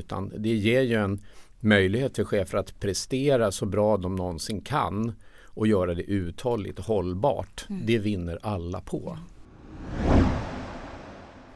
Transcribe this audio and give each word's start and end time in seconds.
Utan 0.00 0.32
det 0.42 0.54
ger 0.54 0.82
ju 0.82 0.94
en 0.94 1.20
möjlighet 1.60 2.16
för 2.16 2.24
chefer 2.24 2.58
att 2.58 2.80
prestera 2.80 3.52
så 3.52 3.66
bra 3.66 3.96
de 3.96 4.16
någonsin 4.16 4.60
kan 4.60 5.12
och 5.46 5.66
göra 5.66 5.94
det 5.94 6.02
uthålligt 6.02 6.78
och 6.78 6.84
hållbart. 6.84 7.66
Mm. 7.68 7.86
Det 7.86 7.98
vinner 7.98 8.38
alla 8.42 8.80
på. 8.80 9.18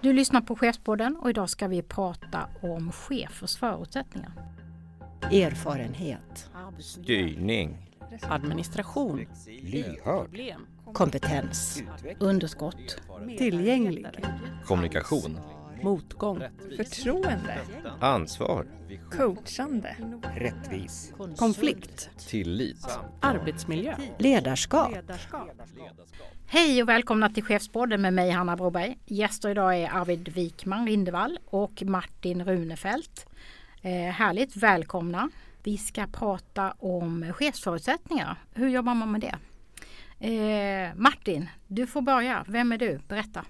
Du 0.00 0.12
lyssnar 0.12 0.40
på 0.40 0.56
Chefspodden 0.56 1.16
och 1.16 1.30
idag 1.30 1.50
ska 1.50 1.68
vi 1.68 1.82
prata 1.82 2.48
om 2.62 2.92
chefers 2.92 3.56
förutsättningar. 3.56 4.32
Erfarenhet. 5.32 6.50
Styrning. 6.78 7.90
Administration. 8.22 9.26
Lyhörd. 9.62 10.56
Kompetens. 10.92 11.82
Underskott. 12.18 12.96
Tillgänglig. 13.38 14.06
Kommunikation. 14.64 15.38
Motgång. 15.84 16.42
Förtroende. 16.76 17.58
Ansvar. 18.00 18.66
Coachande. 19.10 19.96
Rättvis. 20.36 21.12
Konflikt. 21.36 22.10
Tillit. 22.28 22.98
Arbetsmiljö. 23.20 23.96
Ledarskap. 24.18 24.92
Hej 26.46 26.82
och 26.82 26.88
välkomna 26.88 27.30
till 27.30 27.42
Chefspodden 27.42 28.02
med 28.02 28.12
mig 28.12 28.30
Hanna 28.30 28.56
Broberg. 28.56 28.98
Gäster 29.04 29.48
idag 29.50 29.76
är 29.76 29.90
Arvid 29.90 30.28
Wikman 30.28 30.86
Rindevall 30.86 31.38
och 31.46 31.82
Martin 31.82 32.44
Runefelt. 32.44 33.26
Eh, 33.82 33.90
härligt, 33.90 34.56
välkomna. 34.56 35.30
Vi 35.62 35.78
ska 35.78 36.06
prata 36.06 36.74
om 36.78 37.32
chefsförutsättningar. 37.32 38.36
Hur 38.54 38.68
jobbar 38.68 38.94
man 38.94 39.12
med 39.12 39.20
det? 39.20 39.36
Eh, 40.28 40.94
Martin, 40.96 41.48
du 41.66 41.86
får 41.86 42.02
börja. 42.02 42.44
Vem 42.48 42.72
är 42.72 42.78
du? 42.78 43.00
Berätta. 43.08 43.44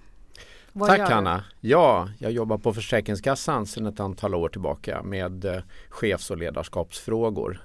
Vad 0.77 0.89
Tack 0.89 1.09
Hanna. 1.09 1.43
Ja, 1.61 2.09
jag 2.19 2.31
jobbar 2.31 2.57
på 2.57 2.73
Försäkringskassan 2.73 3.65
sedan 3.65 3.85
ett 3.85 3.99
antal 3.99 4.35
år 4.35 4.49
tillbaka 4.49 5.03
med 5.03 5.45
eh, 5.45 5.61
chefs 5.89 6.31
och 6.31 6.37
ledarskapsfrågor. 6.37 7.61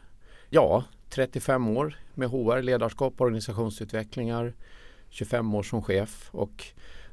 Ja, 0.50 0.84
35 1.08 1.68
år 1.68 1.98
med 2.14 2.28
HR, 2.28 2.62
ledarskap, 2.62 3.20
organisationsutvecklingar, 3.20 4.52
25 5.08 5.54
år 5.54 5.62
som 5.62 5.82
chef 5.82 6.28
och 6.32 6.64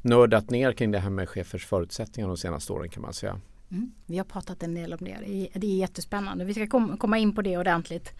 nördat 0.02 0.50
ner 0.50 0.72
kring 0.72 0.92
det 0.92 1.00
här 1.00 1.09
med 1.09 1.30
chefers 1.30 1.66
förutsättningar 1.66 2.28
de 2.28 2.38
senaste 2.38 2.73
åren 2.73 2.89
kan 2.89 3.02
man 3.02 3.14
säga. 3.14 3.42
Mm. 3.72 3.92
Vi 4.06 4.18
har 4.18 4.26
pratat 4.26 4.64
en 4.64 4.73
del 4.73 4.94
om 4.94 5.00
det. 5.02 5.18
Det 5.54 5.68
är, 5.68 5.78
jättespännande. 5.78 6.46
Vi 6.46 6.54
ska 6.54 6.68
kom, 6.68 6.98
komma 6.98 7.18
in 7.18 7.36
på 7.36 7.42
det 7.42 7.58
ordentligt. 7.58 8.14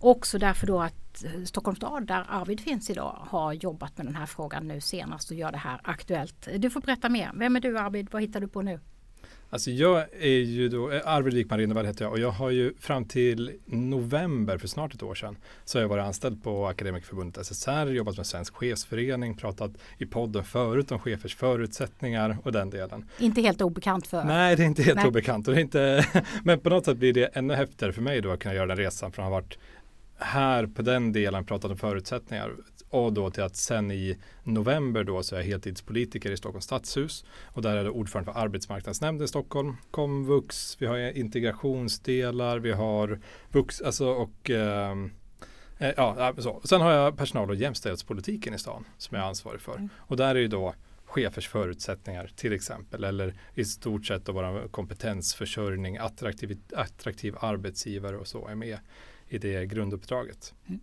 Också 0.00 0.38
därför 0.38 0.66
då 0.66 0.80
att 0.80 1.24
eh, 1.24 1.44
Stockholms 1.44 1.78
stad 1.78 2.06
där 2.06 2.26
Arvid 2.28 2.60
finns 2.60 2.90
idag 2.90 3.16
har 3.20 3.52
jobbat 3.52 3.96
med 3.96 4.06
den 4.06 4.14
här 4.14 4.26
frågan 4.26 4.68
nu 4.68 4.80
senast 4.80 5.30
och 5.30 5.36
gör 5.36 5.52
det 5.52 5.58
här 5.58 5.80
aktuellt. 5.84 6.48
Du 6.58 6.70
får 6.70 6.80
berätta 6.80 7.08
mer. 7.08 7.30
Vem 7.34 7.56
är 7.56 7.60
du 7.60 7.78
Arvid? 7.78 8.08
Vad 8.10 8.22
hittar 8.22 8.40
du 8.40 8.48
på 8.48 8.62
nu? 8.62 8.80
Alltså 9.52 9.70
jag 9.70 10.04
är 10.20 10.38
ju 10.38 10.68
då, 10.68 10.90
eh, 10.90 11.00
Arvid 11.04 11.34
Wikman 11.34 11.58
Rinnevall 11.58 11.86
heter 11.86 12.04
jag 12.04 12.12
och 12.12 12.18
jag 12.18 12.30
har 12.30 12.50
ju 12.50 12.74
fram 12.78 13.04
till 13.04 13.52
november 13.66 14.58
för 14.58 14.68
snart 14.68 14.94
ett 14.94 15.02
år 15.02 15.14
sedan 15.14 15.36
så 15.64 15.78
har 15.78 15.82
jag 15.82 15.88
varit 15.88 16.04
anställd 16.04 16.42
på 16.42 16.66
Akademikerförbundet 16.66 17.46
SSR, 17.46 17.86
jobbat 17.86 18.16
med 18.16 18.26
Svensk 18.26 18.54
chefsförening, 18.54 19.36
pratat 19.36 19.70
i 19.98 20.06
podden 20.06 20.44
förut 20.44 20.92
om 20.92 20.98
chefers 20.98 21.36
förutsättningar 21.36 22.38
och 22.44 22.52
den 22.52 22.70
delen. 22.70 23.08
Inte 23.18 23.40
helt 23.40 23.62
obekant 23.62 24.06
för? 24.06 24.24
Nej, 24.24 24.56
det 24.56 24.62
är 24.62 24.66
inte 24.66 24.82
helt 24.82 24.96
Nej. 24.96 25.08
obekant. 25.08 25.48
Och 25.48 25.58
inte, 25.58 26.06
men 26.44 26.60
på 26.60 26.70
något 26.70 26.84
sätt 26.84 26.96
blir 26.96 27.12
det 27.12 27.24
ännu 27.24 27.54
häftigare 27.54 27.92
för 27.92 28.02
mig 28.02 28.20
då 28.20 28.30
att 28.30 28.40
kunna 28.40 28.54
göra 28.54 28.66
den 28.66 28.76
resan 28.76 29.12
från 29.12 29.24
att 29.24 29.30
ha 29.30 29.36
varit 29.36 29.58
här 30.18 30.66
på 30.66 30.82
den 30.82 31.12
delen 31.12 31.44
pratat 31.44 31.70
om 31.70 31.76
förutsättningar 31.76 32.52
och 32.92 33.12
då 33.12 33.30
till 33.30 33.42
att 33.42 33.56
sen 33.56 33.90
i 33.90 34.18
november 34.42 35.04
då 35.04 35.22
så 35.22 35.34
är 35.34 35.40
jag 35.40 35.46
heltidspolitiker 35.46 36.30
i 36.30 36.36
Stockholms 36.36 36.64
stadshus 36.64 37.24
och 37.44 37.62
där 37.62 37.76
är 37.76 37.84
det 37.84 37.90
ordförande 37.90 38.32
för 38.32 38.40
arbetsmarknadsnämnden 38.40 39.24
i 39.24 39.28
Stockholm, 39.28 39.76
komvux, 39.90 40.76
vi 40.80 40.86
har 40.86 41.18
integrationsdelar, 41.18 42.58
vi 42.58 42.72
har 42.72 43.20
vux, 43.50 43.80
alltså 43.80 44.06
och 44.06 44.50
ehm, 44.50 45.10
eh, 45.78 45.90
ja, 45.96 46.34
så. 46.38 46.60
Sen 46.64 46.80
har 46.80 46.92
jag 46.92 47.16
personal 47.16 47.50
och 47.50 47.56
jämställdhetspolitiken 47.56 48.54
i 48.54 48.58
stan 48.58 48.84
som 48.98 49.16
jag 49.16 49.24
är 49.24 49.28
ansvarig 49.28 49.60
för 49.60 49.76
mm. 49.76 49.88
och 49.96 50.16
där 50.16 50.34
är 50.34 50.40
ju 50.40 50.48
då 50.48 50.74
chefers 51.04 51.48
förutsättningar 51.48 52.30
till 52.36 52.52
exempel 52.52 53.04
eller 53.04 53.34
i 53.54 53.64
stort 53.64 54.06
sett 54.06 54.24
då 54.24 54.32
vara 54.32 54.68
kompetensförsörjning, 54.68 55.98
attraktiv, 55.98 56.58
attraktiv 56.76 57.34
arbetsgivare 57.40 58.16
och 58.16 58.26
så 58.26 58.48
är 58.48 58.54
med 58.54 58.78
i 59.28 59.38
det 59.38 59.66
grunduppdraget. 59.66 60.54
Mm. 60.66 60.80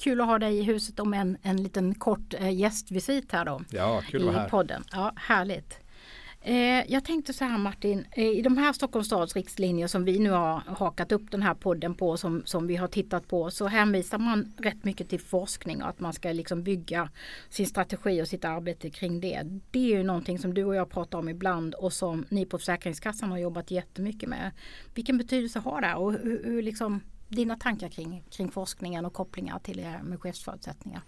Kul 0.00 0.20
att 0.20 0.26
ha 0.26 0.38
dig 0.38 0.58
i 0.58 0.62
huset 0.62 1.00
om 1.00 1.14
en, 1.14 1.38
en 1.42 1.62
liten 1.62 1.94
kort 1.94 2.34
eh, 2.34 2.54
gästvisit 2.54 3.32
här 3.32 3.44
då. 3.44 3.60
Ja, 3.70 4.02
kul 4.08 4.20
att 4.20 4.26
vara 4.26 4.42
här. 4.42 4.48
podden. 4.48 4.84
Ja, 4.92 5.12
härligt. 5.16 5.78
Eh, 6.42 6.92
jag 6.92 7.04
tänkte 7.04 7.32
så 7.32 7.44
här 7.44 7.58
Martin, 7.58 8.06
eh, 8.12 8.24
i 8.24 8.42
de 8.42 8.56
här 8.56 8.72
Stockholms 8.72 9.06
stads 9.06 9.36
riktlinjer 9.36 9.86
som 9.86 10.04
vi 10.04 10.18
nu 10.18 10.30
har 10.30 10.62
hakat 10.66 11.12
upp 11.12 11.30
den 11.30 11.42
här 11.42 11.54
podden 11.54 11.94
på 11.94 12.16
som, 12.16 12.42
som 12.44 12.66
vi 12.66 12.76
har 12.76 12.88
tittat 12.88 13.28
på 13.28 13.50
så 13.50 13.66
hänvisar 13.66 14.18
man 14.18 14.52
rätt 14.58 14.84
mycket 14.84 15.08
till 15.08 15.20
forskning 15.20 15.82
och 15.82 15.88
att 15.88 16.00
man 16.00 16.12
ska 16.12 16.32
liksom 16.32 16.62
bygga 16.62 17.10
sin 17.48 17.66
strategi 17.66 18.22
och 18.22 18.28
sitt 18.28 18.44
arbete 18.44 18.90
kring 18.90 19.20
det. 19.20 19.42
Det 19.70 19.92
är 19.92 19.96
ju 19.96 20.02
någonting 20.02 20.38
som 20.38 20.54
du 20.54 20.64
och 20.64 20.74
jag 20.74 20.90
pratar 20.90 21.18
om 21.18 21.28
ibland 21.28 21.74
och 21.74 21.92
som 21.92 22.24
ni 22.28 22.46
på 22.46 22.58
Försäkringskassan 22.58 23.30
har 23.30 23.38
jobbat 23.38 23.70
jättemycket 23.70 24.28
med. 24.28 24.50
Vilken 24.94 25.18
betydelse 25.18 25.58
har 25.58 25.80
det 25.80 25.94
och 25.94 26.12
hur, 26.12 26.44
hur 26.44 26.62
liksom 26.62 27.00
dina 27.30 27.56
tankar 27.56 27.88
kring, 27.88 28.22
kring 28.30 28.50
forskningen 28.50 29.04
och 29.04 29.12
kopplingar 29.12 29.58
till 29.58 29.76
det 29.76 30.00
med 30.02 30.20
chefsförutsättningar? 30.20 31.02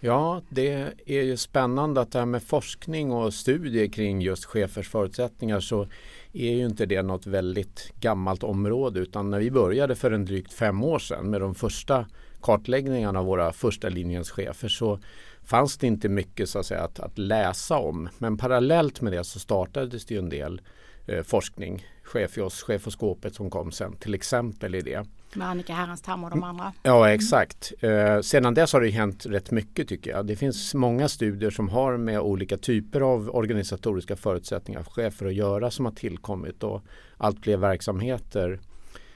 Ja, 0.00 0.42
det 0.48 0.92
är 1.06 1.22
ju 1.22 1.36
spännande 1.36 2.00
att 2.00 2.12
det 2.12 2.18
här 2.18 2.26
med 2.26 2.42
forskning 2.42 3.12
och 3.12 3.34
studier 3.34 3.86
kring 3.86 4.22
just 4.22 4.44
chefers 4.44 4.88
förutsättningar 4.88 5.60
så 5.60 5.86
är 6.32 6.52
ju 6.52 6.66
inte 6.66 6.86
det 6.86 7.02
något 7.02 7.26
väldigt 7.26 7.92
gammalt 8.00 8.42
område 8.42 9.00
utan 9.00 9.30
när 9.30 9.38
vi 9.38 9.50
började 9.50 9.94
för 9.96 10.10
en 10.10 10.24
drygt 10.24 10.52
fem 10.52 10.82
år 10.82 10.98
sedan 10.98 11.30
med 11.30 11.40
de 11.40 11.54
första 11.54 12.06
kartläggningarna 12.42 13.18
av 13.18 13.26
våra 13.26 13.52
första 13.52 13.88
linjens 13.88 14.30
chefer 14.30 14.68
så 14.68 14.98
fanns 15.44 15.78
det 15.78 15.86
inte 15.86 16.08
mycket 16.08 16.48
så 16.48 16.58
att, 16.58 16.66
säga, 16.66 16.82
att, 16.82 17.00
att 17.00 17.18
läsa 17.18 17.78
om. 17.78 18.08
Men 18.18 18.36
parallellt 18.36 19.00
med 19.00 19.12
det 19.12 19.24
så 19.24 19.38
startades 19.38 20.04
det 20.04 20.14
ju 20.14 20.18
en 20.18 20.28
del 20.28 20.60
eh, 21.06 21.22
forskning. 21.22 21.86
Chefios, 22.02 22.62
chefoskopet 22.62 23.34
som 23.34 23.50
kom 23.50 23.72
sen 23.72 23.96
till 23.96 24.14
exempel 24.14 24.74
i 24.74 24.80
det. 24.80 25.06
Med 25.34 25.48
Annika 25.48 25.72
Härenstam 25.72 26.24
och 26.24 26.30
de 26.30 26.42
andra. 26.42 26.72
Ja 26.82 27.10
exakt. 27.10 27.72
Eh, 27.80 28.20
sedan 28.20 28.54
dess 28.54 28.72
har 28.72 28.80
det 28.80 28.90
hänt 28.90 29.26
rätt 29.26 29.50
mycket 29.50 29.88
tycker 29.88 30.10
jag. 30.10 30.26
Det 30.26 30.36
finns 30.36 30.74
många 30.74 31.08
studier 31.08 31.50
som 31.50 31.68
har 31.68 31.96
med 31.96 32.20
olika 32.20 32.56
typer 32.56 33.00
av 33.00 33.30
organisatoriska 33.36 34.16
förutsättningar 34.16 34.82
för 34.82 34.90
chefer 34.90 35.26
att 35.26 35.34
göra 35.34 35.70
som 35.70 35.84
har 35.84 35.92
tillkommit 35.92 36.62
och 36.62 36.82
allt 37.16 37.42
fler 37.42 37.56
verksamheter 37.56 38.60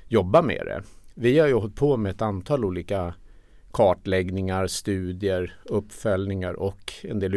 jobbar 0.09 0.43
med 0.43 0.67
det. 0.67 0.83
Vi 1.15 1.39
har 1.39 1.47
ju 1.49 1.55
hållit 1.55 1.77
på 1.77 1.97
med 1.97 2.11
ett 2.11 2.23
antal 2.23 2.65
olika 2.65 3.15
kartläggningar, 3.73 4.67
studier, 4.67 5.57
uppföljningar 5.65 6.55
och 6.55 6.93
en 7.03 7.19
del 7.19 7.35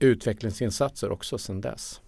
utvecklingsinsatser 0.00 1.12
också 1.12 1.38
sedan 1.38 1.60
dess. 1.60 2.00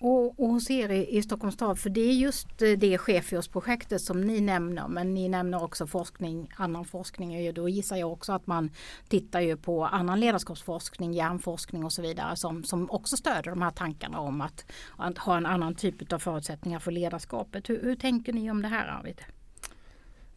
Och, 0.00 0.40
och 0.40 0.48
hos 0.48 0.70
er 0.70 0.88
i, 0.88 1.16
i 1.16 1.22
Stockholms 1.22 1.54
stad, 1.54 1.78
för 1.78 1.90
det 1.90 2.00
är 2.00 2.12
just 2.12 2.62
eh, 2.62 2.70
det 2.70 2.98
Chefios-projektet 2.98 4.00
som 4.00 4.20
ni 4.20 4.40
nämner, 4.40 4.88
men 4.88 5.14
ni 5.14 5.28
nämner 5.28 5.62
också 5.62 5.86
forskning, 5.86 6.50
annan 6.56 6.84
forskning. 6.84 7.54
Då 7.54 7.68
gissar 7.68 7.96
jag 7.96 8.12
också 8.12 8.32
att 8.32 8.46
man 8.46 8.70
tittar 9.08 9.40
ju 9.40 9.56
på 9.56 9.84
annan 9.84 10.20
ledarskapsforskning, 10.20 11.12
hjärnforskning 11.12 11.84
och 11.84 11.92
så 11.92 12.02
vidare 12.02 12.36
som, 12.36 12.64
som 12.64 12.90
också 12.90 13.16
stöder 13.16 13.50
de 13.50 13.62
här 13.62 13.70
tankarna 13.70 14.20
om 14.20 14.40
att, 14.40 14.64
att 14.96 15.18
ha 15.18 15.36
en 15.36 15.46
annan 15.46 15.74
typ 15.74 16.12
av 16.12 16.18
förutsättningar 16.18 16.78
för 16.78 16.90
ledarskapet. 16.90 17.70
Hur, 17.70 17.82
hur 17.82 17.96
tänker 17.96 18.32
ni 18.32 18.50
om 18.50 18.62
det 18.62 18.68
här 18.68 18.88
Arvid? 18.88 19.20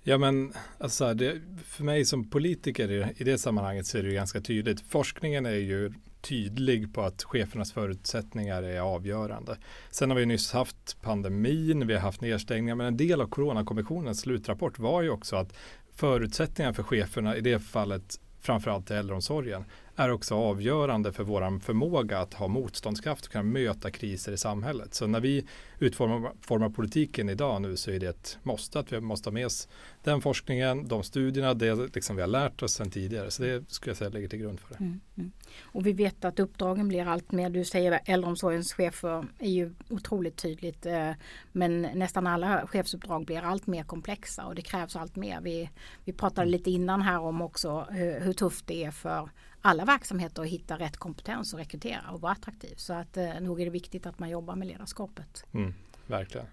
Ja 0.03 0.17
men 0.17 0.53
alltså 0.77 1.13
det, 1.13 1.41
för 1.65 1.83
mig 1.83 2.05
som 2.05 2.29
politiker 2.29 2.91
i, 2.91 3.05
i 3.17 3.23
det 3.23 3.37
sammanhanget 3.37 3.85
så 3.85 3.97
är 3.97 4.03
det 4.03 4.13
ganska 4.13 4.41
tydligt. 4.41 4.81
Forskningen 4.81 5.45
är 5.45 5.51
ju 5.51 5.93
tydlig 6.21 6.93
på 6.93 7.01
att 7.01 7.23
chefernas 7.23 7.71
förutsättningar 7.71 8.63
är 8.63 8.79
avgörande. 8.79 9.57
Sen 9.89 10.09
har 10.09 10.17
vi 10.17 10.25
nyss 10.25 10.51
haft 10.51 11.01
pandemin, 11.01 11.87
vi 11.87 11.93
har 11.93 12.01
haft 12.01 12.21
nedstängningar, 12.21 12.75
men 12.75 12.87
en 12.87 12.97
del 12.97 13.21
av 13.21 13.27
Coronakommissionens 13.27 14.19
slutrapport 14.19 14.79
var 14.79 15.01
ju 15.01 15.09
också 15.09 15.35
att 15.35 15.53
förutsättningarna 15.95 16.73
för 16.73 16.83
cheferna 16.83 17.37
i 17.37 17.41
det 17.41 17.59
fallet 17.59 18.19
framförallt 18.41 18.91
i 18.91 18.93
äldreomsorgen 18.93 19.65
är 19.95 20.11
också 20.11 20.35
avgörande 20.35 21.11
för 21.11 21.23
vår 21.23 21.59
förmåga 21.59 22.19
att 22.19 22.33
ha 22.33 22.47
motståndskraft 22.47 23.25
och 23.25 23.31
kunna 23.31 23.43
möta 23.43 23.91
kriser 23.91 24.31
i 24.31 24.37
samhället. 24.37 24.93
Så 24.93 25.07
när 25.07 25.19
vi 25.19 25.45
utformar 25.79 26.69
politiken 26.69 27.29
idag 27.29 27.61
nu 27.61 27.77
så 27.77 27.91
är 27.91 27.99
det 27.99 28.07
ett 28.07 28.37
måste 28.43 28.79
att 28.79 28.93
vi 28.93 28.99
måste 28.99 29.29
ha 29.29 29.33
med 29.33 29.45
oss 29.45 29.67
den 30.03 30.21
forskningen, 30.21 30.87
de 30.87 31.03
studierna, 31.03 31.53
det 31.53 31.95
liksom 31.95 32.15
vi 32.15 32.21
har 32.21 32.29
lärt 32.29 32.63
oss 32.63 32.73
sedan 32.73 32.89
tidigare. 32.89 33.31
Så 33.31 33.43
det 33.43 33.71
skulle 33.71 33.89
jag 33.89 33.97
säga 33.97 34.09
ligger 34.09 34.27
till 34.27 34.39
grund 34.39 34.59
för 34.59 34.69
det. 34.69 34.79
Mm, 34.79 34.99
mm. 35.17 35.31
Och 35.61 35.85
vi 35.85 35.93
vet 35.93 36.25
att 36.25 36.39
uppdragen 36.39 36.87
blir 36.87 37.05
allt 37.05 37.31
mer, 37.31 37.49
du 37.49 37.65
säger 37.65 37.99
äldreomsorgens 38.05 38.73
chefer 38.73 39.27
är 39.39 39.49
ju 39.49 39.73
otroligt 39.89 40.37
tydligt 40.37 40.85
eh, 40.85 41.11
men 41.51 41.81
nästan 41.81 42.27
alla 42.27 42.67
chefsuppdrag 42.67 43.25
blir 43.25 43.41
allt 43.41 43.67
mer 43.67 43.83
komplexa 43.83 44.45
och 44.45 44.55
det 44.55 44.61
krävs 44.61 44.95
allt 44.95 45.15
mer. 45.15 45.41
Vi, 45.41 45.69
vi 46.05 46.13
pratade 46.13 46.41
mm. 46.41 46.51
lite 46.51 46.71
innan 46.71 47.01
här 47.01 47.19
om 47.19 47.41
också 47.41 47.87
hur, 47.89 48.19
hur 48.19 48.33
tufft 48.33 48.67
det 48.67 48.83
är 48.83 48.91
för 48.91 49.29
alla 49.61 49.85
verksamheter 49.85 50.41
att 50.41 50.47
hitta 50.47 50.79
rätt 50.79 50.97
kompetens 50.97 51.53
och 51.53 51.59
rekrytera 51.59 52.11
och 52.11 52.21
vara 52.21 52.31
attraktiv. 52.31 52.73
Så 52.77 52.93
att 52.93 53.17
eh, 53.17 53.39
nog 53.39 53.61
är 53.61 53.65
det 53.65 53.71
viktigt 53.71 54.05
att 54.05 54.19
man 54.19 54.29
jobbar 54.29 54.55
med 54.55 54.67
ledarskapet. 54.67 55.45
Mm, 55.51 55.73
verkligen. 56.07 56.47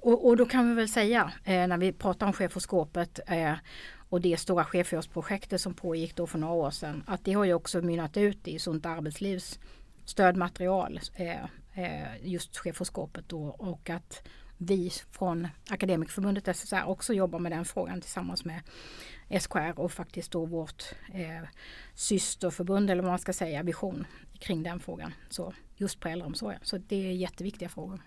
Och, 0.00 0.26
och, 0.28 0.36
då 0.36 0.46
kan 0.46 0.68
vi 0.68 0.74
väl 0.74 0.88
säga 0.88 1.32
eh, 1.44 1.66
när 1.66 1.78
vi 1.78 1.92
pratar 1.92 2.26
om 2.26 2.32
chefoskopet 2.32 3.20
eh, 3.26 3.54
och 4.08 4.20
det 4.20 4.36
stora 4.36 4.64
chefsprojektet 4.64 5.60
som 5.60 5.74
pågick 5.74 6.16
då 6.16 6.26
för 6.26 6.38
några 6.38 6.54
år 6.54 6.70
sedan 6.70 7.04
att 7.06 7.24
det 7.24 7.32
har 7.32 7.44
ju 7.44 7.54
också 7.54 7.82
mynnat 7.82 8.16
ut 8.16 8.48
i 8.48 8.58
Sunt 8.58 8.86
arbetslivs 8.86 9.58
stödmaterial 10.04 11.00
eh, 11.14 11.44
eh 11.74 12.16
just 12.22 12.56
chefoskopet 12.56 13.28
då 13.28 13.42
och 13.44 13.90
att 13.90 14.28
vi 14.64 14.90
från 15.10 15.48
Akademikerförbundet 15.70 16.56
SSR 16.56 16.84
också 16.86 17.14
jobbar 17.14 17.38
med 17.38 17.52
den 17.52 17.64
frågan 17.64 18.00
tillsammans 18.00 18.44
med 18.44 18.60
SKR 19.40 19.80
och 19.80 19.92
faktiskt 19.92 20.30
då 20.30 20.46
vårt 20.46 20.84
eh, 21.14 21.48
systerförbund 21.94 22.90
eller 22.90 23.02
vad 23.02 23.12
man 23.12 23.18
ska 23.18 23.32
säga, 23.32 23.62
Vision 23.62 24.06
kring 24.38 24.62
den 24.62 24.80
frågan. 24.80 25.14
Så 25.28 25.54
just 25.76 26.00
på 26.00 26.08
äldreomsorgen. 26.08 26.60
Så 26.62 26.78
det 26.78 27.08
är 27.08 27.12
jätteviktiga 27.12 27.68
frågor. 27.68 28.00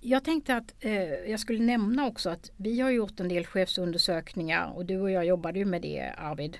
Jag 0.00 0.24
tänkte 0.24 0.56
att 0.56 0.74
eh, 0.80 1.12
jag 1.30 1.40
skulle 1.40 1.64
nämna 1.64 2.06
också 2.06 2.30
att 2.30 2.50
vi 2.56 2.80
har 2.80 2.90
gjort 2.90 3.20
en 3.20 3.28
del 3.28 3.46
chefsundersökningar 3.46 4.72
och 4.76 4.86
du 4.86 5.00
och 5.00 5.10
jag 5.10 5.24
jobbade 5.24 5.58
ju 5.58 5.64
med 5.64 5.82
det 5.82 6.14
Arvid. 6.16 6.58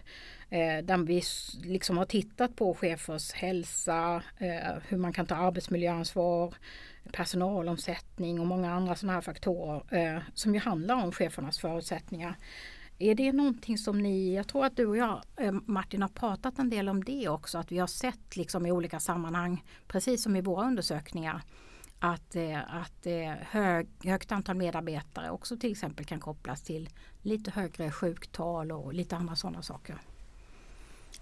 Eh, 0.51 0.85
där 0.85 1.07
vi 1.07 1.23
liksom 1.65 1.99
har 1.99 2.05
tittat 2.05 2.57
på 2.57 2.75
chefers 2.75 3.33
hälsa, 3.33 4.23
eh, 4.39 4.83
hur 4.89 4.97
man 4.97 5.13
kan 5.13 5.27
ta 5.27 5.35
arbetsmiljöansvar, 5.35 6.55
personalomsättning 7.13 8.41
och 8.41 8.47
många 8.47 8.73
andra 8.73 8.95
sådana 8.95 9.13
här 9.13 9.21
faktorer 9.21 9.83
eh, 9.91 10.23
som 10.35 10.55
ju 10.55 10.61
handlar 10.61 11.05
om 11.05 11.13
chefernas 11.13 11.59
förutsättningar. 11.59 12.37
Är 12.99 13.15
det 13.15 13.33
någonting 13.33 13.79
som 13.79 13.99
ni, 14.03 14.35
jag 14.35 14.49
tror 14.49 14.65
att 14.65 14.77
du 14.77 14.87
och 14.87 14.97
jag 14.97 15.23
eh, 15.37 15.53
Martin 15.65 16.03
har 16.03 16.09
pratat 16.09 16.59
en 16.59 16.71
del 16.71 16.89
om 16.89 17.05
det 17.05 17.29
också, 17.29 17.59
att 17.59 17.73
vi 17.73 17.79
har 17.79 17.87
sett 17.87 18.37
liksom 18.37 18.67
i 18.67 18.73
olika 18.73 19.01
sammanhang, 19.01 19.65
precis 19.87 20.23
som 20.23 20.37
i 20.37 20.41
våra 20.41 20.67
undersökningar, 20.67 21.43
att, 21.99 22.37
eh, 22.37 22.75
att 22.75 23.07
eh, 23.07 23.33
hög, 23.41 23.89
högt 24.05 24.33
antal 24.33 24.57
medarbetare 24.57 25.31
också 25.31 25.57
till 25.57 25.73
exempel 25.73 26.05
kan 26.05 26.21
kopplas 26.21 26.63
till 26.63 26.89
lite 27.23 27.51
högre 27.51 27.91
sjuktal 27.91 28.73
och 28.73 28.95
lite 28.95 29.17
andra 29.17 29.37
sådana 29.37 29.63
saker. 29.63 29.99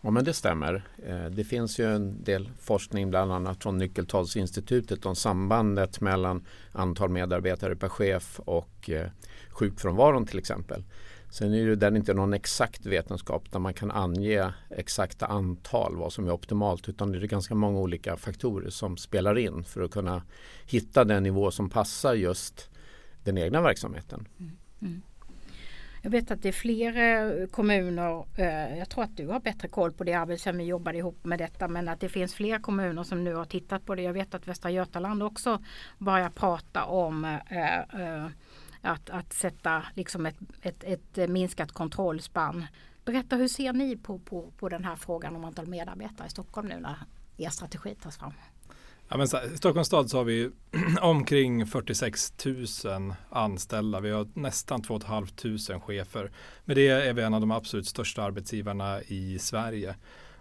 Ja 0.06 0.10
men 0.10 0.24
det 0.24 0.32
stämmer. 0.32 0.82
Eh, 1.06 1.24
det 1.24 1.44
finns 1.44 1.78
ju 1.78 1.94
en 1.94 2.24
del 2.24 2.50
forskning 2.58 3.10
bland 3.10 3.32
annat 3.32 3.62
från 3.62 3.78
Nyckeltalsinstitutet 3.78 5.06
om 5.06 5.16
sambandet 5.16 6.00
mellan 6.00 6.44
antal 6.72 7.10
medarbetare 7.10 7.76
per 7.76 7.88
chef 7.88 8.40
och 8.40 8.90
eh, 8.90 9.10
sjukfrånvaron 9.50 10.26
till 10.26 10.38
exempel. 10.38 10.84
Sen 11.30 11.54
är 11.54 11.66
det 11.66 11.76
den 11.76 11.96
inte 11.96 12.14
någon 12.14 12.34
exakt 12.34 12.86
vetenskap 12.86 13.52
där 13.52 13.58
man 13.58 13.74
kan 13.74 13.90
ange 13.90 14.52
exakta 14.70 15.26
antal 15.26 15.96
vad 15.96 16.12
som 16.12 16.26
är 16.26 16.32
optimalt 16.32 16.88
utan 16.88 17.12
det 17.12 17.18
är 17.18 17.26
ganska 17.26 17.54
många 17.54 17.78
olika 17.78 18.16
faktorer 18.16 18.70
som 18.70 18.96
spelar 18.96 19.38
in 19.38 19.64
för 19.64 19.82
att 19.82 19.90
kunna 19.90 20.22
hitta 20.66 21.04
den 21.04 21.22
nivå 21.22 21.50
som 21.50 21.70
passar 21.70 22.14
just 22.14 22.70
den 23.24 23.38
egna 23.38 23.62
verksamheten. 23.62 24.28
Mm. 24.38 24.56
Mm. 24.82 25.02
Jag 26.06 26.10
vet 26.10 26.30
att 26.30 26.42
det 26.42 26.48
är 26.48 26.52
fler 26.52 26.96
eh, 26.96 27.46
kommuner, 27.46 28.24
eh, 28.36 28.78
jag 28.78 28.88
tror 28.88 29.04
att 29.04 29.16
du 29.16 29.26
har 29.26 29.40
bättre 29.40 29.68
koll 29.68 29.92
på 29.92 30.04
det 30.04 30.14
Arvid 30.14 30.40
sen 30.40 30.58
vi 30.58 30.64
jobbade 30.64 30.98
ihop 30.98 31.24
med 31.24 31.38
detta, 31.38 31.68
men 31.68 31.88
att 31.88 32.00
det 32.00 32.08
finns 32.08 32.34
fler 32.34 32.58
kommuner 32.58 33.02
som 33.02 33.24
nu 33.24 33.34
har 33.34 33.44
tittat 33.44 33.86
på 33.86 33.94
det. 33.94 34.02
Jag 34.02 34.12
vet 34.12 34.34
att 34.34 34.48
Västra 34.48 34.70
Götaland 34.70 35.22
också 35.22 35.62
börjar 35.98 36.30
prata 36.30 36.84
om 36.84 37.24
eh, 37.24 38.26
att, 38.80 39.10
att 39.10 39.32
sätta 39.32 39.82
liksom 39.94 40.26
ett, 40.26 40.38
ett, 40.62 40.84
ett 40.84 41.30
minskat 41.30 41.72
kontrollspann. 41.72 42.66
Berätta 43.04 43.36
hur 43.36 43.48
ser 43.48 43.72
ni 43.72 43.96
på, 43.96 44.18
på, 44.18 44.50
på 44.58 44.68
den 44.68 44.84
här 44.84 44.96
frågan 44.96 45.36
om 45.36 45.44
antal 45.44 45.66
medarbetare 45.66 46.26
i 46.26 46.30
Stockholm 46.30 46.68
nu 46.68 46.80
när 46.80 46.96
er 47.36 47.48
strategi 47.48 47.94
tas 47.94 48.18
fram? 48.18 48.32
Ja, 49.08 49.16
men 49.16 49.28
så, 49.28 49.36
I 49.36 49.56
Stockholms 49.56 49.86
stad 49.86 50.10
så 50.10 50.16
har 50.16 50.24
vi 50.24 50.50
omkring 51.00 51.66
46 51.66 52.32
000 52.84 53.14
anställda. 53.30 54.00
Vi 54.00 54.10
har 54.10 54.28
nästan 54.34 54.82
2 54.82 55.00
500 55.00 55.80
chefer. 55.80 56.30
Med 56.64 56.76
det 56.76 56.88
är 56.88 57.12
vi 57.12 57.22
en 57.22 57.34
av 57.34 57.40
de 57.40 57.50
absolut 57.50 57.86
största 57.86 58.22
arbetsgivarna 58.22 59.02
i 59.02 59.38
Sverige. 59.38 59.96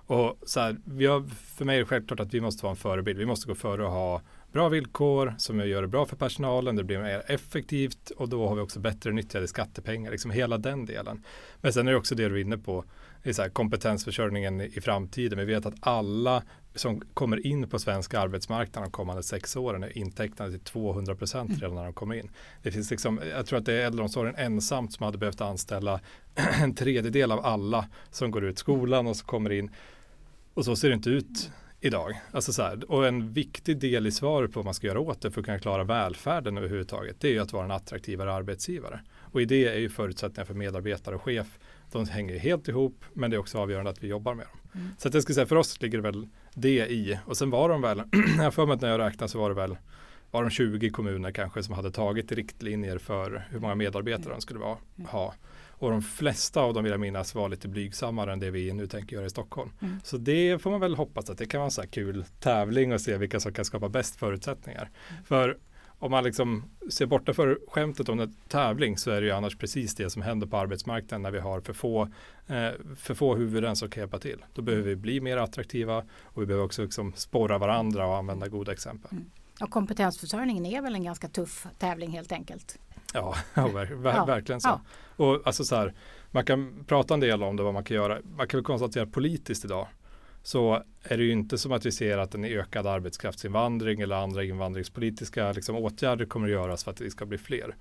Och 0.08 0.38
så 0.46 0.60
här, 0.60 0.78
vi 0.86 1.06
har, 1.06 1.24
för 1.58 1.66
mig 1.66 1.76
är 1.76 1.80
det 1.80 1.86
självklart 1.86 2.20
att 2.20 2.34
vi 2.34 2.42
måste 2.42 2.64
vara 2.64 2.72
en 2.72 2.78
förebild. 2.78 3.20
Vi 3.20 3.26
måste 3.26 3.48
gå 3.48 3.56
före 3.56 3.86
och 3.86 3.92
ha 3.92 4.22
bra 4.56 4.70
villkor 4.70 5.36
som 5.38 5.60
gör 5.68 5.82
det 5.82 5.88
bra 5.88 6.06
för 6.06 6.16
personalen, 6.16 6.76
det 6.76 6.84
blir 6.84 7.00
mer 7.00 7.24
effektivt 7.28 8.10
och 8.10 8.30
då 8.30 8.48
har 8.48 8.56
vi 8.56 8.62
också 8.62 8.80
bättre 8.80 9.12
nyttjade 9.12 9.48
skattepengar, 9.48 10.12
liksom 10.12 10.32
hela 10.32 10.58
den 10.58 10.86
delen. 10.86 11.24
Men 11.62 11.74
sen 11.74 11.88
är 11.88 11.92
det 11.92 11.98
också 11.98 12.16
det 12.16 12.30
du 12.30 12.36
är 12.36 12.42
inne 12.42 12.58
på, 12.58 12.86
är 13.24 13.34
så 13.34 13.42
här, 13.42 13.50
kompetensförsörjningen 13.50 14.62
i 14.62 14.82
framtiden. 14.82 15.40
Vi 15.40 15.46
vet 15.46 15.66
att 15.66 15.76
alla 15.80 16.44
som 16.76 17.02
kommer 17.14 17.48
in 17.48 17.70
på 17.70 17.80
svenska 17.80 18.20
arbetsmarknaden 18.20 18.90
de 18.90 18.92
kommande 18.92 19.24
sex 19.24 19.56
åren 19.56 19.84
är 19.84 19.98
intecknade 19.98 20.52
till 20.52 20.60
200 20.60 21.16
procent 21.16 21.50
mm. 21.50 21.62
redan 21.62 21.76
när 21.76 21.84
de 21.84 21.94
kommer 21.94 22.16
in. 22.16 22.30
Det 22.64 22.72
finns 22.72 22.92
liksom, 22.92 23.20
jag 23.32 23.46
tror 23.46 23.60
att 23.60 23.66
det 23.66 23.74
är 23.74 23.86
äldreomsorgen 23.86 24.36
ensamt 24.36 24.94
som 24.94 25.04
hade 25.04 25.18
behövt 25.18 25.42
anställa 25.42 26.00
en 26.62 26.76
tredjedel 26.76 27.32
av 27.32 27.46
alla 27.46 27.88
som 28.12 28.32
går 28.32 28.46
ut 28.46 28.58
skolan 28.58 29.08
och 29.08 29.18
som 29.18 29.28
kommer 29.28 29.52
in. 29.52 29.72
Och 30.54 30.66
så 30.66 30.76
ser 30.76 30.90
det 30.90 30.96
inte 30.96 31.10
ut 31.10 31.52
idag. 31.82 32.22
Alltså 32.32 32.54
så 32.54 32.62
här, 32.62 32.92
och 32.92 33.08
en 33.08 33.34
viktig 33.34 33.78
del 33.78 34.08
i 34.08 34.12
svaret 34.12 34.52
på 34.54 34.60
vad 34.60 34.66
man 34.66 34.74
ska 34.74 34.88
göra 34.88 35.00
åt 35.00 35.22
det 35.22 35.32
för 35.32 35.42
att 35.42 35.46
kunna 35.46 35.60
klara 35.60 35.84
välfärden 35.84 36.58
överhuvudtaget 36.58 37.16
det 37.20 37.28
är 37.28 37.32
ju 37.32 37.40
att 37.40 37.54
vara 37.54 37.66
en 37.66 37.72
attraktivare 37.72 38.34
arbetsgivare. 38.34 39.00
Och 39.32 39.42
i 39.42 39.46
det 39.46 39.68
är 39.68 39.80
ju 39.80 39.90
förutsättningar 39.90 40.46
för 40.46 40.54
medarbetare 40.54 41.16
och 41.16 41.22
chef 41.22 41.60
de 42.00 42.10
hänger 42.10 42.40
helt 42.40 42.68
ihop 42.68 43.04
men 43.14 43.32
det 43.32 43.38
är 43.38 43.40
också 43.40 43.58
avgörande 43.58 43.92
att 43.92 44.04
vi 44.04 44.08
jobbar 44.08 44.34
med 44.34 44.46
dem. 44.46 44.82
Mm. 44.82 44.96
Så 44.98 45.08
att 45.08 45.14
jag 45.14 45.24
skulle 45.24 45.36
säga 45.36 45.46
för 45.46 45.56
oss 45.56 45.82
ligger 45.82 45.98
det 45.98 46.04
väl 46.04 46.28
det 46.54 46.88
i 46.88 47.20
och 47.26 47.38
sen 47.38 47.50
var 47.50 47.70
de 47.70 47.82
väl, 47.82 48.04
jag 48.38 48.54
för 48.54 48.66
mig 48.66 48.76
att 48.76 48.82
när 48.82 48.90
jag 48.90 49.00
räknade 49.00 49.32
så 49.32 49.40
var 49.40 49.50
det 49.50 49.56
väl 49.56 49.78
var 50.32 50.44
de 50.44 50.50
20 50.50 50.90
kommuner 50.90 51.32
kanske 51.32 51.64
som 51.64 51.74
hade 51.74 51.92
tagit 51.92 52.32
riktlinjer 52.32 52.98
för 52.98 53.48
hur 53.50 53.60
många 53.60 53.76
medarbetare 53.76 54.34
de 54.34 54.42
skulle 54.42 54.60
vara, 54.60 54.78
mm. 54.98 55.10
ha. 55.10 55.34
Och 55.78 55.92
de 55.92 56.02
flesta 56.02 56.62
av 56.62 56.74
dem 56.74 56.84
vill 56.84 56.92
jag 56.92 57.00
minnas 57.00 57.36
var 57.36 57.50
lite 57.50 57.68
blygsammare 57.68 58.34
än 58.34 58.40
det 58.40 58.52
vi 58.52 58.74
nu 58.74 58.88
tänker 58.88 59.16
göra 59.16 59.26
i 59.26 59.30
Stockholm. 59.30 59.72
Mm. 59.82 60.00
Så 60.04 60.18
det 60.18 60.62
får 60.62 60.72
man 60.72 60.80
väl 60.80 60.96
hoppas 60.96 61.30
att 61.30 61.38
det 61.38 61.46
kan 61.46 61.60
vara 61.60 61.66
en 61.66 61.72
så 61.72 61.82
här 61.82 61.88
kul 61.88 62.26
tävling 62.40 62.94
och 62.94 63.02
se 63.02 63.18
vilka 63.18 63.40
som 63.40 63.54
kan 63.54 63.66
skapa 63.66 63.90
bäst 63.90 64.16
förutsättningar. 64.16 64.90
Mm. 65.10 65.24
För 65.24 65.58
om 66.00 66.12
man 66.12 66.24
liksom 66.24 66.64
ser 66.90 67.06
borta 67.06 67.34
för 67.34 67.60
skämtet 67.68 68.10
om 68.10 68.20
en 68.20 68.36
tävling 68.48 68.98
så 68.98 69.12
är 69.12 69.22
det 69.22 69.28
ju 69.28 69.34
annars 69.34 69.58
precis 69.58 69.96
det 69.96 70.10
som 70.10 70.22
händer 70.22 70.48
på 70.48 70.58
arbetsmarknaden 70.58 71.22
när 71.22 71.32
vi 71.32 71.40
har 71.40 71.62
för 71.62 71.74
få, 71.74 72.02
eh, 72.48 72.70
för 72.96 73.14
få 73.14 73.36
huvuden 73.36 73.76
som 73.76 73.90
kan 73.90 74.02
hjälpa 74.02 74.20
till. 74.20 74.46
Då 74.54 74.62
behöver 74.62 74.84
vi 74.84 74.96
bli 74.96 75.22
mer 75.22 75.38
attraktiva 75.38 76.04
och 76.24 76.42
vi 76.42 76.46
behöver 76.46 76.66
också 76.66 76.82
liksom 76.82 77.14
sporra 77.16 77.58
varandra 77.58 78.08
och 78.08 78.18
använda 78.18 78.48
goda 78.48 78.72
exempel. 78.72 79.12
Mm. 79.12 79.26
Och 79.62 79.70
kompetensförsörjningen 79.70 80.66
är 80.66 80.82
väl 80.82 80.96
en 80.96 81.04
ganska 81.04 81.28
tuff 81.28 81.68
tävling 81.80 82.12
helt 82.12 82.32
enkelt? 82.32 82.80
Ja, 83.14 83.36
ja, 83.54 83.68
ver 83.68 83.86
ver 83.86 84.26
verkligen 84.26 84.62
så. 84.62 84.68
Ja. 84.70 84.82
Och 85.26 85.42
alltså 85.48 85.64
så 85.64 85.76
här, 85.76 85.94
man 86.32 86.46
kan 86.46 86.84
prata 86.88 87.14
en 87.14 87.20
del 87.20 87.44
om 87.44 87.56
det, 87.56 87.64
vad 87.64 87.74
man 87.74 87.84
kan 87.84 87.96
göra. 87.96 88.20
Man 88.38 88.48
kan 88.48 88.58
väl 88.58 88.66
konstatera 88.66 89.06
politiskt 89.06 89.66
idag 89.66 89.88
så 90.46 90.84
är 91.04 91.18
det 91.18 91.24
ju 91.24 91.32
inte 91.32 91.58
som 91.58 91.72
att 91.72 91.86
vi 91.86 91.92
ser 91.92 92.18
att 92.18 92.36
en 92.36 92.46
ökad 92.46 92.88
arbetskraftsinvandring 92.88 94.02
eller 94.02 94.16
andra 94.16 94.44
invandringspolitiska 94.44 95.52
liksom, 95.52 95.76
åtgärder 95.76 96.26
kommer 96.26 96.48
att 96.48 96.52
göras 96.52 96.84
för 96.84 96.92
att 96.92 96.98
det 96.98 97.12
ska 97.12 97.26
bli 97.26 97.38
fler. 97.38 97.76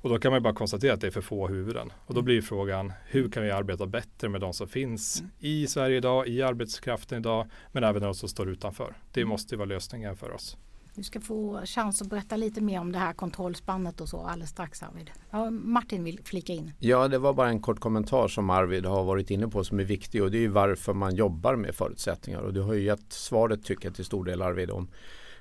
Och 0.00 0.10
då 0.10 0.18
kan 0.18 0.32
man 0.32 0.42
bara 0.42 0.54
konstatera 0.54 0.94
att 0.94 1.00
det 1.00 1.06
är 1.06 1.10
för 1.10 1.20
få 1.20 1.48
huvuden. 1.48 1.92
Och 2.06 2.14
då 2.14 2.22
blir 2.22 2.42
frågan 2.42 2.92
hur 3.06 3.30
kan 3.30 3.42
vi 3.42 3.50
arbeta 3.50 3.86
bättre 3.86 4.28
med 4.28 4.40
de 4.40 4.52
som 4.52 4.68
finns 4.68 5.20
mm. 5.20 5.30
i 5.38 5.66
Sverige 5.66 5.96
idag, 5.96 6.28
i 6.28 6.42
arbetskraften 6.42 7.18
idag, 7.18 7.46
men 7.72 7.84
även 7.84 8.02
de 8.02 8.14
som 8.14 8.28
står 8.28 8.48
utanför. 8.48 8.96
Det 9.12 9.24
måste 9.24 9.56
vara 9.56 9.66
lösningen 9.66 10.16
för 10.16 10.30
oss. 10.30 10.56
Du 11.00 11.04
ska 11.04 11.20
få 11.20 11.60
chans 11.64 12.02
att 12.02 12.08
berätta 12.08 12.36
lite 12.36 12.60
mer 12.60 12.80
om 12.80 12.92
det 12.92 12.98
här 12.98 13.12
kontrollspannet 13.12 14.00
och 14.00 14.08
så 14.08 14.20
alldeles 14.20 14.50
strax 14.50 14.82
Arvid. 14.82 15.10
Ja, 15.30 15.50
Martin 15.50 16.04
vill 16.04 16.20
flika 16.24 16.52
in. 16.52 16.72
Ja, 16.78 17.08
det 17.08 17.18
var 17.18 17.32
bara 17.32 17.48
en 17.48 17.60
kort 17.60 17.80
kommentar 17.80 18.28
som 18.28 18.50
Arvid 18.50 18.86
har 18.86 19.04
varit 19.04 19.30
inne 19.30 19.48
på 19.48 19.64
som 19.64 19.80
är 19.80 19.84
viktig 19.84 20.22
och 20.22 20.30
det 20.30 20.44
är 20.44 20.48
varför 20.48 20.92
man 20.94 21.14
jobbar 21.14 21.56
med 21.56 21.74
förutsättningar 21.74 22.40
och 22.40 22.52
du 22.52 22.60
har 22.60 22.74
ju 22.74 22.82
gett 22.82 23.12
svaret 23.12 23.64
tycker 23.64 23.86
jag 23.86 23.94
till 23.94 24.04
stor 24.04 24.24
del 24.24 24.42
Arvid 24.42 24.70
om 24.70 24.88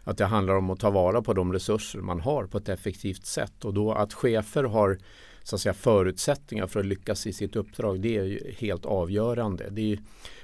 att 0.04 0.18
det 0.18 0.26
handlar 0.26 0.56
om 0.56 0.70
att 0.70 0.80
ta 0.80 0.90
vara 0.90 1.22
på 1.22 1.34
de 1.34 1.54
resurser 1.54 2.00
man 2.00 2.20
har 2.20 2.46
på 2.46 2.58
ett 2.58 2.70
effektivt 2.70 3.26
sätt 3.26 3.66
och 3.66 3.74
då 3.74 3.92
att 3.92 4.14
chefer 4.14 4.64
har 4.64 4.98
så 5.44 5.56
att 5.56 5.62
säga, 5.62 5.74
förutsättningar 5.74 6.68
för 6.68 6.80
att 6.80 6.86
lyckas 6.86 7.28
i 7.28 7.34
sitt 7.34 7.56
uppdrag 7.56 8.00
det 8.00 8.18
är 8.18 8.24
ju 8.24 8.54
helt 8.58 8.86
avgörande. 8.86 9.70
Det 9.70 9.94
är, 9.94 10.00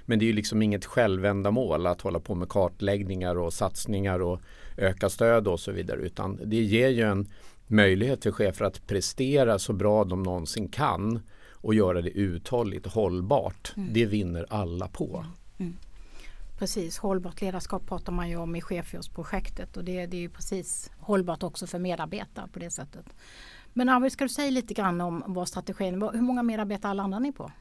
men 0.05 0.19
det 0.19 0.25
är 0.25 0.27
ju 0.27 0.33
liksom 0.33 0.61
inget 0.61 0.85
självändamål 0.85 1.87
att 1.87 2.01
hålla 2.01 2.19
på 2.19 2.35
med 2.35 2.49
kartläggningar 2.49 3.37
och 3.37 3.53
satsningar 3.53 4.21
och 4.21 4.41
öka 4.77 5.09
stöd 5.09 5.47
och 5.47 5.59
så 5.59 5.71
vidare 5.71 5.99
utan 5.99 6.39
det 6.45 6.61
ger 6.61 6.89
ju 6.89 7.01
en 7.01 7.27
möjlighet 7.67 8.23
för 8.23 8.31
chefer 8.31 8.65
att 8.65 8.87
prestera 8.87 9.59
så 9.59 9.73
bra 9.73 10.03
de 10.03 10.23
någonsin 10.23 10.67
kan 10.67 11.19
och 11.51 11.75
göra 11.75 12.01
det 12.01 12.09
uthålligt 12.09 12.85
hållbart. 12.85 13.73
Mm. 13.77 13.93
Det 13.93 14.05
vinner 14.05 14.45
alla 14.49 14.87
på. 14.87 15.25
Mm. 15.57 15.73
Precis, 16.59 16.97
hållbart 16.97 17.41
ledarskap 17.41 17.87
pratar 17.87 18.11
man 18.11 18.29
ju 18.29 18.35
om 18.35 18.55
i 18.55 18.61
Chefsprojektet 18.61 19.77
och 19.77 19.83
det, 19.83 20.05
det 20.05 20.17
är 20.17 20.21
ju 20.21 20.29
precis 20.29 20.91
hållbart 20.99 21.43
också 21.43 21.67
för 21.67 21.79
medarbetare 21.79 22.47
på 22.53 22.59
det 22.59 22.69
sättet. 22.69 23.05
Men 23.73 23.89
Arvid, 23.89 24.11
ska 24.11 24.23
du 24.23 24.29
säga 24.29 24.51
lite 24.51 24.73
grann 24.73 25.01
om 25.01 25.23
vad 25.27 25.47
strategin, 25.47 26.01
hur 26.01 26.21
många 26.21 26.43
medarbetare 26.43 26.93
landar 26.93 27.19
ni 27.19 27.31
på? 27.31 27.51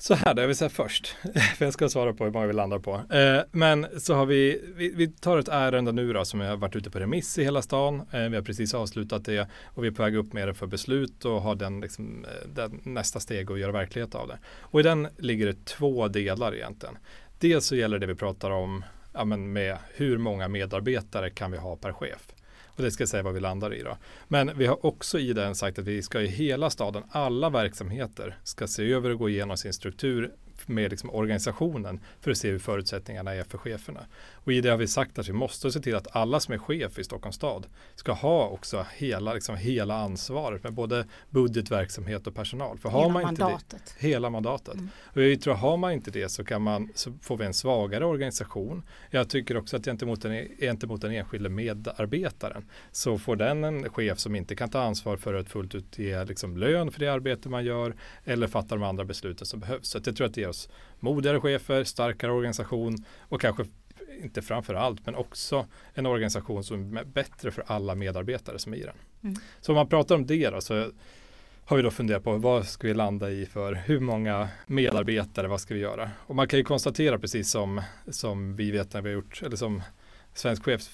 Så 0.00 0.14
här 0.14 0.34
då, 0.34 0.42
jag 0.42 0.46
vill 0.46 0.56
säga 0.56 0.68
först, 0.68 1.06
för 1.56 1.64
jag 1.64 1.74
ska 1.74 1.88
svara 1.88 2.12
på 2.12 2.24
hur 2.24 2.30
många 2.30 2.46
vi 2.46 2.52
landar 2.52 2.78
på. 2.78 3.14
Eh, 3.14 3.40
men 3.50 3.86
så 4.00 4.14
har 4.14 4.26
vi, 4.26 4.62
vi, 4.76 4.92
vi 4.94 5.08
tar 5.08 5.38
ett 5.38 5.48
ärende 5.48 5.92
nu 5.92 6.12
då 6.12 6.24
som 6.24 6.40
har 6.40 6.56
varit 6.56 6.76
ute 6.76 6.90
på 6.90 6.98
remiss 6.98 7.38
i 7.38 7.44
hela 7.44 7.62
stan. 7.62 8.02
Eh, 8.12 8.20
vi 8.20 8.36
har 8.36 8.42
precis 8.42 8.74
avslutat 8.74 9.24
det 9.24 9.48
och 9.64 9.84
vi 9.84 9.88
är 9.88 9.92
på 9.92 10.02
väg 10.02 10.16
upp 10.16 10.32
med 10.32 10.48
det 10.48 10.54
för 10.54 10.66
beslut 10.66 11.24
och 11.24 11.42
har 11.42 11.54
den, 11.54 11.80
liksom, 11.80 12.24
eh, 12.24 12.48
den 12.48 12.80
nästa 12.82 13.20
steg 13.20 13.50
att 13.50 13.58
göra 13.58 13.72
verklighet 13.72 14.14
av 14.14 14.28
det. 14.28 14.38
Och 14.46 14.80
i 14.80 14.82
den 14.82 15.08
ligger 15.16 15.46
det 15.46 15.64
två 15.64 16.08
delar 16.08 16.54
egentligen. 16.54 16.98
Dels 17.38 17.66
så 17.66 17.76
gäller 17.76 17.98
det 17.98 18.06
vi 18.06 18.14
pratar 18.14 18.50
om 18.50 18.84
ja, 19.12 19.24
men 19.24 19.52
med 19.52 19.76
hur 19.94 20.18
många 20.18 20.48
medarbetare 20.48 21.30
kan 21.30 21.50
vi 21.50 21.58
ha 21.58 21.76
per 21.76 21.92
chef. 21.92 22.32
Och 22.78 22.84
det 22.84 22.90
ska 22.90 23.02
jag 23.02 23.08
säga 23.08 23.22
vad 23.22 23.34
vi 23.34 23.40
landar 23.40 23.74
i 23.74 23.82
då. 23.82 23.96
Men 24.28 24.58
vi 24.58 24.66
har 24.66 24.86
också 24.86 25.18
i 25.18 25.32
den 25.32 25.54
sagt 25.54 25.78
att 25.78 25.84
vi 25.84 26.02
ska 26.02 26.20
i 26.20 26.26
hela 26.26 26.70
staden, 26.70 27.02
alla 27.10 27.50
verksamheter 27.50 28.38
ska 28.44 28.66
se 28.66 28.92
över 28.92 29.10
och 29.10 29.18
gå 29.18 29.28
igenom 29.28 29.56
sin 29.56 29.72
struktur 29.72 30.32
med 30.66 30.90
liksom 30.90 31.10
organisationen 31.10 32.00
för 32.20 32.30
att 32.30 32.38
se 32.38 32.50
hur 32.50 32.58
förutsättningarna 32.58 33.34
är 33.34 33.42
för 33.42 33.58
cheferna. 33.58 34.00
Och 34.48 34.54
i 34.54 34.60
det 34.60 34.68
har 34.68 34.76
vi 34.76 34.86
sagt 34.86 35.18
att 35.18 35.28
vi 35.28 35.32
måste 35.32 35.70
se 35.70 35.80
till 35.80 35.94
att 35.94 36.16
alla 36.16 36.40
som 36.40 36.54
är 36.54 36.58
chef 36.58 36.98
i 36.98 37.04
Stockholms 37.04 37.36
stad 37.36 37.66
ska 37.94 38.12
ha 38.12 38.48
också 38.48 38.86
hela, 38.96 39.34
liksom 39.34 39.56
hela 39.56 39.94
ansvaret 39.94 40.62
med 40.62 40.72
både 40.72 41.06
budget, 41.30 41.70
verksamhet 41.70 42.26
och 42.26 42.34
personal. 42.34 42.78
För 42.78 42.88
hela 42.88 43.02
har 43.02 43.10
man 43.10 43.22
mandatet. 43.22 43.72
Inte 43.72 43.92
det, 44.00 44.08
hela 44.08 44.30
mandatet. 44.30 44.74
Mm. 44.74 44.88
Och 45.04 45.16
vi 45.16 45.36
tror 45.36 45.54
har 45.54 45.76
man 45.76 45.92
inte 45.92 46.10
det 46.10 46.28
så, 46.28 46.44
kan 46.44 46.62
man, 46.62 46.88
så 46.94 47.12
får 47.22 47.36
vi 47.36 47.44
en 47.44 47.54
svagare 47.54 48.04
organisation. 48.04 48.82
Jag 49.10 49.28
tycker 49.30 49.56
också 49.56 49.76
att 49.76 49.84
gentemot 49.84 50.22
den, 50.22 50.48
gentemot 50.60 51.00
den 51.00 51.12
enskilde 51.12 51.48
medarbetaren 51.48 52.64
så 52.92 53.18
får 53.18 53.36
den 53.36 53.64
en 53.64 53.90
chef 53.90 54.18
som 54.18 54.34
inte 54.34 54.56
kan 54.56 54.70
ta 54.70 54.80
ansvar 54.80 55.16
för 55.16 55.34
att 55.34 55.48
fullt 55.48 55.74
ut 55.74 55.98
ge 55.98 56.24
liksom 56.24 56.56
lön 56.56 56.90
för 56.90 57.00
det 57.00 57.08
arbete 57.08 57.48
man 57.48 57.64
gör 57.64 57.94
eller 58.24 58.46
fatta 58.46 58.74
de 58.74 58.84
andra 58.84 59.04
besluten 59.04 59.46
som 59.46 59.60
behövs. 59.60 59.88
Så 59.88 59.98
jag 60.04 60.16
tror 60.16 60.26
att 60.26 60.34
det 60.34 60.40
ger 60.40 60.48
oss 60.48 60.68
modigare 61.00 61.40
chefer, 61.40 61.84
starkare 61.84 62.32
organisation 62.32 63.04
och 63.20 63.40
kanske 63.40 63.64
inte 64.22 64.42
framför 64.42 64.74
allt, 64.74 65.06
men 65.06 65.14
också 65.14 65.66
en 65.94 66.06
organisation 66.06 66.64
som 66.64 66.96
är 66.96 67.04
bättre 67.04 67.50
för 67.50 67.64
alla 67.66 67.94
medarbetare 67.94 68.58
som 68.58 68.72
är 68.74 68.76
i 68.76 68.82
den. 68.82 68.96
Mm. 69.22 69.36
Så 69.60 69.72
om 69.72 69.76
man 69.76 69.88
pratar 69.88 70.14
om 70.14 70.26
det 70.26 70.50
då, 70.50 70.60
så 70.60 70.90
har 71.64 71.76
vi 71.76 71.82
då 71.82 71.90
funderat 71.90 72.24
på 72.24 72.36
vad 72.36 72.66
ska 72.66 72.86
vi 72.86 72.94
landa 72.94 73.30
i 73.30 73.46
för 73.46 73.74
hur 73.74 74.00
många 74.00 74.48
medarbetare, 74.66 75.48
vad 75.48 75.60
ska 75.60 75.74
vi 75.74 75.80
göra? 75.80 76.10
Och 76.18 76.36
man 76.36 76.48
kan 76.48 76.58
ju 76.58 76.64
konstatera 76.64 77.18
precis 77.18 77.50
som, 77.50 77.82
som 78.10 78.56
vi 78.56 78.70
vet 78.70 78.94
när 78.94 79.02
vi 79.02 79.08
har 79.08 79.14
gjort, 79.14 79.42
eller 79.42 79.56
som 79.56 79.82
Svensk 80.34 80.64
chefs, 80.64 80.90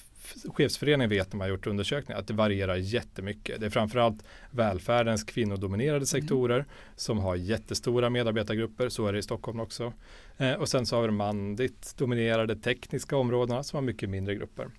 chefsförening 0.53 1.09
vet 1.09 1.33
när 1.33 1.37
man 1.37 1.45
har 1.45 1.49
gjort 1.49 1.67
undersökningar, 1.67 2.19
att 2.19 2.27
det 2.27 2.33
varierar 2.33 2.75
jättemycket. 2.75 3.59
Det 3.59 3.65
är 3.65 3.69
framförallt 3.69 4.23
välfärdens 4.51 5.23
kvinnodominerade 5.23 6.05
sektorer 6.05 6.65
som 6.95 7.19
har 7.19 7.35
jättestora 7.35 8.09
medarbetargrupper, 8.09 8.89
så 8.89 9.07
är 9.07 9.13
det 9.13 9.19
i 9.19 9.23
Stockholm 9.23 9.59
också. 9.59 9.93
Eh, 10.37 10.53
och 10.53 10.69
sen 10.69 10.85
så 10.85 10.95
har 10.95 11.01
vi 11.01 11.07
de 11.07 11.15
manligt 11.15 11.97
dominerade 11.97 12.55
tekniska 12.55 13.17
områdena 13.17 13.63
som 13.63 13.77
har 13.77 13.81
mycket 13.81 14.09
mindre 14.09 14.35
grupper. 14.35 14.69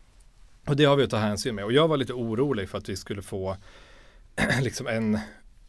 Och 0.66 0.76
det 0.76 0.84
har 0.84 0.96
vi 0.96 1.04
att 1.04 1.10
ta 1.10 1.16
hänsyn 1.16 1.54
med. 1.54 1.64
Och 1.64 1.72
jag 1.72 1.88
var 1.88 1.96
lite 1.96 2.12
orolig 2.12 2.68
för 2.68 2.78
att 2.78 2.88
vi 2.88 2.96
skulle 2.96 3.22
få 3.22 3.56
liksom 4.62 4.86
en 4.86 5.18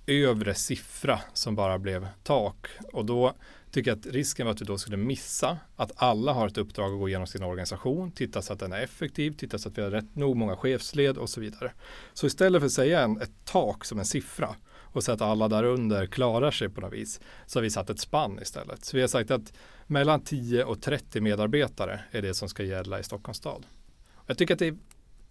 övre 0.08 0.54
siffra 0.54 1.20
som 1.34 1.56
bara 1.56 1.80
blev 1.80 2.08
tak. 2.24 2.68
Och 2.94 3.06
då 3.06 3.34
tycker 3.78 3.92
jag 3.92 4.00
att 4.00 4.06
risken 4.06 4.46
var 4.46 4.54
att 4.54 4.62
vi 4.62 4.66
då 4.66 4.78
skulle 4.78 4.98
missa 4.98 5.58
att 5.76 5.92
alla 5.96 6.34
har 6.34 6.48
ett 6.48 6.58
uppdrag 6.58 6.94
att 6.94 7.00
gå 7.00 7.10
igenom 7.10 7.28
sin 7.28 7.44
organisation, 7.44 8.12
titta 8.12 8.42
så 8.42 8.54
att 8.54 8.60
den 8.60 8.74
är 8.74 8.82
effektiv, 8.82 9.32
titta 9.32 9.58
så 9.58 9.70
att 9.70 9.78
vi 9.78 9.82
har 9.82 9.90
rätt 9.90 10.16
nog 10.16 10.36
många 10.36 10.56
chefsled 10.56 11.18
och 11.18 11.30
så 11.30 11.42
vidare. 11.42 11.72
Så 12.14 12.28
istället 12.28 12.62
för 12.62 12.66
att 12.66 12.72
säga 12.72 13.02
en, 13.02 13.22
ett 13.22 13.32
tak 13.46 13.86
som 13.86 14.00
en 14.00 14.06
siffra 14.06 14.56
och 14.76 15.04
säga 15.04 15.16
att 15.16 15.22
alla 15.22 15.48
där 15.48 15.64
under 15.64 16.06
klarar 16.06 16.52
sig 16.52 16.70
på 16.70 16.82
något 16.82 16.94
vis 16.94 17.20
så 17.46 17.60
har 17.60 17.64
vi 17.64 17.70
satt 17.70 17.90
ett 17.90 18.00
spann 18.00 18.40
istället. 18.42 18.86
Så 18.86 18.98
vi 18.98 19.02
har 19.02 19.08
sagt 19.08 19.32
att 19.32 19.54
mellan 19.88 20.22
10 20.22 20.64
och 20.64 20.82
30 20.82 21.22
medarbetare 21.22 22.00
är 22.12 22.22
det 22.22 22.34
som 22.34 22.50
ska 22.50 22.64
gälla 22.64 23.00
i 23.00 23.04
Stockholms 23.04 23.38
stad. 23.38 23.66
Jag 24.28 24.38
tycker 24.38 24.54
att 24.54 24.60
det 24.60 24.78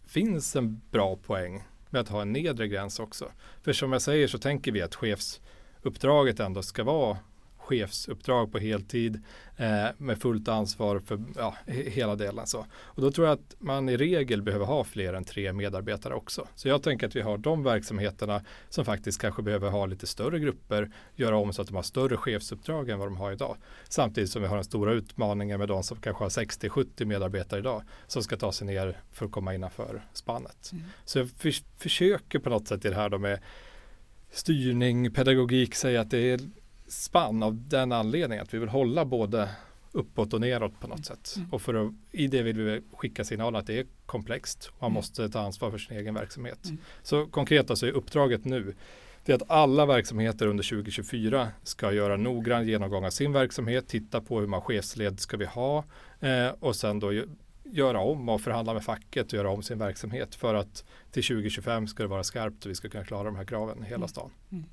finns 0.06 0.56
en 0.56 0.80
bra 0.90 1.16
poäng 1.16 1.64
med 1.90 2.00
att 2.00 2.08
ha 2.08 2.22
en 2.22 2.32
nedre 2.32 2.68
gräns 2.68 2.98
också. 2.98 3.30
För 3.62 3.72
som 3.72 3.92
jag 3.92 4.02
säger 4.02 4.28
så 4.28 4.38
tänker 4.38 4.72
vi 4.72 4.82
att 4.82 4.94
chefsuppdraget 4.94 6.40
ändå 6.40 6.62
ska 6.62 6.84
vara 6.84 7.18
chefsuppdrag 7.66 8.52
på 8.52 8.58
heltid 8.58 9.22
eh, 9.56 9.86
med 9.98 10.18
fullt 10.18 10.48
ansvar 10.48 10.98
för 10.98 11.22
ja, 11.36 11.56
hela 11.66 12.16
delen. 12.16 12.46
Så. 12.46 12.66
Och 12.80 13.02
då 13.02 13.10
tror 13.10 13.26
jag 13.26 13.34
att 13.34 13.54
man 13.58 13.88
i 13.88 13.96
regel 13.96 14.42
behöver 14.42 14.66
ha 14.66 14.84
fler 14.84 15.14
än 15.14 15.24
tre 15.24 15.52
medarbetare 15.52 16.14
också. 16.14 16.48
Så 16.54 16.68
jag 16.68 16.82
tänker 16.82 17.06
att 17.06 17.16
vi 17.16 17.20
har 17.20 17.38
de 17.38 17.62
verksamheterna 17.62 18.42
som 18.68 18.84
faktiskt 18.84 19.20
kanske 19.20 19.42
behöver 19.42 19.70
ha 19.70 19.86
lite 19.86 20.06
större 20.06 20.38
grupper, 20.38 20.90
göra 21.14 21.36
om 21.36 21.52
så 21.52 21.62
att 21.62 21.68
de 21.68 21.76
har 21.76 21.82
större 21.82 22.16
chefsuppdrag 22.16 22.88
än 22.88 22.98
vad 22.98 23.08
de 23.08 23.16
har 23.16 23.32
idag. 23.32 23.56
Samtidigt 23.88 24.30
som 24.30 24.42
vi 24.42 24.48
har 24.48 24.56
den 24.56 24.64
stora 24.64 24.92
utmaningen 24.92 25.58
med 25.58 25.68
de 25.68 25.82
som 25.82 26.00
kanske 26.00 26.24
har 26.24 26.28
60-70 26.28 27.04
medarbetare 27.04 27.60
idag 27.60 27.82
som 28.06 28.22
ska 28.22 28.36
ta 28.36 28.52
sig 28.52 28.66
ner 28.66 29.00
för 29.12 29.26
att 29.26 29.32
komma 29.32 29.54
innanför 29.54 30.02
spannet. 30.12 30.70
Mm. 30.72 30.84
Så 31.04 31.18
jag 31.18 31.30
för, 31.30 31.52
försöker 31.78 32.38
på 32.38 32.50
något 32.50 32.68
sätt 32.68 32.84
i 32.84 32.88
det 32.88 32.94
här 32.94 33.08
då 33.08 33.18
med 33.18 33.40
styrning, 34.30 35.12
pedagogik 35.12 35.74
säga 35.74 36.00
att 36.00 36.10
det 36.10 36.18
är 36.18 36.40
spann 36.88 37.42
av 37.42 37.68
den 37.68 37.92
anledningen 37.92 38.42
att 38.42 38.54
vi 38.54 38.58
vill 38.58 38.68
hålla 38.68 39.04
både 39.04 39.48
uppåt 39.92 40.32
och 40.32 40.40
neråt 40.40 40.80
på 40.80 40.88
något 40.88 41.06
sätt. 41.06 41.34
Mm. 41.36 41.48
Och 41.52 41.62
för 41.62 41.74
att, 41.74 41.92
i 42.12 42.26
det 42.26 42.42
vill 42.42 42.60
vi 42.60 42.82
skicka 42.92 43.24
signalen 43.24 43.60
att 43.60 43.66
det 43.66 43.78
är 43.78 43.86
komplext. 44.06 44.70
Man 44.78 44.90
mm. 44.90 44.94
måste 44.94 45.28
ta 45.28 45.40
ansvar 45.40 45.70
för 45.70 45.78
sin 45.78 45.96
egen 45.96 46.14
verksamhet. 46.14 46.64
Mm. 46.64 46.78
Så 47.02 47.26
konkret 47.26 47.70
alltså 47.70 47.86
är 47.86 47.92
uppdraget 47.92 48.44
nu 48.44 48.74
det 49.26 49.32
är 49.32 49.36
att 49.36 49.50
alla 49.50 49.86
verksamheter 49.86 50.46
under 50.46 50.64
2024 50.64 51.48
ska 51.62 51.92
göra 51.92 52.16
noggrann 52.16 52.66
genomgång 52.66 53.04
av 53.04 53.10
sin 53.10 53.32
verksamhet, 53.32 53.88
titta 53.88 54.20
på 54.20 54.40
hur 54.40 54.46
många 54.46 54.62
chefsled 54.62 55.20
ska 55.20 55.36
vi 55.36 55.44
ha 55.44 55.84
eh, 56.20 56.48
och 56.60 56.76
sen 56.76 57.00
då 57.00 57.12
göra 57.64 58.00
om 58.00 58.28
och 58.28 58.40
förhandla 58.40 58.74
med 58.74 58.84
facket 58.84 59.26
och 59.26 59.32
göra 59.32 59.50
om 59.50 59.62
sin 59.62 59.78
verksamhet 59.78 60.34
för 60.34 60.54
att 60.54 60.84
till 61.10 61.22
2025 61.22 61.86
ska 61.86 62.02
det 62.02 62.08
vara 62.08 62.24
skarpt 62.24 62.64
och 62.64 62.70
vi 62.70 62.74
ska 62.74 62.88
kunna 62.88 63.04
klara 63.04 63.24
de 63.24 63.36
här 63.36 63.44
kraven 63.44 63.78
i 63.78 63.84
hela 63.84 63.96
mm. 63.96 64.08
stan. 64.08 64.30
Mm. 64.50 64.64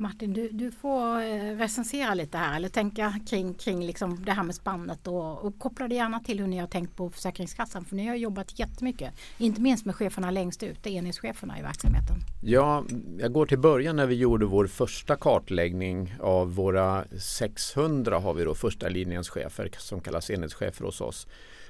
Martin, 0.00 0.32
du, 0.32 0.48
du 0.48 0.70
får 0.70 1.20
eh, 1.20 1.56
recensera 1.56 2.14
lite 2.14 2.38
här 2.38 2.56
eller 2.56 2.68
tänka 2.68 3.14
kring, 3.26 3.54
kring 3.54 3.86
liksom 3.86 4.24
det 4.24 4.32
här 4.32 4.42
med 4.42 4.54
spannet 4.54 5.06
och, 5.06 5.44
och 5.44 5.58
koppla 5.58 5.88
det 5.88 5.94
gärna 5.94 6.20
till 6.20 6.40
hur 6.40 6.46
ni 6.46 6.58
har 6.58 6.66
tänkt 6.66 6.96
på 6.96 7.10
Försäkringskassan 7.10 7.84
för 7.84 7.96
ni 7.96 8.06
har 8.06 8.14
jobbat 8.14 8.58
jättemycket, 8.58 9.14
inte 9.38 9.60
minst 9.60 9.86
med 9.86 9.94
cheferna 9.94 10.30
längst 10.30 10.62
ut, 10.62 10.86
enhetscheferna 10.86 11.58
i 11.58 11.62
verksamheten. 11.62 12.16
Ja, 12.42 12.84
jag 13.18 13.32
går 13.32 13.46
till 13.46 13.58
början 13.58 13.96
när 13.96 14.06
vi 14.06 14.14
gjorde 14.14 14.46
vår 14.46 14.66
första 14.66 15.16
kartläggning 15.16 16.14
av 16.20 16.54
våra 16.54 17.04
600 17.18 18.18
har 18.18 18.34
vi 18.34 18.44
då 18.44 18.54
första 18.54 18.88
linjens 18.88 19.28
chefer 19.28 19.70
som 19.78 20.00
kallas 20.00 20.30
enhetschefer 20.30 20.84
hos 20.84 21.00
oss. 21.00 21.26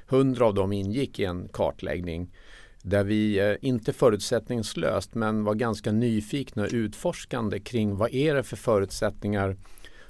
100 0.09 0.45
av 0.47 0.55
dem 0.55 0.73
ingick 0.73 1.19
i 1.19 1.25
en 1.25 1.49
kartläggning 1.49 2.31
där 2.83 3.05
vi 3.05 3.39
eh, 3.39 3.55
inte 3.61 3.93
förutsättningslöst 3.93 5.15
men 5.15 5.45
var 5.45 5.55
ganska 5.55 5.93
nyfikna 5.93 6.63
och 6.63 6.69
utforskande 6.73 7.61
kring 7.61 7.97
vad 7.97 8.15
är 8.15 8.35
det 8.35 8.43
för 8.43 8.57
förutsättningar 8.57 9.57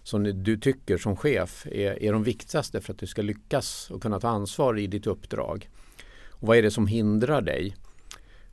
som 0.03 0.43
du 0.45 0.57
tycker 0.57 0.99
som 0.99 1.17
chef 1.17 1.67
är, 1.67 2.03
är 2.03 2.13
de 2.13 2.23
viktigaste 2.23 2.81
för 2.81 2.93
att 2.93 2.99
du 2.99 3.07
ska 3.07 3.23
lyckas 3.23 3.91
och 3.91 4.03
kunna 4.03 4.21
ta 4.21 4.29
ansvar 4.29 4.79
i 4.79 4.87
ditt 4.87 5.07
uppdrag. 5.07 5.69
Och 6.29 6.49
vad 6.49 6.57
är 6.57 6.63
det 6.63 6.71
som 6.71 6.87
hindrar 6.87 7.41
dig? 7.41 7.77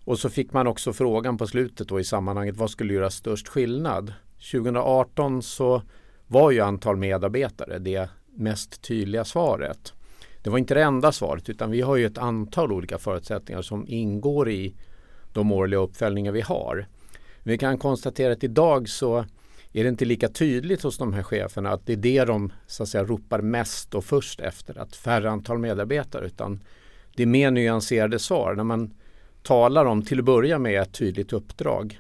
Och 0.04 0.20
så 0.20 0.30
fick 0.30 0.54
man 0.54 0.68
också 0.68 0.94
frågan 0.94 1.38
på 1.38 1.48
slutet 1.48 1.88
då 1.88 2.00
i 2.00 2.04
sammanhanget 2.04 2.58
vad 2.58 2.70
skulle 2.70 2.94
göra 2.94 3.10
störst 3.10 3.48
skillnad? 3.48 4.14
2018 4.52 5.42
så 5.42 5.82
var 6.28 6.52
ju 6.52 6.60
antal 6.60 6.98
medarbetare 6.98 7.80
det 7.80 8.10
mest 8.36 8.82
tydliga 8.82 9.26
svaret. 9.26 9.94
Det 10.48 10.52
var 10.52 10.58
inte 10.58 10.74
det 10.74 10.84
enda 10.84 11.12
svaret 11.12 11.50
utan 11.50 11.72
vi 11.72 11.82
har 11.82 11.96
ju 11.96 12.06
ett 12.06 12.18
antal 12.18 12.72
olika 12.72 12.98
förutsättningar 12.98 13.62
som 13.62 13.86
ingår 13.88 14.50
i 14.50 14.76
de 15.34 15.52
årliga 15.52 15.80
uppföljningar 15.80 16.32
vi 16.32 16.42
har. 16.42 16.88
Vi 17.44 17.58
kan 17.58 17.78
konstatera 17.78 18.34
att 18.34 18.44
idag 18.44 18.90
så 18.90 19.26
är 19.72 19.84
det 19.84 19.90
inte 19.90 20.06
lika 20.06 20.30
tydligt 20.30 20.84
hos 20.84 20.98
de 20.98 21.14
här 21.14 21.24
cheferna 21.24 21.70
att 21.70 21.86
det 21.86 21.94
är 21.94 21.98
det 21.98 22.26
de 22.26 22.52
så 22.68 22.84
att 22.84 22.90
säga, 22.90 23.04
ropar 23.04 23.42
mest 23.42 23.96
och 23.96 24.06
först 24.06 24.40
efter, 24.40 24.80
att 24.80 24.96
färre 24.96 25.30
antal 25.30 25.58
medarbetare 25.58 26.26
utan 26.26 26.60
det 27.16 27.24
är 27.24 27.28
mer 27.28 27.52
nyanserade 27.52 28.20
svar 28.20 28.56
när 28.56 28.64
man 28.64 28.94
talar 29.44 29.86
om 29.86 30.02
till 30.02 30.20
att 30.20 30.26
börja 30.26 30.60
med 30.60 30.82
ett 30.82 30.94
tydligt 30.94 31.34
uppdrag. 31.34 32.00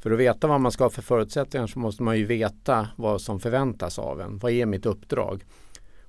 För 0.00 0.10
att 0.10 0.18
veta 0.18 0.46
vad 0.46 0.60
man 0.60 0.72
ska 0.72 0.84
ha 0.84 0.90
för 0.90 1.02
förutsättningar 1.02 1.66
så 1.66 1.78
måste 1.78 2.02
man 2.02 2.18
ju 2.18 2.24
veta 2.24 2.88
vad 2.96 3.20
som 3.20 3.40
förväntas 3.40 3.98
av 3.98 4.20
en. 4.20 4.38
Vad 4.38 4.52
är 4.52 4.66
mitt 4.66 4.86
uppdrag? 4.86 5.44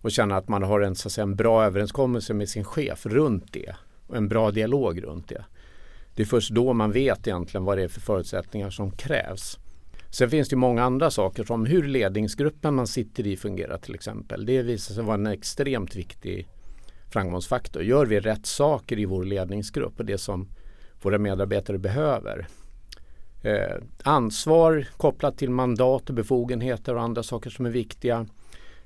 Och 0.02 0.12
känna 0.12 0.38
att 0.38 0.48
man 0.48 0.64
har 0.64 0.82
en, 0.82 0.96
så 0.96 1.08
att 1.08 1.12
säga, 1.12 1.24
en 1.24 1.36
bra 1.36 1.64
överenskommelse 1.64 2.34
med 2.34 2.50
sin 2.50 2.64
chef 2.64 3.06
runt 3.06 3.54
det 3.54 3.76
och 4.08 4.18
en 4.18 4.28
bra 4.28 4.52
dialog 4.52 5.04
runt 5.04 5.30
det. 5.30 5.46
Det 6.16 6.22
är 6.22 6.26
först 6.26 6.52
då 6.52 6.74
man 6.74 6.92
vet 6.92 7.28
egentligen 7.28 7.66
vad 7.66 7.78
det 7.78 7.84
är 7.84 7.88
för 7.88 8.02
förutsättningar 8.02 8.70
som 8.70 8.92
krävs. 8.92 9.58
Sen 10.10 10.30
finns 10.30 10.50
det 10.50 10.56
många 10.56 10.84
andra 10.84 11.12
saker 11.12 11.44
som 11.44 11.66
hur 11.66 11.84
ledningsgruppen 11.84 12.76
man 12.76 12.88
sitter 12.88 13.28
i 13.28 13.38
fungerar 13.38 13.78
till 13.78 13.96
exempel. 13.96 14.46
Det 14.46 14.62
visar 14.62 14.96
sig 14.96 15.04
vara 15.04 15.16
en 15.16 15.28
extremt 15.28 15.96
viktig 15.96 16.48
framgångsfaktor. 17.10 17.84
Gör 17.84 18.06
vi 18.06 18.20
rätt 18.20 18.46
saker 18.46 19.00
i 19.00 19.06
vår 19.06 19.24
ledningsgrupp 19.24 20.00
och 20.00 20.06
det 20.06 20.18
som 20.18 20.48
våra 21.02 21.18
medarbetare 21.18 21.78
behöver 21.78 22.48
Eh, 23.42 23.78
ansvar 24.04 24.88
kopplat 24.98 25.38
till 25.38 25.50
mandat 25.50 26.10
och 26.10 26.16
befogenheter 26.16 26.96
och 26.96 27.02
andra 27.02 27.24
saker 27.24 27.50
som 27.50 27.66
är 27.66 27.70
viktiga. 27.70 28.28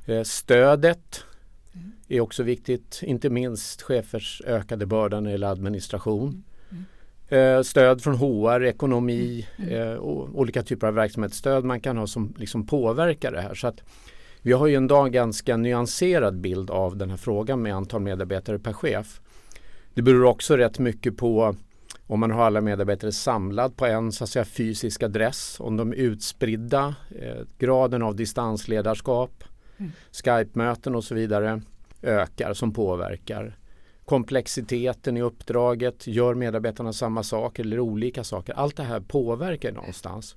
Eh, 0.06 0.24
stödet 0.24 1.24
är 2.08 2.20
också 2.20 2.44
viktigt, 2.44 3.00
inte 3.04 3.30
minst 3.30 3.82
chefers 3.82 4.42
ökade 4.46 4.86
börda 4.86 5.20
när 5.20 5.30
det 5.30 5.32
gäller 5.32 5.48
administration. 5.48 6.44
Eh, 7.28 7.62
stöd 7.62 8.02
från 8.02 8.16
HR, 8.16 8.64
ekonomi 8.64 9.48
eh, 9.70 9.94
och 9.94 10.40
olika 10.40 10.64
typer 10.64 10.88
av 10.88 10.94
verksamhetsstöd 10.94 11.64
man 11.64 11.80
kan 11.80 11.98
ha 11.98 12.08
som 12.08 12.34
liksom 12.38 12.68
påverkar 12.68 13.32
det 13.32 13.42
här. 13.42 13.54
Så 13.54 13.68
att 13.68 13.82
vi 14.42 14.52
har 14.52 14.68
ju 14.68 14.76
en 14.76 14.88
dag 14.88 15.12
ganska 15.12 15.58
nyanserad 15.58 16.40
bild 16.40 16.70
av 16.70 16.98
den 16.98 17.10
här 17.10 17.18
frågan 17.18 17.62
med 17.62 17.76
antal 17.76 18.02
medarbetare 18.02 18.60
per 18.60 18.74
chef. 18.74 19.22
Det 19.94 20.02
beror 20.02 20.26
också 20.26 20.58
rätt 20.58 20.80
mycket 20.80 21.18
på 21.18 21.56
om 22.08 22.20
man 22.20 22.32
har 22.32 22.44
alla 22.44 22.62
medarbetare 22.62 23.12
samlad 23.12 23.78
på 23.78 23.86
en 23.86 24.12
så 24.12 24.24
att 24.24 24.30
säga, 24.30 24.46
fysisk 24.46 25.04
adress, 25.04 25.60
om 25.60 25.78
de 25.78 25.92
är 25.92 25.96
utspridda, 25.96 26.96
eh, 27.10 27.42
graden 27.58 28.04
av 28.04 28.16
distansledarskap, 28.16 29.44
Skype-möten 30.12 30.96
och 30.96 31.04
så 31.04 31.16
vidare 31.16 31.62
ökar 32.02 32.54
som 32.54 32.74
påverkar. 32.74 33.58
Komplexiteten 34.06 35.18
i 35.18 35.22
uppdraget, 35.22 36.08
gör 36.08 36.34
medarbetarna 36.34 36.94
samma 36.94 37.24
saker 37.24 37.64
eller 37.64 37.80
olika 37.80 38.24
saker? 38.24 38.54
Allt 38.54 38.78
det 38.78 38.84
här 38.84 39.00
påverkar 39.00 39.72
någonstans. 39.72 40.36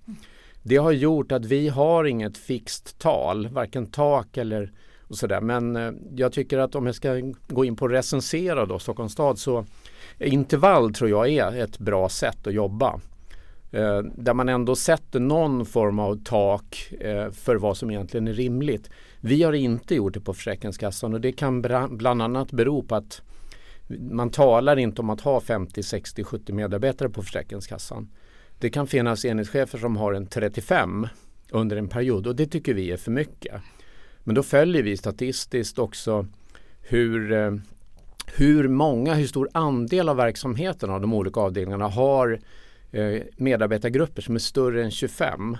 Det 0.63 0.77
har 0.77 0.93
gjort 0.93 1.33
att 1.33 1.45
vi 1.45 1.69
har 1.69 2.05
inget 2.05 2.39
fixt 2.39 2.99
tal, 2.99 3.49
varken 3.49 3.87
tak 3.87 4.37
eller 4.37 4.73
och 5.09 5.17
sådär. 5.17 5.41
Men 5.41 5.77
eh, 5.77 5.93
jag 6.15 6.33
tycker 6.33 6.59
att 6.59 6.75
om 6.75 6.87
jag 6.87 6.95
ska 6.95 7.33
gå 7.49 7.65
in 7.65 7.77
på 7.77 7.85
att 7.85 7.93
recensera 7.93 8.67
då 8.67 8.79
Stockholms 8.79 9.13
stad 9.13 9.39
så 9.39 9.65
intervall 10.19 10.95
tror 10.95 11.11
jag 11.11 11.29
är 11.29 11.65
ett 11.65 11.79
bra 11.79 12.09
sätt 12.09 12.47
att 12.47 12.55
jobba. 12.55 13.01
Eh, 13.71 13.99
där 13.99 14.35
man 14.35 14.49
ändå 14.49 14.77
sätter 14.77 15.21
någon 15.21 15.67
form 15.67 15.99
av 15.99 16.25
tak 16.25 16.93
eh, 17.01 17.31
för 17.31 17.57
vad 17.57 17.77
som 17.77 17.91
egentligen 17.91 18.29
är 18.29 18.33
rimligt. 18.33 18.91
Vi 19.21 19.43
har 19.43 19.53
inte 19.53 19.95
gjort 19.95 20.15
det 20.15 20.21
på 20.21 20.35
Försäkringskassan 20.35 21.15
och 21.15 21.21
det 21.21 21.33
kan 21.33 21.63
bland 21.91 22.23
annat 22.23 22.53
bero 22.53 22.83
på 22.83 22.95
att 22.95 23.23
man 24.11 24.31
talar 24.31 24.77
inte 24.77 25.03
om 25.03 25.11
att 25.11 25.21
ha 25.21 25.41
50, 25.41 25.83
60, 25.83 26.25
70 26.25 26.53
medarbetare 26.53 27.09
på 27.09 27.23
Försäkringskassan. 27.23 28.09
Det 28.59 28.71
kan 28.71 28.87
finnas 28.87 29.25
enhetschefer 29.25 29.79
som 29.79 29.97
har 29.97 30.13
en 30.13 30.27
35 30.27 31.09
under 31.51 31.77
en 31.77 31.89
period 31.89 32.27
och 32.27 32.37
det 32.37 32.47
tycker 32.47 32.75
vi 32.75 32.91
är 32.91 32.97
för 32.97 33.11
mycket. 33.11 33.63
Men 34.25 34.35
då 34.35 34.43
följer 34.43 34.83
vi 34.83 34.97
statistiskt 34.97 35.79
också 35.79 36.27
hur, 36.81 37.33
eh, 37.33 37.55
hur 38.27 38.69
många, 38.69 39.15
hur 39.15 39.27
stor 39.27 39.49
andel 39.53 40.09
av 40.09 40.17
verksamheten 40.17 40.91
av 40.91 41.01
de 41.01 41.15
olika 41.15 41.41
avdelningarna 41.41 41.89
har 41.89 42.41
Eh, 42.93 43.23
medarbetargrupper 43.37 44.23
som 44.23 44.35
är 44.35 44.39
större 44.39 44.85
än 44.85 44.91
25. 44.91 45.57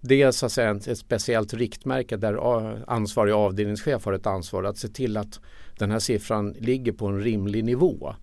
Det 0.00 0.22
är 0.22 0.30
så 0.30 0.46
att 0.46 0.52
säga 0.52 0.70
ett 0.70 0.98
speciellt 0.98 1.54
riktmärke 1.54 2.16
där 2.16 2.38
ansvarig 2.90 3.32
avdelningschef 3.32 4.04
har 4.04 4.12
ett 4.12 4.26
ansvar 4.26 4.64
att 4.64 4.78
se 4.78 4.88
till 4.88 5.16
att 5.16 5.40
den 5.78 5.90
här 5.90 5.98
siffran 5.98 6.52
ligger 6.52 6.92
på 6.92 7.06
en 7.06 7.20
rimlig 7.20 7.64
nivå. 7.64 8.14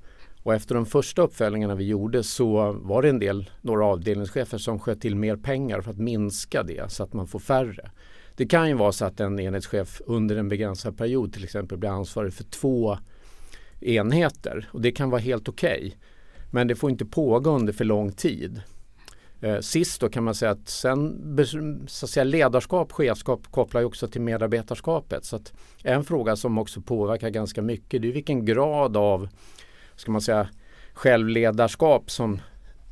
Och 0.43 0.53
efter 0.53 0.75
de 0.75 0.85
första 0.85 1.21
uppföljningarna 1.21 1.75
vi 1.75 1.88
gjorde 1.88 2.23
så 2.23 2.71
var 2.71 3.01
det 3.01 3.09
en 3.09 3.19
del, 3.19 3.50
några 3.62 3.85
avdelningschefer 3.85 4.57
som 4.57 4.79
sköt 4.79 5.01
till 5.01 5.15
mer 5.15 5.35
pengar 5.35 5.81
för 5.81 5.91
att 5.91 5.97
minska 5.97 6.63
det 6.63 6.91
så 6.91 7.03
att 7.03 7.13
man 7.13 7.27
får 7.27 7.39
färre. 7.39 7.91
Det 8.35 8.45
kan 8.45 8.67
ju 8.67 8.73
vara 8.73 8.91
så 8.91 9.05
att 9.05 9.19
en 9.19 9.39
enhetschef 9.39 10.01
under 10.05 10.35
en 10.35 10.50
begränsad 10.50 10.97
period 10.97 11.33
till 11.33 11.43
exempel 11.43 11.77
blir 11.77 11.89
ansvarig 11.89 12.33
för 12.33 12.43
två 12.43 12.97
enheter 13.79 14.69
och 14.71 14.81
det 14.81 14.91
kan 14.91 15.09
vara 15.09 15.21
helt 15.21 15.50
okej. 15.50 15.77
Okay. 15.77 15.93
Men 16.53 16.67
det 16.67 16.75
får 16.75 16.89
inte 16.89 17.05
pågå 17.05 17.50
under 17.50 17.74
för 17.74 17.86
lång 17.86 18.12
tid. 18.12 18.62
Eh, 19.41 19.60
sist 19.60 20.01
då 20.01 20.10
kan 20.10 20.24
man 20.24 20.36
säga 20.36 20.51
att 20.51 20.69
sen 20.69 21.38
så 21.88 22.05
att 22.05 22.10
säga, 22.10 22.24
ledarskap, 22.24 22.91
chefskap 22.91 23.51
kopplar 23.51 23.81
ju 23.81 23.88
också 23.88 24.07
till 24.07 24.22
medarbetarskapet. 24.22 25.25
Så 25.25 25.36
att 25.36 25.53
en 25.83 26.03
fråga 26.03 26.36
som 26.36 26.57
också 26.57 26.81
påverkar 26.81 27.29
ganska 27.29 27.62
mycket 27.62 28.01
det 28.01 28.07
är 28.07 28.12
vilken 28.12 28.45
grad 28.45 28.98
av 28.98 29.29
ska 29.95 30.12
man 30.12 30.22
säga, 30.22 30.50
självledarskap 30.93 32.12
som 32.12 32.41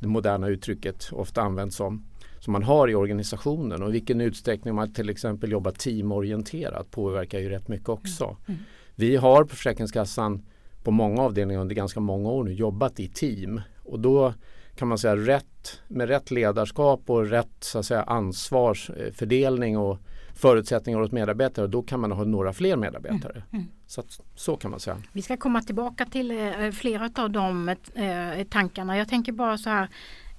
det 0.00 0.08
moderna 0.08 0.48
uttrycket 0.48 1.08
ofta 1.12 1.42
används 1.42 1.76
som 1.76 2.04
som 2.38 2.52
man 2.52 2.62
har 2.62 2.88
i 2.88 2.94
organisationen 2.94 3.82
och 3.82 3.88
i 3.88 3.92
vilken 3.92 4.20
utsträckning 4.20 4.74
man 4.74 4.92
till 4.92 5.10
exempel 5.10 5.50
jobbar 5.50 5.70
teamorienterat 5.70 6.90
påverkar 6.90 7.38
ju 7.38 7.48
rätt 7.48 7.68
mycket 7.68 7.88
också. 7.88 8.24
Mm. 8.24 8.36
Mm. 8.46 8.60
Vi 8.94 9.16
har 9.16 9.44
på 9.44 9.56
Försäkringskassan 9.56 10.42
på 10.82 10.90
många 10.90 11.22
avdelningar 11.22 11.60
under 11.60 11.74
ganska 11.74 12.00
många 12.00 12.30
år 12.30 12.44
nu 12.44 12.52
jobbat 12.52 13.00
i 13.00 13.08
team 13.08 13.60
och 13.84 14.00
då 14.00 14.34
kan 14.76 14.88
man 14.88 14.98
säga 14.98 15.16
rätt 15.16 15.80
med 15.88 16.08
rätt 16.08 16.30
ledarskap 16.30 17.10
och 17.10 17.26
rätt 17.26 17.56
så 17.60 17.78
att 17.78 17.86
säga, 17.86 18.02
ansvarsfördelning 18.02 19.78
och 19.78 19.98
förutsättningar 20.34 21.00
hos 21.00 21.12
medarbetare 21.12 21.66
då 21.66 21.82
kan 21.82 22.00
man 22.00 22.12
ha 22.12 22.24
några 22.24 22.52
fler 22.52 22.76
medarbetare. 22.76 23.32
Mm. 23.32 23.46
Mm. 23.52 23.66
Så, 23.86 24.00
att, 24.00 24.20
så 24.34 24.56
kan 24.56 24.70
man 24.70 24.80
säga. 24.80 24.96
Vi 25.12 25.22
ska 25.22 25.36
komma 25.36 25.62
tillbaka 25.62 26.06
till 26.06 26.30
eh, 26.30 26.70
flera 26.70 27.10
av 27.16 27.30
de 27.30 27.68
eh, 27.68 28.44
tankarna. 28.50 28.98
Jag 28.98 29.08
tänker 29.08 29.32
bara 29.32 29.58
så 29.58 29.70
här 29.70 29.88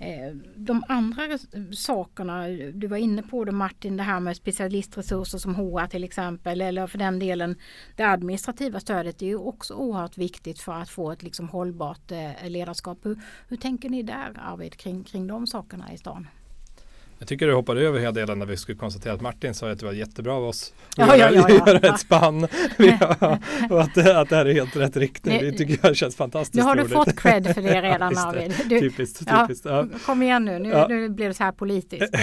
Eh, 0.03 0.35
de 0.55 0.83
andra 0.87 1.37
sakerna, 1.71 2.47
du 2.73 2.87
var 2.87 2.97
inne 2.97 3.23
på 3.23 3.45
det 3.45 3.51
Martin, 3.51 3.97
det 3.97 4.03
här 4.03 4.19
med 4.19 4.37
specialistresurser 4.37 5.37
som 5.37 5.55
HR 5.55 5.87
till 5.87 6.03
exempel 6.03 6.61
eller 6.61 6.87
för 6.87 6.97
den 6.97 7.19
delen 7.19 7.55
det 7.95 8.03
administrativa 8.03 8.79
stödet 8.79 9.21
är 9.21 9.25
ju 9.25 9.35
också 9.35 9.73
oerhört 9.73 10.17
viktigt 10.17 10.59
för 10.59 10.73
att 10.73 10.89
få 10.89 11.11
ett 11.11 11.23
liksom 11.23 11.49
hållbart 11.49 12.11
eh, 12.11 12.49
ledarskap. 12.49 12.97
Hur, 13.01 13.19
hur 13.47 13.57
tänker 13.57 13.89
ni 13.89 14.03
där 14.03 14.33
Arvid 14.35 14.77
kring, 14.77 15.03
kring 15.03 15.27
de 15.27 15.47
sakerna 15.47 15.93
i 15.93 15.97
stan? 15.97 16.27
Jag 17.23 17.27
tycker 17.27 17.47
du 17.47 17.53
hoppade 17.53 17.81
över 17.81 17.99
hela 17.99 18.11
delen 18.11 18.39
när 18.39 18.45
vi 18.45 18.57
skulle 18.57 18.77
konstatera 18.77 19.13
att 19.13 19.21
Martin 19.21 19.53
sa 19.53 19.71
att 19.71 19.79
det 19.79 19.85
var 19.85 19.93
jättebra 19.93 20.33
av 20.33 20.43
oss 20.43 20.73
att 20.97 21.07
Ja, 21.07 21.15
ja, 21.17 21.29
ja, 21.31 21.45
ja. 21.49 21.67
göra 21.67 21.77
ett 21.93 21.99
spann. 21.99 22.43
och 23.69 23.81
att, 23.81 23.93
det- 23.95 24.19
att 24.19 24.29
det 24.29 24.35
här 24.35 24.45
är 24.45 24.53
helt 24.53 24.75
rätt 24.75 24.97
riktning. 24.97 25.39
Det 25.41 25.51
tycker 25.51 25.87
jag 25.87 25.95
känns 25.95 26.15
fantastiskt 26.15 26.55
Nu 26.55 26.61
har 26.61 26.75
du 26.75 26.81
roligt. 26.81 26.93
fått 26.93 27.15
cred 27.19 27.53
för 27.53 27.61
det 27.61 27.81
redan. 27.93 28.17
Arvid. 28.17 28.53
Du, 28.65 28.79
Typiskt, 28.79 29.19
typiskt. 29.19 29.67
Kom 30.05 30.23
igen 30.23 30.45
nu, 30.45 30.59
nu, 30.59 30.85
nu 30.89 31.09
blir 31.09 31.27
det 31.27 31.33
så 31.33 31.43
här 31.43 31.51
politiskt. 31.51 32.13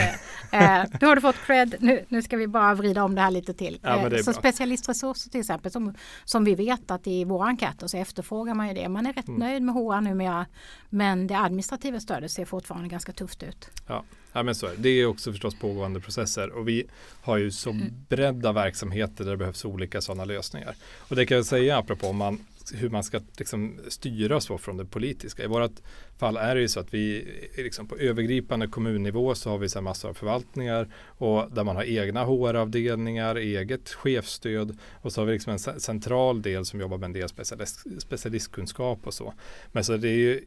Eh, 0.52 0.82
nu 1.00 1.06
har 1.06 1.14
du 1.14 1.20
fått 1.20 1.36
cred, 1.46 1.74
nu, 1.78 2.04
nu 2.08 2.22
ska 2.22 2.36
vi 2.36 2.46
bara 2.48 2.74
vrida 2.74 3.04
om 3.04 3.14
det 3.14 3.20
här 3.20 3.30
lite 3.30 3.54
till. 3.54 3.80
Eh, 3.84 4.02
så 4.02 4.08
bra. 4.24 4.32
specialistresurser 4.32 5.30
till 5.30 5.40
exempel, 5.40 5.70
som, 5.70 5.94
som 6.24 6.44
vi 6.44 6.54
vet 6.54 6.90
att 6.90 7.06
i 7.06 7.24
våra 7.24 7.46
enkäter 7.46 7.86
så 7.86 7.96
efterfrågar 7.96 8.54
man 8.54 8.68
ju 8.68 8.74
det. 8.74 8.88
Man 8.88 9.06
är 9.06 9.12
rätt 9.12 9.28
Mm. 9.28 9.40
nöjd 9.40 9.62
med 9.62 9.74
HR 9.74 10.00
numera, 10.00 10.46
men 10.90 11.26
det 11.26 11.34
administrativa 11.38 12.00
stödet 12.00 12.30
ser 12.30 12.44
fortfarande 12.44 12.88
ganska 12.88 13.12
tufft 13.12 13.42
ut. 13.42 13.70
Ja. 13.88 14.04
Ja, 14.32 14.42
men 14.42 14.54
så 14.54 14.66
är 14.66 14.70
det. 14.70 14.76
Det 14.82 14.88
är 14.88 15.06
också 15.06 15.30
förstås 15.32 15.54
pågående 15.60 16.00
processer 16.00 16.50
och 16.50 16.68
vi 16.68 16.84
har 17.22 17.36
ju 17.36 17.50
så 17.50 17.70
Mm. 17.70 17.86
bredda 18.08 18.52
verksamheter 18.52 19.24
där 19.24 19.30
det 19.30 19.36
behövs 19.36 19.64
olika 19.64 20.00
sådana 20.00 20.24
lösningar. 20.24 20.74
Och 20.98 21.16
det 21.16 21.26
kan 21.26 21.36
jag 21.36 21.46
säga 21.46 21.78
apropå 21.78 22.12
man, 22.12 22.38
hur 22.74 22.88
man 22.90 23.04
ska 23.04 23.20
liksom 23.38 23.78
styra 23.88 24.40
så 24.40 24.58
från 24.58 24.76
det 24.76 24.84
politiska. 24.84 25.44
I 25.44 25.46
vårt 25.46 25.70
fall 26.18 26.36
är 26.36 26.54
det 26.54 26.60
ju 26.60 26.68
så 26.68 26.80
att 26.80 26.94
vi 26.94 27.28
liksom 27.56 27.88
på 27.88 27.96
övergripande 27.96 28.66
kommunnivå 28.66 29.34
så 29.34 29.50
har 29.50 29.58
vi 29.58 29.68
så 29.68 29.80
massor 29.80 30.08
av 30.08 30.14
förvaltningar 30.14 30.88
och 31.06 31.52
där 31.52 31.64
man 31.64 31.76
har 31.76 31.84
egna 31.84 32.24
HR-avdelningar, 32.24 33.36
eget 33.36 33.88
chefsstöd 33.90 34.78
och 35.02 35.12
så 35.12 35.20
har 35.20 35.26
vi 35.26 35.32
liksom 35.32 35.52
en 35.52 35.58
ce- 35.58 35.78
central 35.78 36.42
del 36.42 36.64
som 36.64 36.80
jobbar 36.80 36.98
med 36.98 37.04
en 37.06 37.12
del 37.12 37.28
specialist, 37.28 37.86
specialistkunskap 37.98 38.98
och 39.06 39.14
så. 39.14 39.34
Men 39.72 39.84
så 39.84 39.96
det 39.96 40.08
är 40.08 40.16
ju 40.16 40.44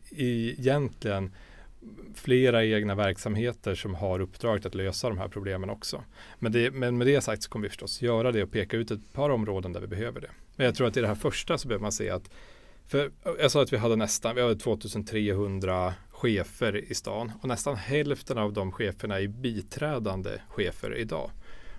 egentligen 0.57 1.31
flera 2.15 2.65
egna 2.65 2.95
verksamheter 2.95 3.75
som 3.75 3.95
har 3.95 4.19
uppdraget 4.19 4.65
att 4.65 4.75
lösa 4.75 5.09
de 5.09 5.17
här 5.17 5.27
problemen 5.27 5.69
också. 5.69 6.03
Men, 6.39 6.51
det, 6.51 6.71
men 6.71 6.97
med 6.97 7.07
det 7.07 7.21
sagt 7.21 7.43
så 7.43 7.49
kommer 7.49 7.63
vi 7.63 7.69
förstås 7.69 8.01
göra 8.01 8.31
det 8.31 8.43
och 8.43 8.51
peka 8.51 8.77
ut 8.77 8.91
ett 8.91 9.13
par 9.13 9.29
områden 9.29 9.73
där 9.73 9.81
vi 9.81 9.87
behöver 9.87 10.21
det. 10.21 10.29
Men 10.55 10.65
jag 10.65 10.75
tror 10.75 10.87
att 10.87 10.97
i 10.97 11.01
det 11.01 11.07
här 11.07 11.15
första 11.15 11.57
så 11.57 11.67
behöver 11.67 11.81
man 11.81 11.91
se 11.91 12.09
att 12.09 12.29
för 12.87 13.11
jag 13.39 13.51
sa 13.51 13.61
att 13.61 13.73
vi 13.73 13.77
hade 13.77 13.95
nästan, 13.95 14.35
vi 14.35 14.41
hade 14.41 14.55
2300 14.55 15.93
chefer 16.09 16.91
i 16.91 16.95
stan 16.95 17.31
och 17.41 17.47
nästan 17.47 17.75
hälften 17.75 18.37
av 18.37 18.53
de 18.53 18.71
cheferna 18.71 19.19
är 19.19 19.27
biträdande 19.27 20.29
chefer 20.47 20.95
idag. 20.95 21.31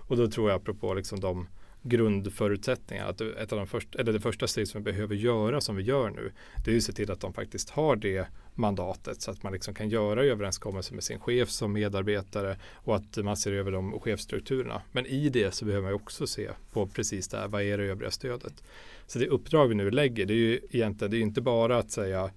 Och 0.07 0.17
då 0.17 0.27
tror 0.27 0.49
jag 0.49 0.57
apropå 0.57 0.93
liksom 0.93 1.19
de 1.19 1.47
grundförutsättningar. 1.85 3.09
att 3.09 3.21
ett 3.21 3.51
av 3.51 3.57
de 3.57 3.67
första, 3.67 3.99
eller 3.99 4.13
det 4.13 4.19
första 4.19 4.47
steget 4.47 4.69
som 4.69 4.83
vi 4.83 4.91
behöver 4.91 5.15
göra 5.15 5.61
som 5.61 5.75
vi 5.75 5.83
gör 5.83 6.09
nu, 6.09 6.31
det 6.65 6.71
är 6.71 6.77
att 6.77 6.83
se 6.83 6.93
till 6.93 7.11
att 7.11 7.19
de 7.19 7.33
faktiskt 7.33 7.69
har 7.69 7.95
det 7.95 8.27
mandatet 8.53 9.21
så 9.21 9.31
att 9.31 9.43
man 9.43 9.53
liksom 9.53 9.73
kan 9.73 9.89
göra 9.89 10.23
överenskommelser 10.23 10.93
med 10.93 11.03
sin 11.03 11.19
chef 11.19 11.49
som 11.49 11.73
medarbetare 11.73 12.57
och 12.73 12.95
att 12.95 13.17
man 13.17 13.37
ser 13.37 13.51
över 13.51 13.71
de 13.71 13.99
chefsstrukturerna. 13.99 14.81
Men 14.91 15.05
i 15.05 15.29
det 15.29 15.53
så 15.53 15.65
behöver 15.65 15.85
man 15.85 15.93
också 15.93 16.27
se 16.27 16.49
på 16.71 16.87
precis 16.87 17.27
det 17.27 17.37
här, 17.37 17.47
vad 17.47 17.61
är 17.61 17.77
det 17.77 17.83
övriga 17.83 18.11
stödet? 18.11 18.63
Så 19.07 19.19
det 19.19 19.27
uppdrag 19.27 19.67
vi 19.67 19.75
nu 19.75 19.91
lägger, 19.91 20.25
det 20.25 20.33
är 20.33 20.35
ju 20.35 20.59
egentligen, 20.71 21.11
det 21.11 21.17
är 21.17 21.21
inte 21.21 21.41
bara 21.41 21.77
att 21.77 21.91
säga 21.91 22.31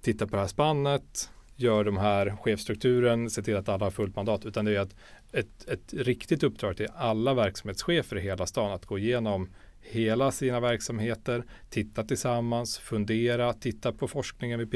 titta 0.00 0.26
på 0.26 0.36
det 0.36 0.42
här 0.42 0.48
spannet, 0.48 1.30
gör 1.56 1.84
de 1.84 1.96
här 1.96 2.36
chefstrukturen, 2.40 3.30
se 3.30 3.42
till 3.42 3.56
att 3.56 3.68
alla 3.68 3.86
har 3.86 3.90
fullt 3.90 4.16
mandat, 4.16 4.46
utan 4.46 4.64
det 4.64 4.76
är 4.76 4.80
att 4.80 4.94
ett, 5.36 5.68
ett 5.68 5.94
riktigt 5.94 6.42
uppdrag 6.42 6.76
till 6.76 6.88
alla 6.96 7.34
verksamhetschefer 7.34 8.16
i 8.16 8.20
hela 8.20 8.46
stan 8.46 8.72
att 8.72 8.86
gå 8.86 8.98
igenom 8.98 9.48
hela 9.80 10.30
sina 10.30 10.60
verksamheter, 10.60 11.44
titta 11.70 12.04
tillsammans, 12.04 12.78
fundera, 12.78 13.52
titta 13.52 13.92
på 13.92 14.08
forskningen. 14.08 14.58
Vi 14.58 14.66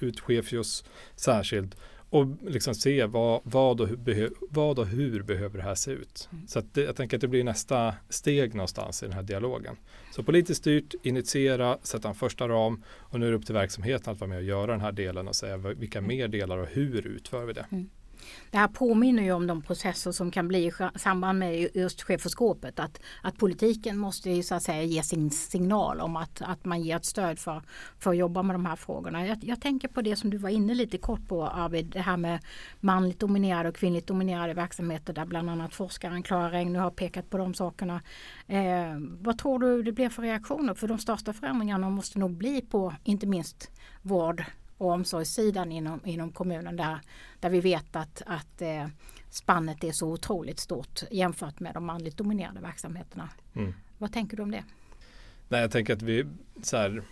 ut 0.00 0.20
Chefios 0.20 0.84
särskilt 1.16 1.76
och 2.10 2.26
liksom 2.46 2.74
se 2.74 3.04
vad, 3.04 3.40
vad, 3.44 3.80
och 3.80 3.88
vad 4.50 4.78
och 4.78 4.86
hur 4.86 5.22
behöver 5.22 5.58
det 5.58 5.64
här 5.64 5.74
se 5.74 5.90
ut. 5.90 6.28
Mm. 6.32 6.46
Så 6.46 6.62
det, 6.72 6.82
jag 6.82 6.96
tänker 6.96 7.16
att 7.16 7.20
det 7.20 7.28
blir 7.28 7.44
nästa 7.44 7.94
steg 8.08 8.54
någonstans 8.54 9.02
i 9.02 9.06
den 9.06 9.14
här 9.14 9.22
dialogen. 9.22 9.76
Så 10.12 10.22
politiskt 10.22 10.60
styrt, 10.60 10.94
initiera, 11.02 11.78
sätta 11.82 12.08
en 12.08 12.14
första 12.14 12.48
ram 12.48 12.82
och 12.88 13.20
nu 13.20 13.26
är 13.26 13.30
det 13.30 13.36
upp 13.36 13.46
till 13.46 13.54
verksamheten 13.54 14.12
att 14.12 14.20
vara 14.20 14.28
med 14.28 14.38
och 14.38 14.44
göra 14.44 14.72
den 14.72 14.80
här 14.80 14.92
delen 14.92 15.28
och 15.28 15.36
säga 15.36 15.56
vilka 15.56 16.00
mer 16.00 16.28
delar 16.28 16.58
och 16.58 16.68
hur 16.68 17.06
utför 17.06 17.46
vi 17.46 17.52
det. 17.52 17.66
Det 18.50 18.58
här 18.58 18.68
påminner 18.68 19.22
ju 19.22 19.32
om 19.32 19.46
de 19.46 19.62
processer 19.62 20.12
som 20.12 20.30
kan 20.30 20.48
bli 20.48 20.66
i 20.66 20.72
samband 20.96 21.38
med 21.38 21.68
just 21.74 22.02
chefoskopet. 22.02 22.78
Att, 22.78 23.00
att 23.22 23.36
politiken 23.38 23.98
måste 23.98 24.30
ju 24.30 24.42
så 24.42 24.54
att 24.54 24.62
säga 24.62 24.82
ge 24.82 25.02
sin 25.02 25.30
signal 25.30 26.00
om 26.00 26.16
att, 26.16 26.42
att 26.42 26.64
man 26.64 26.82
ger 26.82 26.96
ett 26.96 27.04
stöd 27.04 27.38
för, 27.38 27.62
för 27.98 28.10
att 28.10 28.16
jobba 28.16 28.42
med 28.42 28.54
de 28.54 28.66
här 28.66 28.76
frågorna. 28.76 29.26
Jag, 29.26 29.44
jag 29.44 29.60
tänker 29.60 29.88
på 29.88 30.02
det 30.02 30.16
som 30.16 30.30
du 30.30 30.36
var 30.36 30.50
inne 30.50 30.74
lite 30.74 30.98
kort 30.98 31.28
på 31.28 31.46
Arvid, 31.46 31.86
det 31.86 32.00
här 32.00 32.16
med 32.16 32.38
manligt 32.80 33.20
dominerade 33.20 33.68
och 33.68 33.76
kvinnligt 33.76 34.06
dominerade 34.06 34.54
verksamheter 34.54 35.12
där 35.12 35.24
bland 35.24 35.50
annat 35.50 35.74
forskaren 35.74 36.22
Klara 36.22 36.50
Regn 36.50 36.72
nu 36.72 36.78
har 36.78 36.90
pekat 36.90 37.30
på 37.30 37.38
de 37.38 37.54
sakerna. 37.54 38.02
Eh, 38.46 38.96
vad 39.20 39.38
tror 39.38 39.58
du 39.58 39.82
det 39.82 39.92
blir 39.92 40.08
för 40.08 40.22
reaktioner? 40.22 40.74
För 40.74 40.88
de 40.88 40.98
största 40.98 41.32
förändringarna 41.32 41.90
måste 41.90 42.18
nog 42.18 42.30
bli 42.30 42.60
på 42.60 42.94
inte 43.04 43.26
minst 43.26 43.70
vård 44.02 44.44
och 44.78 44.90
omsorgssidan 44.90 45.72
inom, 45.72 46.00
inom 46.04 46.32
kommunen 46.32 46.76
där, 46.76 47.00
där 47.40 47.50
vi 47.50 47.60
vet 47.60 47.96
att, 47.96 48.22
att 48.26 48.62
eh, 48.62 48.86
spannet 49.30 49.84
är 49.84 49.92
så 49.92 50.12
otroligt 50.12 50.60
stort 50.60 51.02
jämfört 51.10 51.60
med 51.60 51.74
de 51.74 51.84
manligt 51.86 52.16
dominerade 52.16 52.60
verksamheterna. 52.60 53.30
Mm. 53.54 53.74
Vad 53.98 54.12
tänker 54.12 54.36
du 54.36 54.42
om 54.42 54.50
det? 54.50 54.64
Nej, 55.48 55.60
jag 55.60 55.70
tänker 55.70 55.92
att 55.92 56.02
vi 56.02 56.26
så 56.62 56.76
här, 56.76 57.02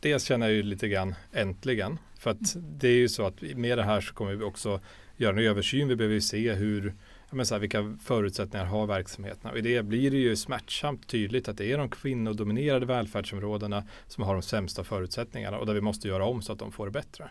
dels 0.00 0.24
känner 0.24 0.46
jag 0.46 0.56
ju 0.56 0.62
lite 0.62 0.88
grann 0.88 1.14
äntligen. 1.32 1.98
För 2.18 2.30
att 2.30 2.56
det 2.56 2.88
är 2.88 2.96
ju 2.96 3.08
så 3.08 3.26
att 3.26 3.42
med 3.42 3.78
det 3.78 3.84
här 3.84 4.00
så 4.00 4.14
kommer 4.14 4.34
vi 4.34 4.44
också 4.44 4.80
göra 5.16 5.36
en 5.36 5.42
översyn. 5.42 5.88
Vi 5.88 5.96
behöver 5.96 6.14
ju 6.14 6.20
se 6.20 6.52
hur, 6.52 6.94
men 7.30 7.46
så 7.46 7.54
här, 7.54 7.60
vilka 7.60 7.96
förutsättningar 8.02 8.66
har 8.66 8.86
verksamheterna. 8.86 9.50
Och 9.50 9.58
i 9.58 9.60
det 9.60 9.82
blir 9.82 10.10
det 10.10 10.16
ju 10.16 10.36
smärtsamt 10.36 11.06
tydligt 11.06 11.48
att 11.48 11.58
det 11.58 11.72
är 11.72 11.78
de 11.78 11.90
kvinnodominerade 11.90 12.86
välfärdsområdena 12.86 13.84
som 14.06 14.24
har 14.24 14.32
de 14.32 14.42
sämsta 14.42 14.84
förutsättningarna 14.84 15.58
och 15.58 15.66
där 15.66 15.74
vi 15.74 15.80
måste 15.80 16.08
göra 16.08 16.24
om 16.26 16.42
så 16.42 16.52
att 16.52 16.58
de 16.58 16.72
får 16.72 16.86
det 16.86 16.92
bättre. 16.92 17.30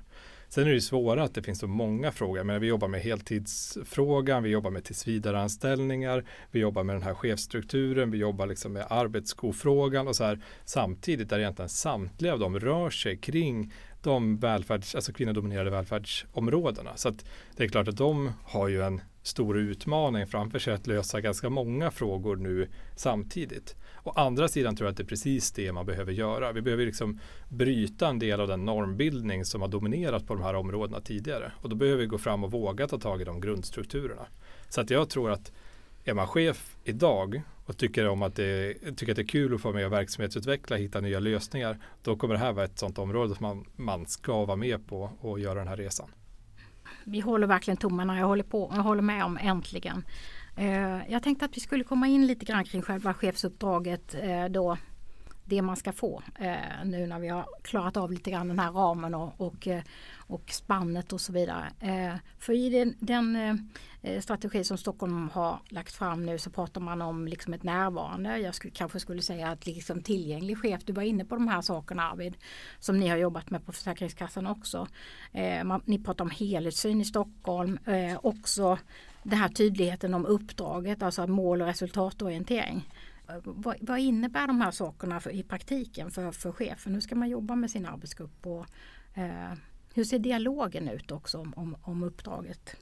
Sen 0.49 0.67
är 0.67 0.73
det 0.73 0.81
svåra 0.81 1.23
att 1.23 1.33
det 1.33 1.43
finns 1.43 1.59
så 1.59 1.67
många 1.67 2.11
frågor. 2.11 2.43
Men 2.43 2.61
vi 2.61 2.67
jobbar 2.67 2.87
med 2.87 3.01
heltidsfrågan, 3.01 4.43
vi 4.43 4.49
jobbar 4.49 4.71
med 4.71 4.83
tillsvidareanställningar, 4.83 6.25
vi 6.51 6.59
jobbar 6.59 6.83
med 6.83 6.95
den 6.95 7.03
här 7.03 7.13
chefsstrukturen, 7.13 8.11
vi 8.11 8.17
jobbar 8.17 8.47
liksom 8.47 8.73
med 8.73 8.85
arbetsskofrågan 8.89 10.07
och 10.07 10.15
så 10.15 10.23
här. 10.23 10.39
Samtidigt 10.65 11.29
där 11.29 11.39
egentligen 11.39 11.69
samtliga 11.69 12.33
av 12.33 12.39
dem 12.39 12.59
rör 12.59 12.89
sig 12.89 13.17
kring 13.17 13.73
de 14.03 14.37
välfärds, 14.37 14.95
alltså 14.95 15.13
kvinnodominerade 15.13 15.69
välfärdsområdena. 15.69 16.91
Så 16.95 17.09
att 17.09 17.25
det 17.55 17.63
är 17.63 17.67
klart 17.67 17.87
att 17.87 17.97
de 17.97 18.31
har 18.43 18.67
ju 18.67 18.83
en 18.83 19.01
stor 19.27 19.57
utmaning 19.57 20.27
framför 20.27 20.59
sig 20.59 20.73
att 20.73 20.87
lösa 20.87 21.21
ganska 21.21 21.49
många 21.49 21.91
frågor 21.91 22.35
nu 22.35 22.67
samtidigt. 22.95 23.75
Å 24.03 24.11
andra 24.15 24.47
sidan 24.47 24.75
tror 24.75 24.87
jag 24.87 24.91
att 24.91 24.97
det 24.97 25.03
är 25.03 25.07
precis 25.07 25.51
det 25.51 25.71
man 25.71 25.85
behöver 25.85 26.13
göra. 26.13 26.51
Vi 26.51 26.61
behöver 26.61 26.85
liksom 26.85 27.19
bryta 27.49 28.07
en 28.07 28.19
del 28.19 28.39
av 28.39 28.47
den 28.47 28.65
normbildning 28.65 29.45
som 29.45 29.61
har 29.61 29.67
dominerat 29.67 30.27
på 30.27 30.33
de 30.33 30.43
här 30.43 30.53
områdena 30.53 31.01
tidigare. 31.01 31.51
Och 31.61 31.69
då 31.69 31.75
behöver 31.75 32.01
vi 32.01 32.07
gå 32.07 32.17
fram 32.17 32.43
och 32.43 32.51
våga 32.51 32.87
ta 32.87 32.99
tag 32.99 33.21
i 33.21 33.23
de 33.23 33.41
grundstrukturerna. 33.41 34.27
Så 34.69 34.81
att 34.81 34.89
jag 34.89 35.09
tror 35.09 35.31
att 35.31 35.51
är 36.03 36.13
man 36.13 36.27
chef 36.27 36.77
idag 36.83 37.41
och 37.65 37.77
tycker, 37.77 38.07
om 38.07 38.21
att 38.21 38.35
det, 38.35 38.73
tycker 38.95 39.11
att 39.11 39.15
det 39.15 39.21
är 39.21 39.27
kul 39.27 39.55
att 39.55 39.61
få 39.61 39.73
med 39.73 39.85
och 39.85 39.91
verksamhetsutveckla, 39.91 40.75
hitta 40.75 41.01
nya 41.01 41.19
lösningar, 41.19 41.77
då 42.03 42.15
kommer 42.15 42.33
det 42.33 42.39
här 42.39 42.53
vara 42.53 42.65
ett 42.65 42.79
sådant 42.79 42.97
område 42.97 43.35
som 43.35 43.43
man, 43.43 43.65
man 43.75 44.05
ska 44.05 44.45
vara 44.45 44.57
med 44.57 44.87
på 44.87 45.11
och 45.19 45.39
göra 45.39 45.59
den 45.59 45.67
här 45.67 45.77
resan. 45.77 46.09
Vi 47.05 47.19
håller 47.19 47.47
verkligen 47.47 47.77
tummarna. 47.77 48.19
Jag 48.19 48.27
håller, 48.27 48.43
på, 48.43 48.71
jag 48.75 48.83
håller 48.83 49.01
med 49.01 49.23
om 49.23 49.37
äntligen. 49.41 50.03
Eh, 50.57 51.11
jag 51.11 51.23
tänkte 51.23 51.45
att 51.45 51.57
vi 51.57 51.61
skulle 51.61 51.83
komma 51.83 52.07
in 52.07 52.27
lite 52.27 52.45
grann 52.45 52.65
kring 52.65 52.81
själva 52.81 53.13
chefsuppdraget. 53.13 54.15
Eh, 54.15 54.45
då 54.45 54.77
det 55.45 55.61
man 55.61 55.75
ska 55.75 55.91
få 55.91 56.21
eh, 56.39 56.85
nu 56.85 57.07
när 57.07 57.19
vi 57.19 57.27
har 57.27 57.45
klarat 57.61 57.97
av 57.97 58.11
lite 58.11 58.31
grann 58.31 58.47
den 58.47 58.59
här 58.59 58.71
ramen 58.71 59.15
och, 59.15 59.41
och, 59.41 59.67
eh, 59.67 59.83
och 60.27 60.51
spannet 60.51 61.13
och 61.13 61.21
så 61.21 61.33
vidare. 61.33 61.71
Eh, 61.79 62.15
för 62.39 62.53
i 62.53 62.69
den, 62.69 62.95
den 62.99 63.35
eh, 63.35 63.55
eh, 64.01 64.21
strategi 64.21 64.63
som 64.63 64.77
Stockholm 64.77 65.29
har 65.29 65.59
lagt 65.69 65.93
fram 65.93 66.25
nu 66.25 66.37
så 66.37 66.49
pratar 66.49 66.81
man 66.81 67.01
om 67.01 67.27
liksom 67.27 67.53
ett 67.53 67.63
närvarande. 67.63 68.37
Jag 68.37 68.55
skulle, 68.55 68.73
kanske 68.73 68.99
skulle 68.99 69.21
säga 69.21 69.47
att 69.47 69.65
liksom 69.65 70.01
tillgänglig 70.01 70.57
chef. 70.57 70.81
Du 70.85 70.93
var 70.93 71.03
inne 71.03 71.25
på 71.25 71.35
de 71.35 71.47
här 71.47 71.61
sakerna 71.61 72.11
Arvid 72.11 72.37
som 72.79 72.99
ni 72.99 73.07
har 73.07 73.17
jobbat 73.17 73.49
med 73.49 73.65
på 73.65 73.71
Försäkringskassan 73.71 74.47
också. 74.47 74.87
Eh, 75.31 75.63
man, 75.63 75.81
ni 75.85 75.99
pratar 75.99 76.25
om 76.25 76.31
helhetssyn 76.31 77.01
i 77.01 77.05
Stockholm. 77.05 77.79
Eh, 77.85 78.19
också 78.23 78.77
den 79.23 79.39
här 79.39 79.49
tydligheten 79.49 80.13
om 80.13 80.25
uppdraget, 80.25 81.03
alltså 81.03 81.27
mål 81.27 81.61
och 81.61 81.67
resultatorientering. 81.67 82.89
Vad, 83.43 83.77
vad, 83.81 83.99
innebär 83.99 84.47
de 84.47 84.61
här 84.61 84.71
sakerna 84.71 85.19
för, 85.19 85.29
i 85.29 85.43
praktiken 85.43 86.11
för, 86.11 86.31
för 86.31 86.51
chefen? 86.51 86.93
Hur 86.93 87.01
ska 87.01 87.15
man 87.15 87.29
jobba 87.29 87.55
med 87.55 87.71
sin 87.71 87.85
arbetsgrupp? 87.85 88.45
Och, 88.45 88.65
eh, 89.13 89.53
hur 89.93 90.03
ser 90.03 90.19
dialogen 90.19 90.89
ut 90.89 91.11
också 91.11 91.37
om, 91.37 91.53
om, 91.55 91.75
om 91.81 92.03
uppdraget? 92.03 92.75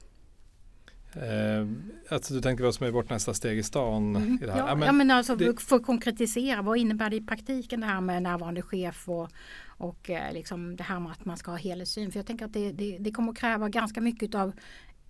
Eh, 1.14 1.68
alltså 2.08 2.34
du 2.34 2.40
tänker 2.40 2.64
vad 2.64 2.74
som 2.74 2.86
är 2.86 2.90
vårt 2.90 3.10
nästa 3.10 3.34
steg 3.34 3.58
i 3.58 3.62
stan? 3.62 4.16
Mm. 4.16 4.38
I 4.42 4.46
det 4.46 4.52
här. 4.52 4.58
Ja, 4.58 4.68
Ja, 4.68 4.74
men 4.74 4.86
ja, 4.86 4.92
men 4.92 5.10
alltså 5.10 5.36
det- 5.36 5.60
för 5.60 5.76
att 5.76 5.86
konkretisera, 5.86 6.62
vad 6.62 6.78
innebär 6.78 7.10
det 7.10 7.16
i 7.16 7.20
praktiken 7.26 7.80
det 7.80 7.86
här 7.86 8.00
med 8.00 8.22
närvarande 8.22 8.62
chef 8.62 9.08
och, 9.08 9.28
och 9.66 10.10
eh, 10.10 10.32
liksom 10.32 10.76
det 10.76 10.82
här 10.82 11.00
med 11.00 11.12
att 11.12 11.24
man 11.24 11.36
ska 11.36 11.50
ha 11.50 11.58
helhetssyn? 11.58 12.12
För 12.12 12.18
jag 12.18 12.26
tänker 12.26 12.44
att 12.44 12.52
det, 12.52 12.72
det, 12.72 12.98
det 13.00 13.10
kommer 13.10 13.34
kräva 13.34 13.68
ganska 13.68 14.00
mycket 14.00 14.34
av 14.34 14.52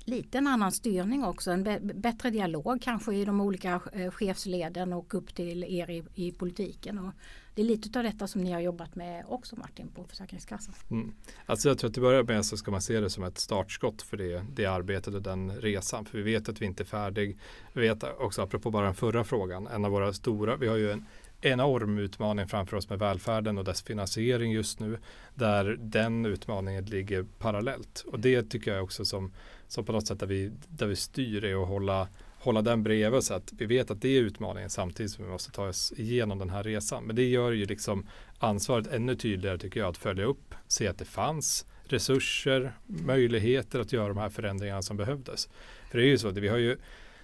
lite 0.04 0.38
en 0.38 0.46
annan 0.46 0.72
styrning 0.72 1.24
också, 1.24 1.50
en 1.50 1.80
bättre 1.94 2.30
dialog 2.30 2.82
kanske 2.82 3.14
i 3.14 3.24
de 3.24 3.40
olika 3.40 3.80
eh, 3.92 4.10
chefsleden 4.10 4.92
och 4.92 5.14
upp 5.14 5.34
till 5.34 5.64
er 5.64 5.90
i, 5.90 6.04
i 6.14 6.32
politiken. 6.32 6.98
Och 6.98 7.12
det 7.54 7.62
är 7.62 7.66
lite 7.66 7.98
av 7.98 8.04
detta 8.04 8.26
som 8.26 8.40
ni 8.40 8.52
har 8.52 8.60
jobbat 8.60 8.94
med 8.94 9.24
också 9.28 9.56
Martin 9.56 9.88
på 9.88 10.04
Försäkringskassan. 10.04 10.74
Mm. 10.90 11.14
Alltså 11.46 11.68
jag 11.68 11.78
tror 11.78 11.88
att 11.88 11.94
till 11.94 12.02
börjar 12.02 12.22
med 12.22 12.46
så 12.46 12.56
ska 12.56 12.70
man 12.70 12.80
se 12.80 13.00
det 13.00 13.10
som 13.10 13.24
ett 13.24 13.38
startskott 13.38 14.02
för 14.02 14.16
det, 14.16 14.44
det 14.54 14.66
arbetet 14.66 15.14
och 15.14 15.22
den 15.22 15.60
resan. 15.60 16.04
För 16.04 16.18
vi 16.18 16.24
vet 16.24 16.48
att 16.48 16.62
vi 16.62 16.66
inte 16.66 16.82
är 16.82 16.84
färdig. 16.84 17.38
Vi 17.72 17.80
vet 17.80 18.04
också, 18.18 18.42
apropå 18.42 18.70
bara 18.70 18.84
den 18.84 18.94
förra 18.94 19.24
frågan, 19.24 19.66
en 19.66 19.84
av 19.84 19.90
våra 19.90 20.12
stora, 20.12 20.56
vi 20.56 20.68
har 20.68 20.76
ju 20.76 20.90
en 20.90 21.06
enorm 21.40 21.98
utmaning 21.98 22.48
framför 22.48 22.76
oss 22.76 22.88
med 22.88 22.98
välfärden 22.98 23.58
och 23.58 23.64
dess 23.64 23.82
finansiering 23.82 24.52
just 24.52 24.80
nu. 24.80 24.98
Där 25.34 25.76
den 25.80 26.26
utmaningen 26.26 26.84
ligger 26.84 27.26
parallellt. 27.38 28.04
Och 28.06 28.20
det 28.20 28.42
tycker 28.42 28.74
jag 28.74 28.84
också 28.84 29.04
som, 29.04 29.32
som 29.74 29.84
på 29.84 29.92
något 29.92 30.06
sätt 30.06 30.20
där 30.20 30.26
vi, 30.26 30.50
där 30.68 30.86
vi 30.86 30.96
styr 30.96 31.44
är 31.44 31.62
att 31.62 31.68
hålla 31.68 32.08
hålla 32.44 32.62
den 32.62 32.82
bredvid 32.82 33.22
så 33.22 33.34
att 33.34 33.52
vi 33.52 33.66
vet 33.66 33.90
att 33.90 34.00
det 34.00 34.08
är 34.08 34.20
utmaningen 34.20 34.70
samtidigt 34.70 35.12
som 35.12 35.24
vi 35.24 35.30
måste 35.30 35.50
ta 35.50 35.68
oss 35.68 35.92
igenom 35.96 36.38
den 36.38 36.50
här 36.50 36.62
resan. 36.62 37.04
Men 37.04 37.16
det 37.16 37.24
gör 37.24 37.52
ju 37.52 37.66
liksom 37.66 38.06
ansvaret 38.38 38.86
ännu 38.86 39.16
tydligare 39.16 39.58
tycker 39.58 39.80
jag 39.80 39.88
att 39.88 39.96
följa 39.96 40.24
upp, 40.24 40.54
se 40.66 40.88
att 40.88 40.98
det 40.98 41.04
fanns 41.04 41.66
resurser, 41.84 42.72
möjligheter 42.86 43.80
att 43.80 43.92
göra 43.92 44.08
de 44.08 44.16
här 44.16 44.28
förändringarna 44.28 44.82
som 44.82 44.96
behövdes. 44.96 45.48
För 45.90 45.98
det 45.98 46.04
är 46.04 46.08
ju 46.08 46.18
så, 46.18 46.30
det, 46.30 46.40
vi 46.40 46.48
har 46.48 46.58
ju 46.58 46.76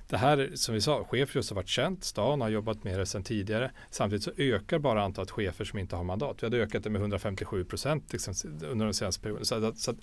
det 0.09 0.17
här 0.17 0.51
som 0.55 0.75
vi 0.75 0.81
sa, 0.81 1.05
chef 1.05 1.35
har 1.35 1.55
varit 1.55 1.69
känt, 1.69 2.05
stan 2.05 2.41
har 2.41 2.49
jobbat 2.49 2.85
med 2.85 2.99
det 2.99 3.07
sedan 3.07 3.23
tidigare. 3.23 3.71
Samtidigt 3.91 4.23
så 4.23 4.31
ökar 4.37 4.79
bara 4.79 5.03
antalet 5.03 5.31
chefer 5.31 5.65
som 5.65 5.79
inte 5.79 5.97
har 5.97 6.05
mandat. 6.05 6.43
Vi 6.43 6.47
hade 6.47 6.57
ökat 6.57 6.85
det 6.85 6.91
med 6.91 7.01
157 7.01 7.65
procent 7.65 8.13
liksom, 8.13 8.35
under 8.63 8.85
den 8.85 8.95
senaste 8.95 9.23
perioden. 9.23 9.45
Så, 9.45 9.65
att, 9.65 9.79
så 9.79 9.91
att, 9.91 9.97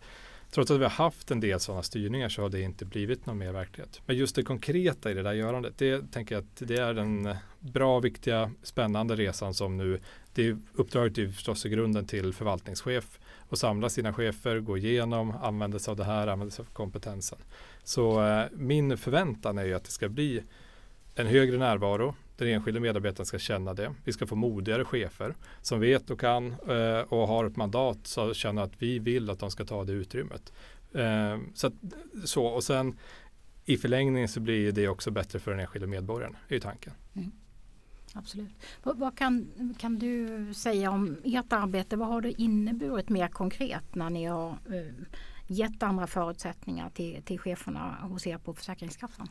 trots 0.51 0.71
att 0.71 0.79
vi 0.79 0.83
har 0.83 0.89
haft 0.89 1.31
en 1.31 1.39
del 1.39 1.59
sådana 1.59 1.83
styrningar 1.83 2.29
så 2.29 2.41
har 2.41 2.49
det 2.49 2.61
inte 2.61 2.85
blivit 2.85 3.25
någon 3.25 3.37
mer 3.37 3.51
verklighet. 3.51 4.01
Men 4.05 4.17
just 4.17 4.35
det 4.35 4.43
konkreta 4.43 5.11
i 5.11 5.13
det 5.13 5.23
där 5.23 5.33
görandet, 5.33 5.73
det 5.77 6.11
tänker 6.11 6.35
jag 6.35 6.43
att 6.43 6.67
det 6.67 6.77
är 6.77 6.93
den 6.93 7.25
eh, 7.25 7.37
bra, 7.59 7.99
viktiga, 7.99 8.51
spännande 8.63 9.15
resan 9.15 9.53
som 9.53 9.77
nu, 9.77 9.99
det 10.33 10.55
uppdraget 10.73 11.17
är 11.17 11.27
förstås 11.27 11.65
i 11.65 11.69
grunden 11.69 12.05
till 12.05 12.33
förvaltningschef 12.33 13.19
och 13.49 13.57
samla 13.57 13.89
sina 13.89 14.13
chefer, 14.13 14.59
gå 14.59 14.77
igenom, 14.77 15.31
använda 15.41 15.79
sig 15.79 15.91
av 15.91 15.97
det 15.97 16.03
här, 16.03 16.27
använda 16.27 16.51
sig 16.51 16.63
av 16.63 16.73
kompetensen. 16.73 17.39
Så 17.83 18.27
eh, 18.27 18.45
min 18.53 18.97
förväntan 18.97 19.57
är 19.57 19.65
ju 19.65 19.73
att 19.73 19.83
det 19.83 19.91
ska 19.91 20.09
bli 20.09 20.43
en 21.15 21.27
högre 21.27 21.57
närvaro. 21.57 22.15
Den 22.37 22.47
enskilde 22.47 22.79
medarbetaren 22.79 23.25
ska 23.25 23.39
känna 23.39 23.73
det. 23.73 23.93
Vi 24.03 24.13
ska 24.13 24.27
få 24.27 24.35
modigare 24.35 24.85
chefer 24.85 25.35
som 25.61 25.79
vet 25.79 26.09
och 26.09 26.19
kan 26.19 26.51
eh, 26.51 26.99
och 26.99 27.27
har 27.27 27.45
ett 27.45 27.55
mandat 27.55 28.07
så 28.07 28.33
känner 28.33 28.61
att 28.61 28.81
vi 28.81 28.99
vill 28.99 29.29
att 29.29 29.39
de 29.39 29.51
ska 29.51 29.65
ta 29.65 29.83
det 29.83 29.93
utrymmet. 29.93 30.53
Eh, 30.93 31.37
så, 31.53 31.67
att, 31.67 31.73
så 32.25 32.45
och 32.45 32.63
sen 32.63 32.97
i 33.65 33.77
förlängningen 33.77 34.27
så 34.29 34.39
blir 34.39 34.71
det 34.71 34.87
också 34.87 35.11
bättre 35.11 35.39
för 35.39 35.51
den 35.51 35.59
enskilde 35.59 35.87
medborgaren, 35.87 36.37
är 36.47 36.53
ju 36.53 36.59
tanken. 36.59 36.93
Mm. 37.13 37.31
Absolut. 38.13 38.49
Vad, 38.83 38.97
vad 38.97 39.17
kan, 39.17 39.47
kan 39.79 39.99
du 39.99 40.53
säga 40.53 40.91
om 40.91 41.17
ert 41.23 41.53
arbete? 41.53 41.95
Vad 41.95 42.07
har 42.07 42.21
det 42.21 42.41
inneburit 42.41 43.09
mer 43.09 43.27
konkret 43.27 43.95
när 43.95 44.09
ni 44.09 44.25
har 44.25 44.49
eh, 44.49 44.93
gett 45.47 45.83
andra 45.83 46.07
förutsättningar 46.07 46.89
till, 46.89 47.21
till 47.23 47.39
cheferna 47.39 47.97
hos 48.01 48.27
er 48.27 48.37
på 48.37 48.53
Försäkringskassan? 48.53 49.27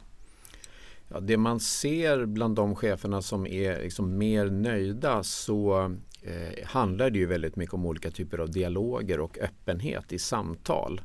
Ja, 1.08 1.20
det 1.20 1.36
man 1.36 1.60
ser 1.60 2.26
bland 2.26 2.56
de 2.56 2.76
cheferna 2.76 3.22
som 3.22 3.46
är 3.46 3.82
liksom 3.82 4.18
mer 4.18 4.46
nöjda 4.46 5.22
så 5.22 5.82
eh, 6.22 6.66
handlar 6.66 7.10
det 7.10 7.18
ju 7.18 7.26
väldigt 7.26 7.56
mycket 7.56 7.74
om 7.74 7.86
olika 7.86 8.10
typer 8.10 8.38
av 8.38 8.50
dialoger 8.50 9.20
och 9.20 9.38
öppenhet 9.38 10.12
i 10.12 10.18
samtal. 10.18 11.00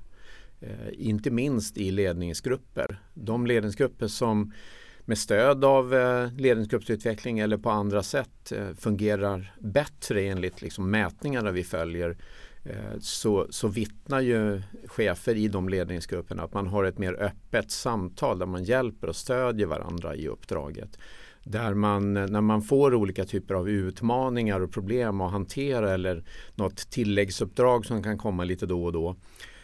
Eh, 0.61 0.89
inte 0.93 1.31
minst 1.31 1.77
i 1.77 1.91
ledningsgrupper. 1.91 2.99
De 3.13 3.47
ledningsgrupper 3.47 4.07
som 4.07 4.53
med 5.05 5.17
stöd 5.17 5.65
av 5.65 5.93
eh, 5.93 6.33
ledningsgruppsutveckling 6.33 7.39
eller 7.39 7.57
på 7.57 7.69
andra 7.69 8.03
sätt 8.03 8.51
eh, 8.51 8.73
fungerar 8.73 9.55
bättre 9.59 10.21
enligt 10.21 10.61
liksom 10.61 10.91
mätningarna 10.91 11.51
vi 11.51 11.63
följer 11.63 12.17
Eh, 12.63 12.99
så, 12.99 13.47
så 13.49 13.67
vittnar 13.67 14.21
ju 14.21 14.61
chefer 14.87 15.35
i 15.35 15.47
de 15.47 15.69
ledningsgrupperna 15.69 16.43
att 16.43 16.53
man 16.53 16.67
har 16.67 16.83
ett 16.83 16.97
mer 16.97 17.13
öppet 17.13 17.71
samtal 17.71 18.39
där 18.39 18.45
man 18.45 18.63
hjälper 18.63 19.07
och 19.07 19.15
stödjer 19.15 19.67
varandra 19.67 20.15
i 20.15 20.27
uppdraget. 20.27 20.97
Där 21.43 21.73
man, 21.73 22.13
när 22.13 22.41
man 22.41 22.61
får 22.61 22.93
olika 22.93 23.25
typer 23.25 23.53
av 23.53 23.69
utmaningar 23.69 24.59
och 24.59 24.71
problem 24.71 25.21
att 25.21 25.31
hantera 25.31 25.93
eller 25.93 26.23
något 26.55 26.77
tilläggsuppdrag 26.89 27.85
som 27.85 28.03
kan 28.03 28.17
komma 28.17 28.43
lite 28.43 28.65
då 28.65 28.83
och 28.83 28.93
då 28.93 29.15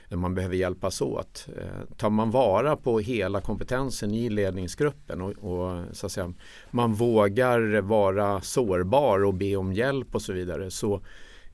där 0.09 0.17
man 0.17 0.35
behöver 0.35 0.55
hjälpas 0.55 1.01
åt. 1.01 1.47
Eh, 1.57 1.95
tar 1.97 2.09
man 2.09 2.31
vara 2.31 2.75
på 2.75 2.99
hela 2.99 3.41
kompetensen 3.41 4.13
i 4.13 4.29
ledningsgruppen 4.29 5.21
och, 5.21 5.31
och, 5.31 5.85
så 5.91 6.05
att 6.05 6.11
säga, 6.11 6.33
man 6.71 6.93
vågar 6.93 7.81
vara 7.81 8.41
sårbar 8.41 9.23
och 9.23 9.33
be 9.33 9.55
om 9.55 9.73
hjälp 9.73 10.15
och 10.15 10.21
så 10.21 10.33
vidare 10.33 10.71
så 10.71 11.01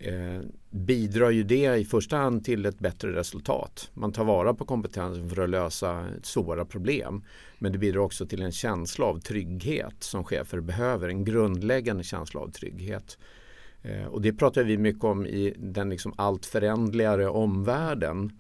eh, 0.03 0.41
bidrar 0.69 1.29
ju 1.29 1.43
det 1.43 1.75
i 1.75 1.85
första 1.85 2.17
hand 2.17 2.45
till 2.45 2.65
ett 2.65 2.79
bättre 2.79 3.15
resultat. 3.15 3.89
Man 3.93 4.11
tar 4.11 4.23
vara 4.23 4.53
på 4.53 4.65
kompetensen 4.65 5.29
för 5.29 5.43
att 5.43 5.49
lösa 5.49 6.05
svåra 6.23 6.65
problem. 6.65 7.23
Men 7.59 7.71
det 7.71 7.77
bidrar 7.77 7.99
också 7.99 8.25
till 8.25 8.41
en 8.41 8.51
känsla 8.51 9.05
av 9.05 9.19
trygghet 9.19 9.95
som 9.99 10.23
chefer 10.23 10.59
behöver, 10.59 11.09
en 11.09 11.25
grundläggande 11.25 12.03
känsla 12.03 12.41
av 12.41 12.51
trygghet. 12.51 13.17
Eh, 13.81 14.05
och 14.05 14.21
det 14.21 14.33
pratar 14.33 14.63
vi 14.63 14.77
mycket 14.77 15.03
om 15.03 15.25
i 15.25 15.53
den 15.57 15.89
liksom 15.89 16.13
allt 16.15 16.45
förändligare 16.45 17.27
omvärlden. 17.27 18.31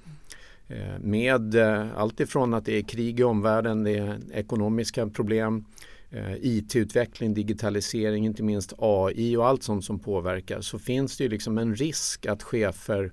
Eh, 0.67 0.99
med 0.99 1.55
eh, 1.55 1.87
allt 1.95 2.19
ifrån 2.19 2.53
att 2.53 2.65
det 2.65 2.77
är 2.77 2.81
krig 2.81 3.19
i 3.19 3.23
omvärlden, 3.23 3.83
det 3.83 3.97
är 3.97 4.19
ekonomiska 4.33 5.07
problem, 5.07 5.65
Eh, 6.13 6.33
IT-utveckling, 6.41 7.33
digitalisering, 7.33 8.25
inte 8.25 8.43
minst 8.43 8.73
AI 8.77 9.37
och 9.37 9.47
allt 9.47 9.63
sånt 9.63 9.85
som 9.85 9.99
påverkar 9.99 10.61
så 10.61 10.79
finns 10.79 11.17
det 11.17 11.23
ju 11.23 11.29
liksom 11.29 11.57
en 11.57 11.75
risk 11.75 12.25
att 12.25 12.43
chefer 12.43 13.11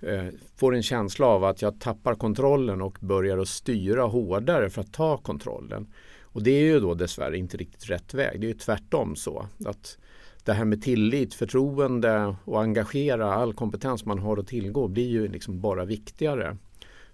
eh, 0.00 0.26
får 0.56 0.74
en 0.74 0.82
känsla 0.82 1.26
av 1.26 1.44
att 1.44 1.62
jag 1.62 1.80
tappar 1.80 2.14
kontrollen 2.14 2.82
och 2.82 2.98
börjar 3.00 3.38
att 3.38 3.48
styra 3.48 4.02
hårdare 4.02 4.70
för 4.70 4.80
att 4.80 4.92
ta 4.92 5.16
kontrollen. 5.18 5.86
Och 6.22 6.42
det 6.42 6.50
är 6.50 6.62
ju 6.62 6.80
då 6.80 6.94
dessvärre 6.94 7.38
inte 7.38 7.56
riktigt 7.56 7.90
rätt 7.90 8.14
väg. 8.14 8.40
Det 8.40 8.46
är 8.46 8.48
ju 8.48 8.58
tvärtom 8.58 9.16
så 9.16 9.46
att 9.64 9.98
det 10.44 10.52
här 10.52 10.64
med 10.64 10.82
tillit, 10.82 11.34
förtroende 11.34 12.36
och 12.44 12.62
engagera 12.62 13.34
all 13.34 13.54
kompetens 13.54 14.04
man 14.04 14.18
har 14.18 14.36
att 14.36 14.46
tillgå 14.46 14.88
blir 14.88 15.08
ju 15.08 15.28
liksom 15.28 15.60
bara 15.60 15.84
viktigare. 15.84 16.56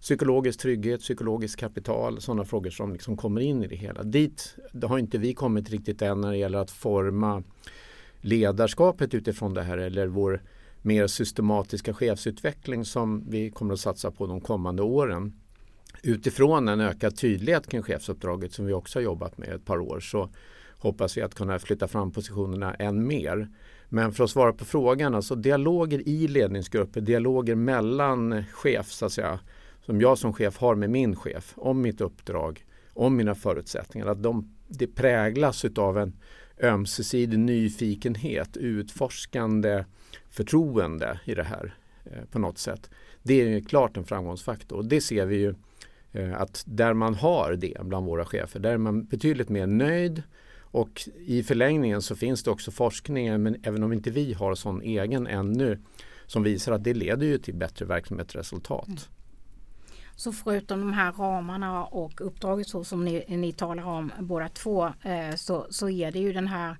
Psykologisk 0.00 0.60
trygghet, 0.60 1.00
psykologiskt 1.00 1.60
kapital, 1.60 2.20
sådana 2.20 2.44
frågor 2.44 2.70
som 2.70 2.92
liksom 2.92 3.16
kommer 3.16 3.40
in 3.40 3.62
i 3.62 3.66
det 3.66 3.76
hela. 3.76 4.02
Dit 4.02 4.56
det 4.72 4.86
har 4.86 4.98
inte 4.98 5.18
vi 5.18 5.34
kommit 5.34 5.70
riktigt 5.70 6.02
än 6.02 6.20
när 6.20 6.30
det 6.30 6.36
gäller 6.36 6.58
att 6.58 6.70
forma 6.70 7.42
ledarskapet 8.20 9.14
utifrån 9.14 9.54
det 9.54 9.62
här 9.62 9.78
eller 9.78 10.06
vår 10.06 10.42
mer 10.82 11.06
systematiska 11.06 11.94
chefsutveckling 11.94 12.84
som 12.84 13.30
vi 13.30 13.50
kommer 13.50 13.74
att 13.74 13.80
satsa 13.80 14.10
på 14.10 14.26
de 14.26 14.40
kommande 14.40 14.82
åren. 14.82 15.32
Utifrån 16.02 16.68
en 16.68 16.80
ökad 16.80 17.16
tydlighet 17.16 17.66
kring 17.66 17.82
chefsuppdraget 17.82 18.52
som 18.52 18.66
vi 18.66 18.72
också 18.72 18.98
har 18.98 19.04
jobbat 19.04 19.38
med 19.38 19.48
ett 19.48 19.64
par 19.64 19.78
år 19.78 20.00
så 20.00 20.30
hoppas 20.78 21.16
vi 21.16 21.22
att 21.22 21.34
kunna 21.34 21.58
flytta 21.58 21.88
fram 21.88 22.12
positionerna 22.12 22.74
än 22.74 23.06
mer. 23.06 23.48
Men 23.88 24.12
för 24.12 24.24
att 24.24 24.30
svara 24.30 24.52
på 24.52 24.64
frågan, 24.64 25.14
alltså 25.14 25.34
dialoger 25.34 26.08
i 26.08 26.28
ledningsgrupper, 26.28 27.00
dialoger 27.00 27.54
mellan 27.54 28.44
chef 28.52 28.90
så 28.90 29.06
att 29.06 29.12
säga, 29.12 29.40
som 29.86 30.00
jag 30.00 30.18
som 30.18 30.32
chef 30.32 30.58
har 30.58 30.74
med 30.74 30.90
min 30.90 31.16
chef 31.16 31.54
om 31.56 31.82
mitt 31.82 32.00
uppdrag, 32.00 32.64
om 32.92 33.16
mina 33.16 33.34
förutsättningar, 33.34 34.06
att 34.06 34.22
de, 34.22 34.54
det 34.68 34.86
präglas 34.86 35.64
av 35.64 35.98
en 35.98 36.16
ömsesidig 36.62 37.38
nyfikenhet, 37.38 38.56
utforskande 38.56 39.84
förtroende 40.30 41.20
i 41.24 41.34
det 41.34 41.44
här 41.44 41.74
eh, 42.04 42.24
på 42.30 42.38
något 42.38 42.58
sätt. 42.58 42.90
Det 43.22 43.34
är 43.34 43.60
klart 43.60 43.96
en 43.96 44.04
framgångsfaktor 44.04 44.82
det 44.82 45.00
ser 45.00 45.26
vi 45.26 45.36
ju 45.36 45.54
eh, 46.12 46.40
att 46.40 46.64
där 46.66 46.94
man 46.94 47.14
har 47.14 47.52
det 47.52 47.76
bland 47.80 48.06
våra 48.06 48.24
chefer, 48.24 48.60
där 48.60 48.72
är 48.72 48.78
man 48.78 49.04
betydligt 49.04 49.48
mer 49.48 49.66
nöjd 49.66 50.22
och 50.58 51.08
i 51.16 51.42
förlängningen 51.42 52.02
så 52.02 52.16
finns 52.16 52.42
det 52.42 52.50
också 52.50 52.70
forskning, 52.70 53.42
men 53.42 53.56
även 53.62 53.82
om 53.82 53.92
inte 53.92 54.10
vi 54.10 54.32
har 54.32 54.54
sån 54.54 54.82
egen 54.82 55.26
ännu, 55.26 55.78
som 56.26 56.42
visar 56.42 56.72
att 56.72 56.84
det 56.84 56.94
leder 56.94 57.26
ju 57.26 57.38
till 57.38 57.54
bättre 57.54 57.84
verksamhetsresultat. 57.84 58.88
Mm. 58.88 58.98
Så 60.16 60.32
förutom 60.32 60.80
de 60.80 60.92
här 60.92 61.12
ramarna 61.12 61.84
och 61.84 62.20
uppdraget 62.20 62.68
så 62.68 62.84
som 62.84 63.04
ni, 63.04 63.24
ni 63.28 63.52
talar 63.52 63.84
om 63.84 64.12
båda 64.20 64.48
två 64.48 64.86
eh, 65.02 65.34
så, 65.34 65.66
så 65.70 65.88
är 65.88 66.12
det 66.12 66.18
ju 66.18 66.32
den 66.32 66.46
här 66.46 66.76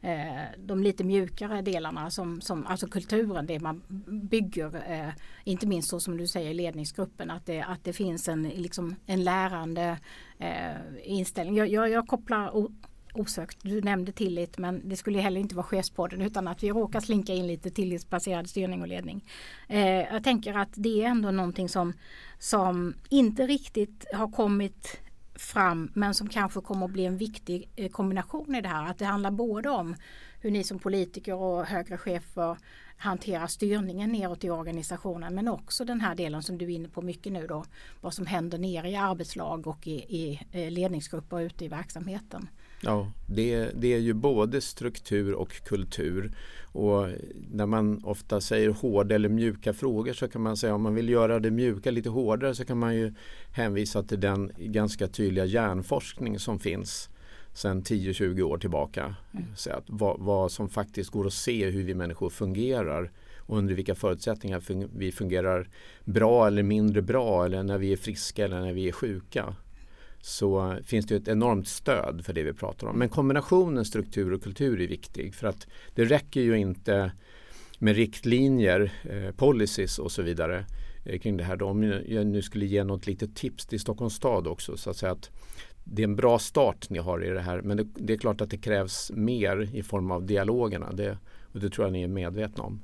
eh, 0.00 0.44
de 0.58 0.82
lite 0.82 1.04
mjukare 1.04 1.62
delarna 1.62 2.10
som, 2.10 2.40
som 2.40 2.66
alltså 2.66 2.86
kulturen, 2.86 3.46
det 3.46 3.60
man 3.60 3.82
bygger, 4.30 4.92
eh, 4.92 5.10
inte 5.44 5.66
minst 5.66 5.88
så 5.88 6.00
som 6.00 6.16
du 6.16 6.26
säger 6.26 6.54
ledningsgruppen, 6.54 7.30
att 7.30 7.46
det, 7.46 7.62
att 7.62 7.84
det 7.84 7.92
finns 7.92 8.28
en, 8.28 8.42
liksom, 8.42 8.96
en 9.06 9.24
lärande 9.24 9.98
eh, 10.38 10.76
inställning. 11.02 11.56
Jag, 11.56 11.68
jag, 11.68 11.90
jag 11.90 12.06
kopplar 12.06 12.56
osökt. 13.18 13.58
Du 13.62 13.80
nämnde 13.80 14.12
tillit 14.12 14.58
men 14.58 14.88
det 14.88 14.96
skulle 14.96 15.18
heller 15.18 15.40
inte 15.40 15.54
vara 15.54 15.66
chefspodden 15.66 16.22
utan 16.22 16.48
att 16.48 16.62
vi 16.62 16.70
råkar 16.70 17.00
slinka 17.00 17.34
in 17.34 17.46
lite 17.46 17.70
tillitsbaserad 17.70 18.48
styrning 18.48 18.82
och 18.82 18.88
ledning. 18.88 19.24
Eh, 19.68 19.88
jag 19.88 20.24
tänker 20.24 20.54
att 20.54 20.72
det 20.74 21.02
är 21.02 21.08
ändå 21.08 21.30
någonting 21.30 21.68
som, 21.68 21.92
som 22.38 22.94
inte 23.08 23.46
riktigt 23.46 24.04
har 24.12 24.30
kommit 24.30 25.00
fram 25.34 25.90
men 25.94 26.14
som 26.14 26.28
kanske 26.28 26.60
kommer 26.60 26.86
att 26.86 26.92
bli 26.92 27.04
en 27.04 27.16
viktig 27.16 27.70
eh, 27.76 27.90
kombination 27.90 28.54
i 28.54 28.60
det 28.60 28.68
här. 28.68 28.90
Att 28.90 28.98
det 28.98 29.04
handlar 29.04 29.30
både 29.30 29.70
om 29.70 29.96
hur 30.40 30.50
ni 30.50 30.64
som 30.64 30.78
politiker 30.78 31.34
och 31.34 31.64
högre 31.64 31.98
chefer 31.98 32.56
hanterar 32.96 33.46
styrningen 33.46 34.12
neråt 34.12 34.44
i 34.44 34.50
organisationen 34.50 35.34
men 35.34 35.48
också 35.48 35.84
den 35.84 36.00
här 36.00 36.14
delen 36.14 36.42
som 36.42 36.58
du 36.58 36.64
är 36.64 36.70
inne 36.70 36.88
på 36.88 37.02
mycket 37.02 37.32
nu 37.32 37.46
då. 37.46 37.64
Vad 38.00 38.14
som 38.14 38.26
händer 38.26 38.58
nere 38.58 38.90
i 38.90 38.96
arbetslag 38.96 39.66
och 39.66 39.86
i, 39.86 39.92
i 39.92 40.40
eh, 40.52 40.70
ledningsgrupper 40.70 41.40
ute 41.40 41.64
i 41.64 41.68
verksamheten. 41.68 42.48
Ja, 42.82 43.12
det, 43.26 43.70
det 43.74 43.94
är 43.94 43.98
ju 43.98 44.12
både 44.12 44.60
struktur 44.60 45.34
och 45.34 45.62
kultur. 45.64 46.32
Och 46.72 47.08
när 47.50 47.66
man 47.66 48.04
ofta 48.04 48.40
säger 48.40 48.70
hårda 48.70 49.14
eller 49.14 49.28
mjuka 49.28 49.72
frågor 49.72 50.12
så 50.12 50.28
kan 50.28 50.42
man 50.42 50.56
säga 50.56 50.74
om 50.74 50.82
man 50.82 50.94
vill 50.94 51.08
göra 51.08 51.38
det 51.38 51.50
mjuka 51.50 51.90
lite 51.90 52.08
hårdare 52.08 52.54
så 52.54 52.64
kan 52.64 52.78
man 52.78 52.94
ju 52.94 53.14
hänvisa 53.52 54.02
till 54.02 54.20
den 54.20 54.52
ganska 54.58 55.08
tydliga 55.08 55.44
hjärnforskning 55.44 56.38
som 56.38 56.58
finns 56.58 57.10
sedan 57.52 57.82
10-20 57.82 58.42
år 58.42 58.58
tillbaka. 58.58 59.14
Mm. 59.32 59.46
Så 59.56 59.70
att 59.70 59.84
vad, 59.86 60.20
vad, 60.20 60.52
som 60.52 60.68
faktiskt 60.68 61.10
går 61.10 61.26
att 61.26 61.32
se 61.32 61.70
hur 61.70 61.82
vi 61.82 61.94
människor 61.94 62.30
fungerar 62.30 63.10
och 63.36 63.58
under 63.58 63.74
vilka 63.74 63.94
förutsättningar 63.94 64.62
vi 64.98 65.12
fungerar 65.12 65.68
bra 66.04 66.46
eller 66.46 66.62
mindre 66.62 67.02
bra 67.02 67.44
eller 67.44 67.62
när 67.62 67.78
vi 67.78 67.92
är 67.92 67.96
friska 67.96 68.44
eller 68.44 68.60
när 68.60 68.72
vi 68.72 68.88
är 68.88 68.92
sjuka 68.92 69.54
så 70.20 70.76
finns 70.84 71.06
det 71.06 71.16
ett 71.16 71.28
enormt 71.28 71.68
stöd 71.68 72.24
för 72.24 72.32
det 72.32 72.42
vi 72.42 72.52
pratar 72.52 72.86
om. 72.86 72.98
Men 72.98 73.08
kombinationen 73.08 73.84
struktur 73.84 74.32
och 74.32 74.42
kultur 74.42 74.80
är 74.80 74.88
viktig 74.88 75.34
för 75.34 75.46
att 75.46 75.66
det 75.94 76.04
räcker 76.04 76.40
ju 76.40 76.58
inte 76.58 77.12
med 77.78 77.96
riktlinjer, 77.96 78.92
eh, 79.02 79.34
policies 79.34 79.98
och 79.98 80.12
så 80.12 80.22
vidare 80.22 80.64
eh, 81.04 81.18
kring 81.18 81.36
det 81.36 81.44
här. 81.44 81.56
Då. 81.56 81.66
Om 81.66 81.82
jag 82.06 82.26
nu 82.26 82.42
skulle 82.42 82.66
ge 82.66 82.84
något 82.84 83.06
litet 83.06 83.36
tips 83.36 83.66
till 83.66 83.80
Stockholms 83.80 84.14
stad 84.14 84.46
också 84.46 84.76
så 84.76 84.90
att 84.90 84.96
säga 84.96 85.12
att 85.12 85.30
det 85.84 86.02
är 86.02 86.04
en 86.04 86.16
bra 86.16 86.38
start 86.38 86.90
ni 86.90 86.98
har 86.98 87.24
i 87.24 87.28
det 87.28 87.40
här 87.40 87.62
men 87.62 87.76
det, 87.76 87.86
det 87.94 88.12
är 88.12 88.18
klart 88.18 88.40
att 88.40 88.50
det 88.50 88.58
krävs 88.58 89.10
mer 89.14 89.70
i 89.74 89.82
form 89.82 90.10
av 90.10 90.26
dialogerna 90.26 90.92
det, 90.92 91.18
och 91.52 91.60
det 91.60 91.70
tror 91.70 91.86
jag 91.86 91.92
ni 91.92 92.02
är 92.02 92.08
medvetna 92.08 92.64
om. 92.64 92.82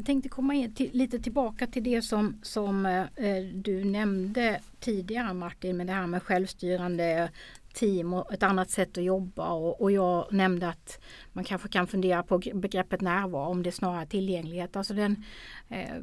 Jag 0.00 0.06
tänkte 0.06 0.28
komma 0.28 0.54
in 0.54 0.74
till, 0.74 0.90
lite 0.92 1.18
tillbaka 1.18 1.66
till 1.66 1.84
det 1.84 2.02
som, 2.02 2.38
som 2.42 2.86
eh, 2.86 3.42
du 3.54 3.84
nämnde 3.84 4.60
tidigare 4.78 5.34
Martin 5.34 5.76
med 5.76 5.86
det 5.86 5.92
här 5.92 6.06
med 6.06 6.22
självstyrande 6.22 7.30
team 7.74 8.14
och 8.14 8.32
ett 8.32 8.42
annat 8.42 8.70
sätt 8.70 8.98
att 8.98 9.04
jobba 9.04 9.48
och, 9.52 9.80
och, 9.80 9.92
jag 9.92 10.32
nämnde 10.32 10.68
att 10.68 11.00
man 11.32 11.44
kanske 11.44 11.68
kan 11.68 11.86
fundera 11.86 12.22
på 12.22 12.38
begreppet 12.38 13.00
närvaro 13.00 13.50
om 13.50 13.62
det 13.62 13.70
är 13.70 13.72
snarare 13.72 14.06
tillgänglighet. 14.06 14.76
Alltså 14.76 14.94
den, 14.94 15.24
eh, 15.68 15.96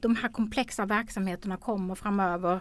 de 0.00 0.16
här 0.16 0.28
komplexa 0.28 0.86
verksamheterna 0.86 1.56
kommer 1.56 1.94
framöver 1.94 2.60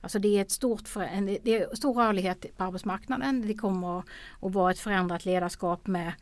Alltså 0.00 0.18
det 0.18 0.38
är 0.38 0.42
ett 0.42 0.50
stort 0.50 0.94
det 1.42 1.54
är 1.54 1.76
stor 1.76 1.94
rörlighet 1.94 2.56
på 2.56 2.64
arbetsmarknaden. 2.64 3.46
Det 3.46 3.54
kommer 3.54 3.98
att 3.98 4.04
vara 4.40 4.70
ett 4.70 4.78
förändrat 4.78 5.24
ledarskap 5.24 5.86
med 5.86 6.12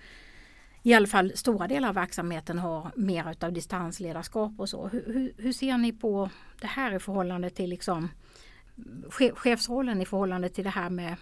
i 0.86 0.94
alla 0.94 1.06
fall 1.06 1.32
stora 1.34 1.68
delar 1.68 1.88
av 1.88 1.94
verksamheten 1.94 2.58
har 2.58 2.90
mer 2.96 3.30
utav 3.30 3.52
distansledarskap 3.52 4.52
och 4.58 4.68
så. 4.68 4.88
Hur, 4.88 5.04
hur, 5.06 5.34
hur, 5.38 5.52
ser 5.52 5.78
ni 5.78 5.92
på 5.92 6.30
det 6.60 6.66
här 6.66 6.94
i 6.94 6.98
förhållande 6.98 7.50
till 7.50 7.70
liksom 7.70 8.08
chefsrollen 9.34 10.02
i 10.02 10.06
förhållande 10.06 10.48
till 10.48 10.64
det 10.64 10.70
här 10.70 10.90
med 10.90 11.16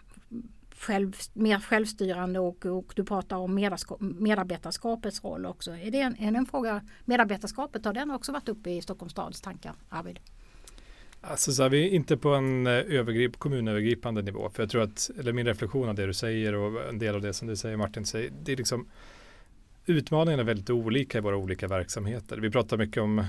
själv, 0.76 1.16
mer 1.32 1.60
självstyrande 1.60 2.40
och, 2.40 2.66
och 2.66 2.92
du 2.96 3.04
pratar 3.04 3.36
om 3.36 3.54
medarbetarskapets 4.00 5.24
roll 5.24 5.46
också. 5.46 5.70
Är 5.70 5.90
det 5.90 6.00
en, 6.00 6.16
en, 6.18 6.36
en 6.36 6.46
fråga, 6.46 6.82
medarbetarskapet, 7.04 7.84
har 7.84 7.92
den 7.92 8.10
också 8.10 8.32
varit 8.32 8.48
uppe 8.48 8.70
i 8.70 8.82
Stockholms 8.82 9.12
stads 9.12 9.40
tankar, 9.40 9.74
Arvid? 9.88 10.20
Alltså 11.20 11.52
så 11.52 11.62
här, 11.62 11.70
vi 11.70 11.88
är 11.88 11.90
inte 11.90 12.16
på 12.16 12.28
en 12.28 12.66
eh, 12.66 12.72
övergrip, 12.72 13.38
kommunövergripande 13.38 14.22
nivå. 14.22 14.50
För 14.50 14.62
jag 14.62 14.70
tror 14.70 14.82
att, 14.82 15.10
eller 15.18 15.32
min 15.32 15.46
reflektion 15.46 15.88
av 15.88 15.94
det 15.94 16.06
du 16.06 16.14
säger 16.14 16.54
och 16.54 16.88
en 16.88 16.98
del 16.98 17.14
av 17.14 17.20
det 17.20 17.32
som 17.32 17.48
du 17.48 17.56
säger 17.56 17.76
Martin, 17.76 18.06
säger, 18.06 18.32
det 18.42 18.52
är 18.52 18.56
liksom 18.56 18.88
Utmaningarna 19.86 20.42
är 20.42 20.46
väldigt 20.46 20.70
olika 20.70 21.18
i 21.18 21.20
våra 21.20 21.36
olika 21.36 21.68
verksamheter. 21.68 22.36
Vi 22.36 22.50
pratar 22.50 22.76
mycket 22.76 23.02
om, 23.02 23.24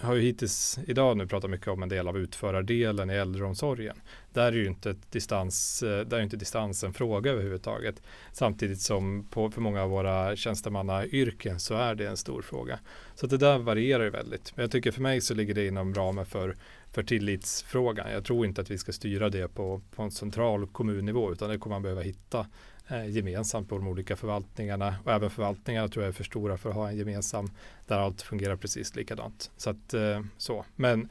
har 0.00 0.14
ju 0.14 0.20
hittills 0.20 0.78
idag 0.86 1.16
nu 1.16 1.26
pratat 1.26 1.50
mycket 1.50 1.68
om 1.68 1.82
en 1.82 1.88
del 1.88 2.08
av 2.08 2.18
utförardelen 2.18 3.10
i 3.10 3.14
äldreomsorgen. 3.14 3.96
Där 4.32 4.46
är 4.46 4.56
ju 4.56 4.66
inte, 4.66 4.94
distans, 5.10 5.82
eh, 5.82 6.06
där 6.06 6.18
är 6.18 6.22
inte 6.22 6.36
distans 6.36 6.84
en 6.84 6.92
fråga 6.92 7.30
överhuvudtaget. 7.30 8.02
Samtidigt 8.32 8.80
som 8.80 9.28
på, 9.30 9.50
för 9.50 9.60
många 9.60 9.82
av 9.82 9.90
våra 9.90 10.36
tjänstemannayrken 10.36 11.60
så 11.60 11.74
är 11.74 11.94
det 11.94 12.08
en 12.08 12.16
stor 12.16 12.42
fråga. 12.42 12.78
Så 13.14 13.26
det 13.26 13.36
där 13.36 13.58
varierar 13.58 14.04
ju 14.04 14.10
väldigt. 14.10 14.52
Men 14.56 14.62
jag 14.62 14.70
tycker 14.70 14.90
för 14.90 15.02
mig 15.02 15.20
så 15.20 15.34
ligger 15.34 15.54
det 15.54 15.66
inom 15.66 15.94
ramen 15.94 16.26
för 16.26 16.56
för 16.92 17.02
tillitsfrågan. 17.02 18.12
Jag 18.12 18.24
tror 18.24 18.46
inte 18.46 18.60
att 18.60 18.70
vi 18.70 18.78
ska 18.78 18.92
styra 18.92 19.28
det 19.28 19.48
på, 19.48 19.80
på 19.94 20.02
en 20.02 20.10
central 20.10 20.66
kommunnivå 20.66 21.32
utan 21.32 21.50
det 21.50 21.58
kommer 21.58 21.76
man 21.76 21.82
behöva 21.82 22.00
hitta 22.00 22.46
Eh, 22.90 23.06
gemensamt 23.06 23.68
på 23.68 23.74
de 23.74 23.88
olika 23.88 24.16
förvaltningarna 24.16 24.94
och 25.04 25.12
även 25.12 25.30
förvaltningarna 25.30 25.88
tror 25.88 26.04
jag 26.04 26.08
är 26.08 26.12
för 26.12 26.24
stora 26.24 26.56
för 26.56 26.70
att 26.70 26.76
ha 26.76 26.88
en 26.88 26.96
gemensam 26.96 27.50
där 27.86 27.98
allt 27.98 28.22
fungerar 28.22 28.56
precis 28.56 28.96
likadant. 28.96 29.50
Så 29.56 29.70
att, 29.70 29.94
eh, 29.94 30.20
så. 30.36 30.64
Men 30.76 31.08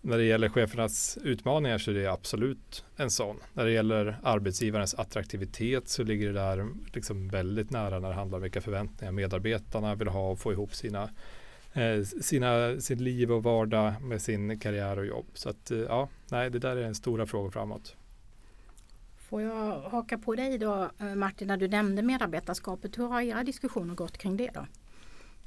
när 0.00 0.18
det 0.18 0.24
gäller 0.24 0.48
chefernas 0.48 1.18
utmaningar 1.22 1.78
så 1.78 1.90
är 1.90 1.94
det 1.94 2.06
absolut 2.06 2.84
en 2.96 3.10
sån. 3.10 3.36
När 3.52 3.64
det 3.64 3.72
gäller 3.72 4.18
arbetsgivarens 4.22 4.94
attraktivitet 4.94 5.88
så 5.88 6.02
ligger 6.02 6.26
det 6.26 6.32
där 6.32 6.68
liksom 6.94 7.28
väldigt 7.28 7.70
nära 7.70 7.98
när 7.98 8.08
det 8.08 8.14
handlar 8.14 8.38
om 8.38 8.42
vilka 8.42 8.60
förväntningar 8.60 9.12
medarbetarna 9.12 9.94
vill 9.94 10.08
ha 10.08 10.30
och 10.30 10.38
få 10.38 10.52
ihop 10.52 10.74
sina 10.74 11.10
eh, 11.72 12.02
sina, 12.02 12.80
sin 12.80 13.04
liv 13.04 13.32
och 13.32 13.42
vardag 13.42 14.02
med 14.02 14.22
sin 14.22 14.58
karriär 14.58 14.98
och 14.98 15.06
jobb. 15.06 15.26
Så 15.34 15.48
att 15.48 15.72
ja, 15.88 16.08
nej, 16.28 16.50
det 16.50 16.58
där 16.58 16.76
är 16.76 16.82
en 16.82 16.94
stora 16.94 17.26
fråga 17.26 17.50
framåt. 17.50 17.96
Får 19.34 19.42
jag 19.42 19.80
haka 19.80 20.18
på 20.18 20.34
dig 20.34 20.58
då 20.58 20.90
eh, 21.00 21.14
Martin 21.14 21.48
när 21.48 21.56
du 21.56 21.68
nämnde 21.68 22.02
medarbetarskapet. 22.02 22.98
Hur 22.98 23.06
har 23.06 23.20
era 23.20 23.44
diskussioner 23.44 23.94
gått 23.94 24.18
kring 24.18 24.36
det 24.36 24.50
då? 24.54 24.66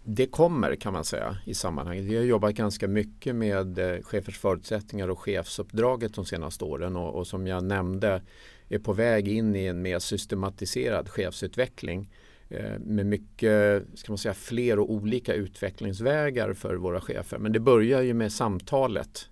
Det 0.03 0.27
kommer 0.27 0.75
kan 0.75 0.93
man 0.93 1.03
säga 1.03 1.37
i 1.45 1.53
sammanhanget. 1.53 2.05
Vi 2.05 2.15
har 2.17 2.23
jobbat 2.23 2.53
ganska 2.53 2.87
mycket 2.87 3.35
med 3.35 3.79
eh, 3.79 4.01
chefers 4.03 4.39
förutsättningar 4.39 5.07
och 5.07 5.19
chefsuppdraget 5.19 6.13
de 6.13 6.25
senaste 6.25 6.65
åren 6.65 6.95
och, 6.95 7.15
och 7.15 7.27
som 7.27 7.47
jag 7.47 7.63
nämnde 7.63 8.21
är 8.69 8.79
på 8.79 8.93
väg 8.93 9.27
in 9.27 9.55
i 9.55 9.65
en 9.65 9.81
mer 9.81 9.99
systematiserad 9.99 11.09
chefsutveckling. 11.09 12.09
Eh, 12.49 12.79
med 12.79 13.05
mycket, 13.05 13.83
ska 13.93 14.11
man 14.11 14.17
säga, 14.17 14.33
fler 14.33 14.79
och 14.79 14.91
olika 14.91 15.33
utvecklingsvägar 15.33 16.53
för 16.53 16.75
våra 16.75 17.01
chefer. 17.01 17.37
Men 17.37 17.51
det 17.51 17.59
börjar 17.59 18.01
ju 18.01 18.13
med 18.13 18.31
samtalet 18.31 19.29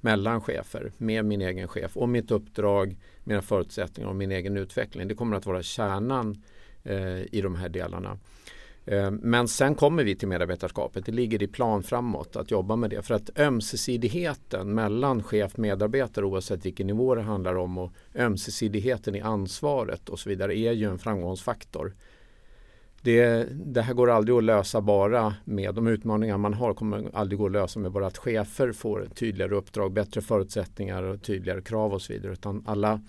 mellan 0.00 0.40
chefer, 0.40 0.92
med 0.98 1.24
min 1.24 1.42
egen 1.42 1.68
chef 1.68 1.96
och 1.96 2.08
mitt 2.08 2.30
uppdrag, 2.30 2.96
mina 3.24 3.42
förutsättningar 3.42 4.10
och 4.10 4.16
min 4.16 4.32
egen 4.32 4.56
utveckling. 4.56 5.08
Det 5.08 5.14
kommer 5.14 5.36
att 5.36 5.46
vara 5.46 5.62
kärnan 5.62 6.42
eh, 6.82 7.34
i 7.34 7.40
de 7.42 7.54
här 7.54 7.68
delarna. 7.68 8.18
Eh, 8.86 9.10
men 9.10 9.48
sen 9.48 9.74
kommer 9.74 10.04
vi 10.04 10.16
till 10.16 10.28
medarbetarskapet. 10.28 11.06
Det 11.06 11.12
ligger 11.12 11.42
i 11.42 11.46
plan 11.46 11.82
framåt 11.82 12.36
att 12.36 12.50
jobba 12.50 12.76
med 12.76 12.90
det. 12.90 13.02
För 13.02 13.14
att 13.14 13.38
ömsesidigheten 13.38 14.74
mellan 14.74 15.22
chef 15.22 15.52
och 15.52 15.58
medarbetare 15.58 16.24
oavsett 16.24 16.66
vilken 16.66 16.86
nivå 16.86 17.14
det 17.14 17.22
handlar 17.22 17.54
om 17.54 17.78
och 17.78 17.92
ömsesidigheten 18.14 19.14
i 19.14 19.20
ansvaret 19.20 20.08
och 20.08 20.18
så 20.18 20.28
vidare 20.28 20.58
är 20.58 20.72
ju 20.72 20.90
en 20.90 20.98
framgångsfaktor 20.98 21.94
det, 23.04 23.48
det, 23.52 23.82
här 23.82 23.94
går 23.94 24.10
aldrig 24.10 24.36
att 24.36 24.44
lösa 24.44 24.80
bara 24.80 25.34
med 25.44 25.74
de 25.74 25.86
utmaningar 25.86 26.38
man 26.38 26.54
har 26.54 26.74
kommer 26.74 27.10
aldrig 27.12 27.38
gå 27.38 27.46
att 27.46 27.52
lösa 27.52 27.80
med 27.80 27.92
bara 27.92 28.06
att 28.06 28.18
chefer 28.18 28.72
får 28.72 29.08
tydligare 29.14 29.54
uppdrag, 29.54 29.92
bättre 29.92 30.20
förutsättningar 30.20 31.02
och 31.02 31.22
tydligare 31.22 31.62
krav 31.62 31.92
och 31.92 32.02
så 32.02 32.12
vidare. 32.12 32.32
Utan 32.32 32.62
alla, 32.66 33.00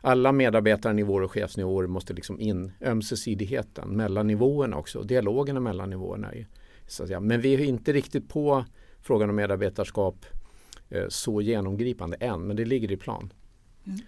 alla 0.00 0.32
medarbetarnivåer 0.32 1.22
och 1.22 1.32
chefsnivåer 1.32 1.86
måste 1.86 2.12
liksom 2.12 2.40
in 2.40 2.72
ömsesidigheten 2.80 3.88
mellan 3.88 4.26
nivåerna 4.26 4.76
också, 4.76 5.02
dialogerna 5.02 5.60
mellan 5.60 5.90
nivåerna. 5.90 6.30
Så 6.86 7.02
att 7.02 7.08
säga. 7.08 7.20
Men 7.20 7.40
vi 7.40 7.54
är 7.54 7.60
inte 7.60 7.92
riktigt 7.92 8.28
på 8.28 8.64
frågan 9.02 9.30
om 9.30 9.36
medarbetarskap 9.36 10.26
eh, 10.88 11.04
så 11.08 11.40
genomgripande 11.40 12.16
än, 12.16 12.46
men 12.46 12.56
det 12.56 12.64
ligger 12.64 12.92
i 12.92 12.96
plan. 12.96 13.32
Mm. 13.86 14.00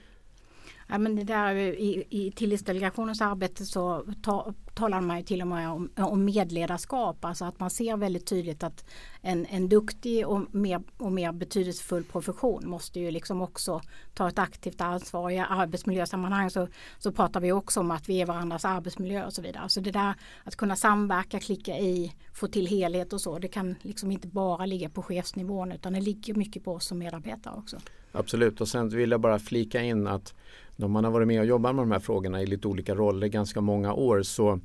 Ja, 0.92 0.98
men 0.98 1.16
det 1.16 1.24
där, 1.24 1.54
i, 1.54 2.04
I 2.10 2.32
tillitsdelegationens 2.32 3.20
arbete 3.20 3.66
så 3.66 4.04
ta, 4.22 4.54
talar 4.74 5.00
man 5.00 5.16
ju 5.18 5.22
till 5.22 5.42
och 5.42 5.46
med 5.46 5.70
om, 5.70 5.90
om 5.96 6.24
medledarskap. 6.24 7.24
Alltså 7.24 7.44
att 7.44 7.60
man 7.60 7.70
ser 7.70 7.96
väldigt 7.96 8.26
tydligt 8.26 8.62
att 8.62 8.84
en, 9.20 9.46
en 9.46 9.68
duktig 9.68 10.26
och 10.26 10.54
mer, 10.54 10.82
och 10.96 11.12
mer 11.12 11.32
betydelsefull 11.32 12.04
profession 12.04 12.68
måste 12.68 13.00
ju 13.00 13.10
liksom 13.10 13.42
också 13.42 13.80
ta 14.14 14.28
ett 14.28 14.38
aktivt 14.38 14.80
ansvar. 14.80 15.30
I 15.30 15.38
arbetsmiljösammanhang 15.38 16.50
så, 16.50 16.68
så 16.98 17.12
pratar 17.12 17.40
vi 17.40 17.52
också 17.52 17.80
om 17.80 17.90
att 17.90 18.08
vi 18.08 18.20
är 18.20 18.26
varandras 18.26 18.64
arbetsmiljö 18.64 19.24
och 19.26 19.32
så 19.32 19.42
vidare. 19.42 19.68
Så 19.68 19.80
det 19.80 19.90
där 19.90 20.14
att 20.44 20.56
kunna 20.56 20.76
samverka, 20.76 21.38
klicka 21.38 21.78
i, 21.78 22.12
få 22.34 22.46
till 22.46 22.66
helhet 22.66 23.12
och 23.12 23.20
så. 23.20 23.38
Det 23.38 23.48
kan 23.48 23.74
liksom 23.82 24.10
inte 24.10 24.28
bara 24.28 24.66
ligga 24.66 24.88
på 24.88 25.02
chefsnivån 25.02 25.72
utan 25.72 25.92
det 25.92 26.00
ligger 26.00 26.34
mycket 26.34 26.64
på 26.64 26.72
oss 26.72 26.86
som 26.86 26.98
medarbetare 26.98 27.54
också. 27.58 27.76
Absolut 28.12 28.60
och 28.60 28.68
sen 28.68 28.88
vill 28.88 29.10
jag 29.10 29.20
bara 29.20 29.38
flika 29.38 29.82
in 29.82 30.06
att 30.06 30.34
när 30.82 30.88
man 30.88 31.04
har 31.04 31.10
varit 31.10 31.28
med 31.28 31.40
och 31.40 31.46
jobbat 31.46 31.74
med 31.74 31.82
de 31.82 31.92
här 31.92 31.98
frågorna 31.98 32.42
i 32.42 32.46
lite 32.46 32.68
olika 32.68 32.94
roller 32.94 33.26
ganska 33.26 33.60
många 33.60 33.94
år 33.94 34.22
så, 34.22 34.60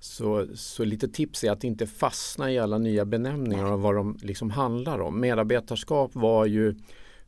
så, 0.00 0.46
så 0.54 0.84
lite 0.84 1.08
tips 1.08 1.44
är 1.44 1.50
att 1.50 1.64
inte 1.64 1.86
fastna 1.86 2.52
i 2.52 2.58
alla 2.58 2.78
nya 2.78 3.04
benämningar 3.04 3.72
och 3.72 3.80
vad 3.80 3.94
de 3.94 4.18
liksom 4.22 4.50
handlar 4.50 5.00
om. 5.00 5.20
Medarbetarskap 5.20 6.10
var 6.14 6.46
ju 6.46 6.74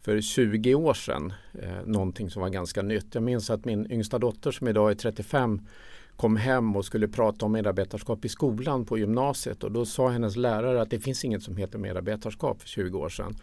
för 0.00 0.20
20 0.20 0.74
år 0.74 0.94
sedan 0.94 1.32
eh, 1.62 1.86
någonting 1.86 2.30
som 2.30 2.42
var 2.42 2.48
ganska 2.48 2.82
nytt. 2.82 3.14
Jag 3.14 3.22
minns 3.22 3.50
att 3.50 3.64
min 3.64 3.92
yngsta 3.92 4.18
dotter 4.18 4.50
som 4.50 4.68
idag 4.68 4.90
är 4.90 4.94
35 4.94 5.60
kom 6.16 6.36
hem 6.36 6.76
och 6.76 6.84
skulle 6.84 7.08
prata 7.08 7.46
om 7.46 7.52
medarbetarskap 7.52 8.24
i 8.24 8.28
skolan 8.28 8.84
på 8.84 8.98
gymnasiet 8.98 9.64
och 9.64 9.72
då 9.72 9.86
sa 9.86 10.08
hennes 10.08 10.36
lärare 10.36 10.82
att 10.82 10.90
det 10.90 11.00
finns 11.00 11.24
inget 11.24 11.42
som 11.42 11.56
heter 11.56 11.78
medarbetarskap 11.78 12.60
för 12.60 12.68
20 12.68 12.98
år 12.98 13.08
sedan. 13.08 13.36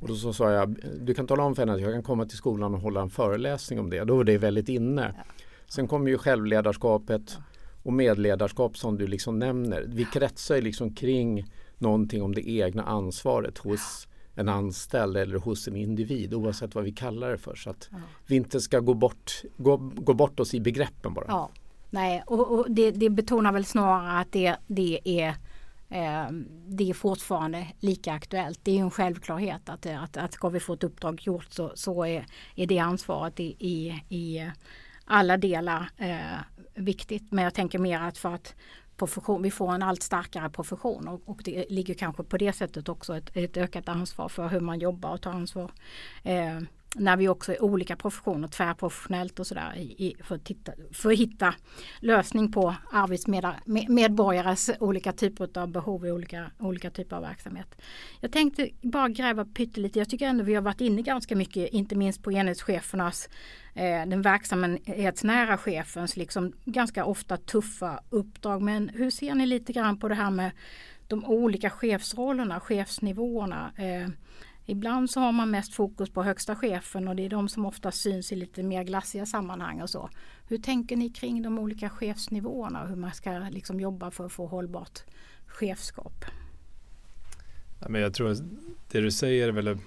Och 0.00 0.08
då 0.08 0.14
så 0.14 0.32
sa 0.32 0.52
jag, 0.52 0.76
du 1.00 1.14
kan 1.14 1.26
tala 1.26 1.42
om 1.42 1.54
för 1.54 1.62
henne 1.62 1.74
att 1.74 1.80
jag 1.80 1.92
kan 1.92 2.02
komma 2.02 2.26
till 2.26 2.36
skolan 2.38 2.74
och 2.74 2.80
hålla 2.80 3.00
en 3.00 3.10
föreläsning 3.10 3.80
om 3.80 3.90
det. 3.90 4.04
Då 4.04 4.16
var 4.16 4.24
det 4.24 4.38
väldigt 4.38 4.68
inne. 4.68 5.14
Ja. 5.16 5.22
Sen 5.68 5.88
kommer 5.88 6.10
ju 6.10 6.18
självledarskapet 6.18 7.38
och 7.82 7.92
medledarskap 7.92 8.76
som 8.76 8.98
du 8.98 9.06
liksom 9.06 9.38
nämner. 9.38 9.84
Vi 9.88 10.04
kretsar 10.04 10.60
liksom 10.60 10.94
kring 10.94 11.44
någonting 11.78 12.22
om 12.22 12.34
det 12.34 12.50
egna 12.50 12.82
ansvaret 12.82 13.58
hos 13.58 14.08
en 14.34 14.48
anställd 14.48 15.16
eller 15.16 15.38
hos 15.38 15.68
en 15.68 15.76
individ 15.76 16.34
oavsett 16.34 16.74
vad 16.74 16.84
vi 16.84 16.92
kallar 16.92 17.30
det 17.30 17.38
för. 17.38 17.54
Så 17.54 17.70
att 17.70 17.88
ja. 17.92 17.98
vi 18.26 18.36
inte 18.36 18.60
ska 18.60 18.80
gå 18.80 18.94
bort, 18.94 19.42
gå, 19.56 19.76
gå 19.76 20.14
bort 20.14 20.40
oss 20.40 20.54
i 20.54 20.60
begreppen 20.60 21.14
bara. 21.14 21.24
Ja. 21.28 21.50
Nej, 21.90 22.22
och, 22.26 22.58
och 22.58 22.66
det, 22.70 22.90
det, 22.90 23.10
betonar 23.10 23.52
väl 23.52 23.64
snarare 23.64 24.20
att 24.20 24.32
det, 24.32 24.56
det 24.66 25.00
är 25.04 25.34
Ehm, 25.88 26.48
det 26.66 26.90
är 26.90 26.94
fortfarande 26.94 27.66
lika 27.80 28.12
aktuellt. 28.12 28.60
Det 28.62 28.78
är 28.78 28.80
en 28.80 28.90
självklarhet 28.90 29.68
att, 29.68 29.86
att, 29.86 30.16
att 30.16 30.32
ska 30.32 30.48
vi 30.48 30.60
få 30.60 30.72
ett 30.72 30.84
uppdrag 30.84 31.20
gjort 31.22 31.46
så, 31.50 31.72
så 31.74 32.04
är, 32.04 32.26
är 32.54 32.66
det 32.66 32.78
ansvaret 32.78 33.40
i, 33.40 33.56
i, 33.58 34.02
i 34.08 34.50
alla 35.04 35.36
delar 35.36 35.90
eh, 35.96 36.38
viktigt. 36.74 37.32
Men 37.32 37.44
jag 37.44 37.54
tänker 37.54 37.78
mer 37.78 38.00
att 38.00 38.18
för 38.18 38.34
att 38.34 38.54
profession, 38.96 39.42
vi 39.42 39.50
får 39.50 39.74
en 39.74 39.82
allt 39.82 40.02
starkare 40.02 40.50
profession 40.50 41.08
och, 41.08 41.22
och 41.24 41.40
det 41.44 41.66
ligger 41.68 41.94
kanske 41.94 42.22
på 42.22 42.36
det 42.36 42.52
sättet 42.52 42.88
också 42.88 43.16
ett, 43.16 43.30
ett 43.36 43.56
ökat 43.56 43.88
ansvar 43.88 44.28
för 44.28 44.48
hur 44.48 44.60
man 44.60 44.78
jobbar 44.78 45.10
och 45.10 45.20
tar 45.20 45.30
ansvar. 45.30 45.70
Eh, 46.22 46.60
när 46.98 47.16
vi 47.16 47.28
också 47.28 47.52
är 47.52 47.62
olika 47.62 47.96
professioner, 47.96 48.48
tvärprofessionellt 48.48 49.40
och 49.40 49.46
sådär 49.46 49.92
för, 50.24 50.34
att 50.34 50.44
titta, 50.44 50.72
för 50.92 51.12
att 51.12 51.18
hitta 51.18 51.54
lösning 52.00 52.52
på 52.52 52.74
arbetsmedborgares 52.92 54.70
olika 54.80 55.12
typer 55.12 55.58
av 55.58 55.68
behov 55.68 56.06
i 56.06 56.10
olika, 56.10 56.50
olika 56.58 56.90
typer 56.90 57.16
av 57.16 57.22
verksamhet. 57.22 57.82
Jag 58.20 58.32
tänkte 58.32 58.70
bara 58.82 59.08
gräva 59.08 59.44
pyttelite, 59.44 59.98
jag 59.98 60.08
tycker 60.08 60.26
ändå 60.26 60.44
vi 60.44 60.54
har 60.54 60.62
varit 60.62 60.80
inne 60.80 61.02
ganska 61.02 61.36
mycket, 61.36 61.72
inte 61.72 61.94
minst 61.94 62.22
på 62.22 62.32
enhetschefernas, 62.32 63.28
eh, 63.74 64.06
den 64.06 64.22
verksamhetsnära 64.22 65.58
chefens 65.58 66.16
liksom 66.16 66.52
ganska 66.64 67.04
ofta 67.04 67.36
tuffa 67.36 68.00
uppdrag. 68.10 68.62
Men 68.62 68.88
hur 68.88 69.10
ser 69.10 69.34
ni 69.34 69.46
lite 69.46 69.72
grann 69.72 69.98
på 69.98 70.08
det 70.08 70.14
här 70.14 70.30
med 70.30 70.50
de 71.08 71.24
olika 71.24 71.70
chefsrollerna, 71.70 72.60
chefsnivåerna? 72.60 73.72
Eh, 73.76 74.08
Ibland 74.66 75.10
så 75.10 75.20
har 75.20 75.32
man 75.32 75.50
mest 75.50 75.74
fokus 75.74 76.10
på 76.10 76.22
högsta 76.22 76.56
chefen 76.56 77.08
och 77.08 77.16
det 77.16 77.24
är 77.24 77.28
de 77.28 77.48
som 77.48 77.66
ofta 77.66 77.92
syns 77.92 78.32
i 78.32 78.36
lite 78.36 78.62
mer 78.62 78.84
glassiga 78.84 79.26
sammanhang 79.26 79.82
och 79.82 79.90
så. 79.90 80.10
Hur 80.48 80.58
tänker 80.58 80.96
ni 80.96 81.10
kring 81.10 81.42
de 81.42 81.58
olika 81.58 81.88
chefsnivåerna 81.88 82.82
och 82.82 82.88
hur 82.88 82.96
man 82.96 83.12
ska 83.12 83.30
liksom 83.50 83.80
jobba 83.80 84.10
för 84.10 84.26
att 84.26 84.32
få 84.32 84.46
hållbart 84.46 85.00
chefskap? 85.46 86.24
Ja, 87.80 87.88
men 87.88 88.00
jag 88.00 88.14
tror 88.14 88.30
att 88.30 88.38
det 88.90 89.00
du 89.00 89.10
säger 89.10 89.48
är 89.48 89.52
väl 89.52 89.66
en, 89.66 89.80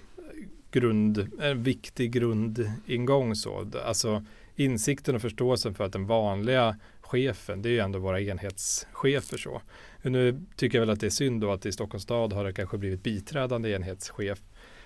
grund, 0.72 1.32
en 1.40 1.64
viktig 1.64 2.12
grundingång. 2.12 3.36
Så. 3.36 3.72
Alltså, 3.86 4.26
insikten 4.56 5.16
och 5.16 5.22
förståelsen 5.22 5.74
för 5.74 5.84
att 5.84 5.94
den 5.94 6.06
vanliga 6.06 6.80
chefen, 7.02 7.62
det 7.62 7.70
är 7.70 7.72
ju 7.72 7.80
ändå 7.80 8.00
våra 8.00 8.22
enhetschefer. 8.22 9.38
Så. 9.38 9.62
Nu 10.02 10.46
tycker 10.56 10.78
jag 10.78 10.86
väl 10.86 10.94
att 10.94 11.00
det 11.00 11.06
är 11.06 11.10
synd 11.10 11.42
då 11.42 11.52
att 11.52 11.66
i 11.66 11.72
Stockholms 11.72 12.04
stad 12.04 12.34
har 12.34 12.44
det 12.44 12.54
kanske 12.54 12.78
blivit 12.78 13.04
biträdande 13.04 13.72
enhetschef 13.72 14.42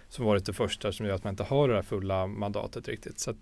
som 0.10 0.26
varit 0.26 0.46
det 0.46 0.54
första 0.54 0.92
som 0.92 1.06
gör 1.06 1.16
att 1.16 1.24
man 1.24 1.34
inte 1.34 1.44
har 1.44 1.68
det 1.68 1.76
här 1.76 1.82
fulla 1.82 2.28
mandatet 2.28 2.88
riktigt. 2.88 3.20
Så 3.20 3.34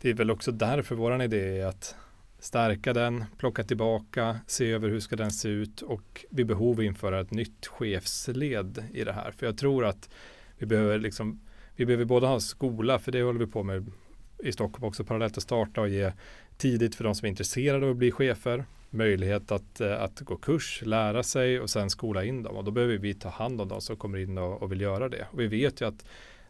det 0.00 0.10
är 0.10 0.14
väl 0.14 0.30
också 0.30 0.52
därför 0.52 0.94
våran 0.94 1.20
idé 1.20 1.60
är 1.60 1.66
att 1.66 1.94
stärka 2.38 2.92
den, 2.92 3.24
plocka 3.38 3.64
tillbaka, 3.64 4.40
se 4.46 4.70
över 4.72 4.88
hur 4.88 5.00
ska 5.00 5.16
den 5.16 5.32
se 5.32 5.48
ut 5.48 5.82
och 5.82 6.24
vid 6.30 6.46
behov 6.46 6.82
införa 6.82 7.20
ett 7.20 7.30
nytt 7.30 7.66
chefsled 7.66 8.84
i 8.92 9.04
det 9.04 9.12
här. 9.12 9.30
För 9.30 9.46
jag 9.46 9.58
tror 9.58 9.84
att 9.84 10.10
vi 10.58 10.66
behöver 10.66 10.98
liksom 10.98 11.40
vi 11.76 11.86
behöver 11.86 12.04
både 12.04 12.26
ha 12.26 12.40
skola, 12.40 12.98
för 12.98 13.12
det 13.12 13.22
håller 13.22 13.40
vi 13.40 13.46
på 13.46 13.62
med 13.62 13.90
i 14.38 14.52
Stockholm 14.52 14.84
också 14.84 15.04
parallellt 15.04 15.36
att 15.36 15.42
starta 15.42 15.80
och 15.80 15.88
ge 15.88 16.12
tidigt 16.56 16.94
för 16.94 17.04
de 17.04 17.14
som 17.14 17.26
är 17.26 17.30
intresserade 17.30 17.86
av 17.86 17.90
att 17.90 17.96
bli 17.96 18.10
chefer 18.10 18.64
möjlighet 18.94 19.52
att, 19.52 19.80
eh, 19.80 20.02
att 20.02 20.20
gå 20.20 20.36
kurs, 20.36 20.82
lära 20.84 21.22
sig 21.22 21.60
och 21.60 21.70
sen 21.70 21.90
skola 21.90 22.24
in 22.24 22.42
dem. 22.42 22.56
Och 22.56 22.64
då 22.64 22.70
behöver 22.70 22.98
vi 22.98 23.14
ta 23.14 23.28
hand 23.28 23.60
om 23.60 23.68
de 23.68 23.80
som 23.80 23.96
kommer 23.96 24.18
in 24.18 24.38
och, 24.38 24.62
och 24.62 24.72
vill 24.72 24.80
göra 24.80 25.08
det. 25.08 25.26
Och 25.30 25.40
vi 25.40 25.46
vet 25.46 25.80
ju 25.80 25.88
att 25.88 26.04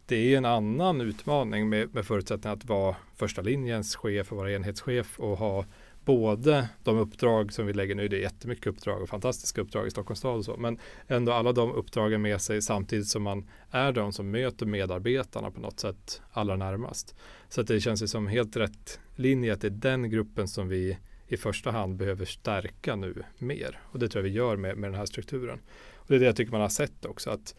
det 0.06 0.16
är 0.16 0.38
en 0.38 0.44
annan 0.44 1.00
utmaning 1.00 1.68
med, 1.68 1.94
med 1.94 2.06
förutsättningen 2.06 2.58
att 2.58 2.64
vara 2.64 2.96
första 3.16 3.42
linjens 3.42 3.96
chef 3.96 4.32
och 4.32 4.38
vara 4.38 4.52
enhetschef 4.52 5.20
och 5.20 5.38
ha 5.38 5.64
både 6.04 6.68
de 6.82 6.98
uppdrag 6.98 7.52
som 7.52 7.66
vi 7.66 7.72
lägger 7.72 7.94
nu, 7.94 8.08
det 8.08 8.16
är 8.16 8.20
jättemycket 8.20 8.66
uppdrag 8.66 9.02
och 9.02 9.08
fantastiska 9.08 9.60
uppdrag 9.60 9.86
i 9.86 9.90
Stockholms 9.90 10.18
stad 10.18 10.36
och 10.36 10.44
så, 10.44 10.56
men 10.56 10.78
ändå 11.06 11.32
alla 11.32 11.52
de 11.52 11.72
uppdragen 11.72 12.22
med 12.22 12.40
sig 12.40 12.62
samtidigt 12.62 13.08
som 13.08 13.22
man 13.22 13.48
är 13.70 13.92
de 13.92 14.12
som 14.12 14.30
möter 14.30 14.66
medarbetarna 14.66 15.50
på 15.50 15.60
något 15.60 15.80
sätt 15.80 16.22
allra 16.32 16.56
närmast. 16.56 17.14
Så 17.48 17.60
att 17.60 17.66
det 17.66 17.80
känns 17.80 18.02
ju 18.02 18.06
som 18.06 18.26
helt 18.26 18.56
rätt 18.56 19.00
linje 19.16 19.52
att 19.52 19.60
det 19.60 19.68
är 19.68 19.70
den 19.70 20.10
gruppen 20.10 20.48
som 20.48 20.68
vi 20.68 20.98
i 21.26 21.36
första 21.36 21.70
hand 21.70 21.96
behöver 21.96 22.24
stärka 22.24 22.96
nu 22.96 23.22
mer. 23.38 23.80
Och 23.84 23.98
det 23.98 24.08
tror 24.08 24.24
jag 24.24 24.30
vi 24.30 24.36
gör 24.36 24.56
med, 24.56 24.76
med 24.76 24.90
den 24.90 24.98
här 24.98 25.06
strukturen. 25.06 25.60
Och 25.94 26.06
det 26.08 26.14
är 26.14 26.18
det 26.18 26.26
jag 26.26 26.36
tycker 26.36 26.52
man 26.52 26.60
har 26.60 26.68
sett 26.68 27.04
också. 27.04 27.30
att 27.30 27.54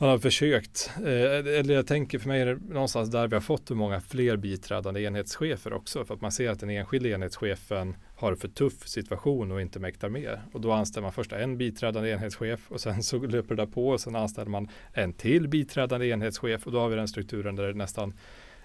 man 0.00 0.10
har 0.10 0.18
försökt, 0.18 0.90
eh, 0.96 1.58
eller 1.58 1.74
jag 1.74 1.86
tänker 1.86 2.18
för 2.18 2.28
mig 2.28 2.40
är 2.40 2.46
det 2.46 2.58
någonstans 2.68 3.10
där 3.10 3.28
vi 3.28 3.36
har 3.36 3.40
fått 3.40 3.70
många 3.70 4.00
fler 4.00 4.36
biträdande 4.36 5.02
enhetschefer 5.02 5.72
också. 5.72 6.04
För 6.04 6.14
att 6.14 6.20
man 6.20 6.32
ser 6.32 6.50
att 6.50 6.60
den 6.60 6.70
enskilda 6.70 7.08
enhetschefen 7.08 7.96
har 8.16 8.34
för 8.34 8.48
tuff 8.48 8.88
situation 8.88 9.52
och 9.52 9.60
inte 9.60 9.80
mäktar 9.80 10.08
med. 10.08 10.38
Och 10.52 10.60
då 10.60 10.72
anställer 10.72 11.02
man 11.02 11.12
först 11.12 11.32
en 11.32 11.58
biträdande 11.58 12.10
enhetschef 12.10 12.60
och 12.70 12.80
sen 12.80 13.02
så 13.02 13.18
löper 13.18 13.54
det 13.54 13.66
på 13.66 13.88
och 13.88 14.00
sen 14.00 14.16
anställer 14.16 14.50
man 14.50 14.68
en 14.92 15.12
till 15.12 15.48
biträdande 15.48 16.06
enhetschef 16.08 16.66
och 16.66 16.72
då 16.72 16.80
har 16.80 16.88
vi 16.88 16.96
den 16.96 17.08
strukturen 17.08 17.56
där 17.56 17.66
det 17.66 17.74
nästan 17.74 18.14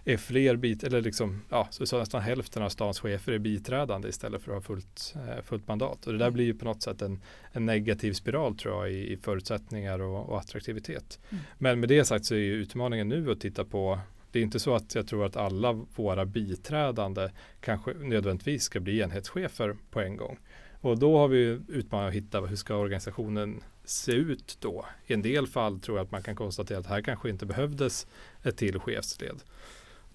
är 0.05 0.17
fler 0.17 0.55
bit, 0.55 0.83
eller 0.83 1.01
liksom, 1.01 1.41
ja, 1.49 1.67
så, 1.71 1.85
så 1.85 1.99
nästan 1.99 2.21
hälften 2.21 2.63
av 2.63 2.69
stans 2.69 2.99
chefer 2.99 3.31
är 3.31 3.39
biträdande 3.39 4.09
istället 4.09 4.41
för 4.41 4.51
att 4.51 4.57
ha 4.57 4.61
fullt, 4.61 5.15
eh, 5.15 5.43
fullt 5.43 5.67
mandat. 5.67 6.07
Och 6.07 6.13
det 6.13 6.19
där 6.19 6.31
blir 6.31 6.45
ju 6.45 6.53
på 6.53 6.65
något 6.65 6.81
sätt 6.81 7.01
en, 7.01 7.21
en 7.51 7.65
negativ 7.65 8.13
spiral 8.13 8.57
tror 8.57 8.75
jag 8.75 8.93
i, 8.93 9.13
i 9.13 9.17
förutsättningar 9.17 10.01
och, 10.01 10.29
och 10.29 10.39
attraktivitet. 10.39 11.19
Mm. 11.29 11.43
Men 11.57 11.79
med 11.79 11.89
det 11.89 12.05
sagt 12.05 12.25
så 12.25 12.35
är 12.35 12.39
ju 12.39 12.53
utmaningen 12.53 13.09
nu 13.09 13.31
att 13.31 13.39
titta 13.39 13.65
på 13.65 13.99
det 14.31 14.39
är 14.39 14.43
inte 14.43 14.59
så 14.59 14.75
att 14.75 14.95
jag 14.95 15.07
tror 15.07 15.25
att 15.25 15.35
alla 15.35 15.73
våra 15.73 16.25
biträdande 16.25 17.29
kanske 17.59 17.93
nödvändigtvis 17.93 18.63
ska 18.63 18.79
bli 18.79 18.99
enhetschefer 19.01 19.75
på 19.89 20.01
en 20.01 20.17
gång. 20.17 20.39
Och 20.81 20.99
då 20.99 21.17
har 21.17 21.27
vi 21.27 21.59
utmaningen 21.67 22.09
att 22.09 22.15
hitta 22.15 22.41
hur 22.41 22.55
ska 22.55 22.75
organisationen 22.75 23.63
se 23.83 24.11
ut 24.11 24.57
då? 24.59 24.85
I 25.07 25.13
en 25.13 25.21
del 25.21 25.47
fall 25.47 25.79
tror 25.79 25.97
jag 25.97 26.05
att 26.05 26.11
man 26.11 26.23
kan 26.23 26.35
konstatera 26.35 26.79
att 26.79 26.85
här 26.85 27.01
kanske 27.01 27.29
inte 27.29 27.45
behövdes 27.45 28.07
ett 28.43 28.57
till 28.57 28.79
chefsled 28.79 29.43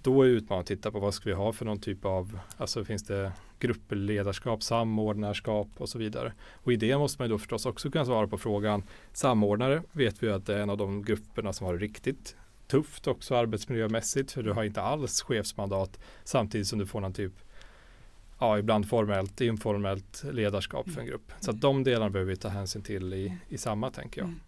då 0.08 0.22
är 0.22 0.26
utmaningen 0.26 0.60
att 0.60 0.66
titta 0.66 0.90
på 0.90 1.00
vad 1.00 1.14
ska 1.14 1.28
vi 1.28 1.34
ha 1.34 1.52
för 1.52 1.64
någon 1.64 1.80
typ 1.80 2.04
av, 2.04 2.38
alltså 2.56 2.84
finns 2.84 3.02
det 3.02 3.32
gruppledarskap, 3.58 4.62
samordnarskap 4.62 5.68
och 5.78 5.88
så 5.88 5.98
vidare. 5.98 6.32
Och 6.52 6.72
i 6.72 6.76
det 6.76 6.98
måste 6.98 7.22
man 7.22 7.30
då 7.30 7.38
förstås 7.38 7.66
också 7.66 7.90
kunna 7.90 8.04
svara 8.04 8.26
på 8.26 8.38
frågan, 8.38 8.82
samordnare 9.12 9.82
vet 9.92 10.22
vi 10.22 10.30
att 10.30 10.46
det 10.46 10.54
är 10.54 10.58
en 10.58 10.70
av 10.70 10.76
de 10.76 11.02
grupperna 11.02 11.52
som 11.52 11.66
har 11.66 11.74
det 11.74 11.84
riktigt 11.84 12.36
tufft 12.66 13.06
också 13.06 13.36
arbetsmiljömässigt, 13.36 14.32
för 14.32 14.42
du 14.42 14.52
har 14.52 14.64
inte 14.64 14.82
alls 14.82 15.22
chefsmandat 15.22 16.00
samtidigt 16.24 16.66
som 16.66 16.78
du 16.78 16.86
får 16.86 17.00
någon 17.00 17.12
typ 17.12 17.32
ja, 18.38 18.58
ibland 18.58 18.88
formellt, 18.88 19.40
informellt 19.40 20.24
ledarskap 20.32 20.90
för 20.90 21.00
en 21.00 21.06
grupp. 21.06 21.32
Så 21.40 21.50
att 21.50 21.60
de 21.60 21.84
delarna 21.84 22.10
behöver 22.10 22.30
vi 22.30 22.36
ta 22.36 22.48
hänsyn 22.48 22.82
till 22.82 23.14
i, 23.14 23.36
i 23.48 23.58
samma, 23.58 23.90
tänker 23.90 24.20
jag. 24.20 24.28
Mm. 24.28 24.40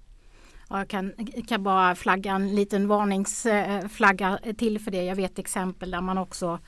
Jag 0.72 0.88
kan, 0.88 1.12
kan 1.48 1.62
bara 1.62 1.94
flagga 1.94 2.32
en 2.32 2.54
liten 2.54 2.88
varningsflagga 2.88 4.38
till 4.58 4.78
för 4.78 4.90
det. 4.90 5.04
Jag 5.04 5.16
vet 5.16 5.38
exempel 5.38 5.90
där 5.90 6.00
man 6.00 6.18
också 6.18 6.58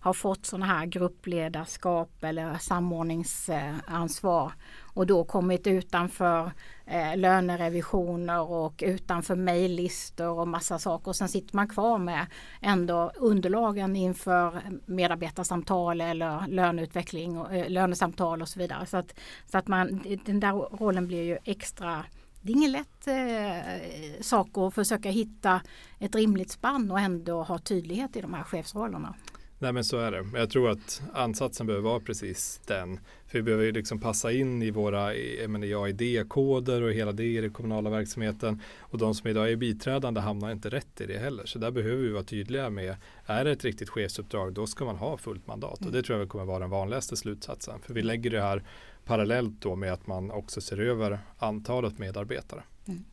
har 0.00 0.12
fått 0.12 0.46
sådana 0.46 0.66
här 0.66 0.86
gruppledarskap 0.86 2.24
eller 2.24 2.54
samordningsansvar 2.58 4.52
och 4.80 5.06
då 5.06 5.24
kommit 5.24 5.66
utanför 5.66 6.52
eh, 6.86 7.16
lönerevisioner 7.16 8.50
och 8.50 8.82
utanför 8.86 9.36
mejllistor 9.36 10.38
och 10.38 10.48
massa 10.48 10.78
saker. 10.78 11.08
Och 11.08 11.16
sen 11.16 11.28
sitter 11.28 11.56
man 11.56 11.68
kvar 11.68 11.98
med 11.98 12.26
ändå 12.60 13.12
underlagen 13.16 13.96
inför 13.96 14.62
medarbetarsamtal 14.86 16.00
eller 16.00 16.46
löneutveckling 16.48 17.38
och 17.38 17.54
eh, 17.54 17.70
lönesamtal 17.70 18.42
och 18.42 18.48
så 18.48 18.58
vidare. 18.58 18.86
Så 18.86 18.96
att, 18.96 19.14
så 19.50 19.58
att 19.58 19.68
man, 19.68 20.02
den 20.24 20.40
där 20.40 20.52
rollen 20.52 21.06
blir 21.06 21.22
ju 21.22 21.38
extra 21.44 22.04
det 22.42 22.52
är 22.52 22.56
ingen 22.56 22.72
lätt 22.72 23.06
eh, 23.06 24.20
sak 24.22 24.58
att 24.58 24.74
försöka 24.74 25.10
hitta 25.10 25.60
ett 25.98 26.14
rimligt 26.14 26.50
spann 26.50 26.90
och 26.90 27.00
ändå 27.00 27.42
ha 27.42 27.58
tydlighet 27.58 28.16
i 28.16 28.20
de 28.20 28.34
här 28.34 28.42
chefsrollerna. 28.42 29.14
Nej 29.62 29.72
men 29.72 29.84
så 29.84 29.98
är 29.98 30.10
det. 30.10 30.38
Jag 30.38 30.50
tror 30.50 30.70
att 30.70 31.02
ansatsen 31.12 31.66
behöver 31.66 31.88
vara 31.88 32.00
precis 32.00 32.60
den. 32.66 33.00
För 33.26 33.38
vi 33.38 33.42
behöver 33.42 33.72
liksom 33.72 34.00
passa 34.00 34.32
in 34.32 34.62
i 34.62 34.70
våra 34.70 35.14
idékoder 35.88 36.82
och 36.82 36.92
hela 36.92 37.12
det 37.12 37.24
i 37.24 37.40
den 37.40 37.52
kommunala 37.52 37.90
verksamheten. 37.90 38.60
Och 38.78 38.98
de 38.98 39.14
som 39.14 39.30
idag 39.30 39.52
är 39.52 39.56
biträdande 39.56 40.20
hamnar 40.20 40.52
inte 40.52 40.68
rätt 40.68 41.00
i 41.00 41.06
det 41.06 41.18
heller. 41.18 41.46
Så 41.46 41.58
där 41.58 41.70
behöver 41.70 42.02
vi 42.02 42.10
vara 42.10 42.22
tydliga 42.22 42.70
med, 42.70 42.96
är 43.26 43.44
det 43.44 43.50
ett 43.50 43.64
riktigt 43.64 43.88
chefsuppdrag 43.88 44.52
då 44.52 44.66
ska 44.66 44.84
man 44.84 44.96
ha 44.96 45.16
fullt 45.16 45.46
mandat. 45.46 45.80
Mm. 45.80 45.88
Och 45.88 45.92
det 45.96 46.02
tror 46.02 46.18
jag 46.18 46.28
kommer 46.28 46.44
vara 46.44 46.58
den 46.58 46.70
vanligaste 46.70 47.16
slutsatsen. 47.16 47.80
För 47.82 47.94
vi 47.94 48.02
lägger 48.02 48.30
det 48.30 48.42
här 48.42 48.62
parallellt 49.04 49.60
då 49.60 49.76
med 49.76 49.92
att 49.92 50.06
man 50.06 50.30
också 50.30 50.60
ser 50.60 50.80
över 50.80 51.18
antalet 51.38 51.98
medarbetare. 51.98 52.62
Mm. 52.88 53.04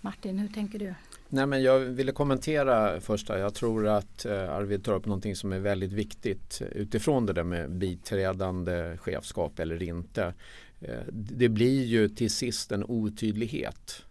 Martin, 0.00 0.38
hur 0.38 0.48
tänker 0.48 0.78
du? 0.78 0.94
Nej, 1.34 1.46
men 1.46 1.62
jag 1.62 1.78
ville 1.78 2.12
kommentera 2.12 3.00
första. 3.00 3.38
Jag 3.38 3.54
tror 3.54 3.88
att 3.88 4.24
eh, 4.24 4.50
Arvid 4.50 4.84
tar 4.84 4.94
upp 4.94 5.06
någonting 5.06 5.36
som 5.36 5.52
är 5.52 5.58
väldigt 5.58 5.92
viktigt 5.92 6.60
eh, 6.60 6.66
utifrån 6.66 7.26
det 7.26 7.32
där 7.32 7.44
med 7.44 7.70
biträdande 7.70 8.96
chefskap 8.96 9.58
eller 9.58 9.82
inte. 9.82 10.34
Eh, 10.80 11.00
det 11.12 11.48
blir 11.48 11.84
ju 11.84 12.08
till 12.08 12.30
sist 12.30 12.72
en 12.72 12.84
otydlighet 12.84 14.04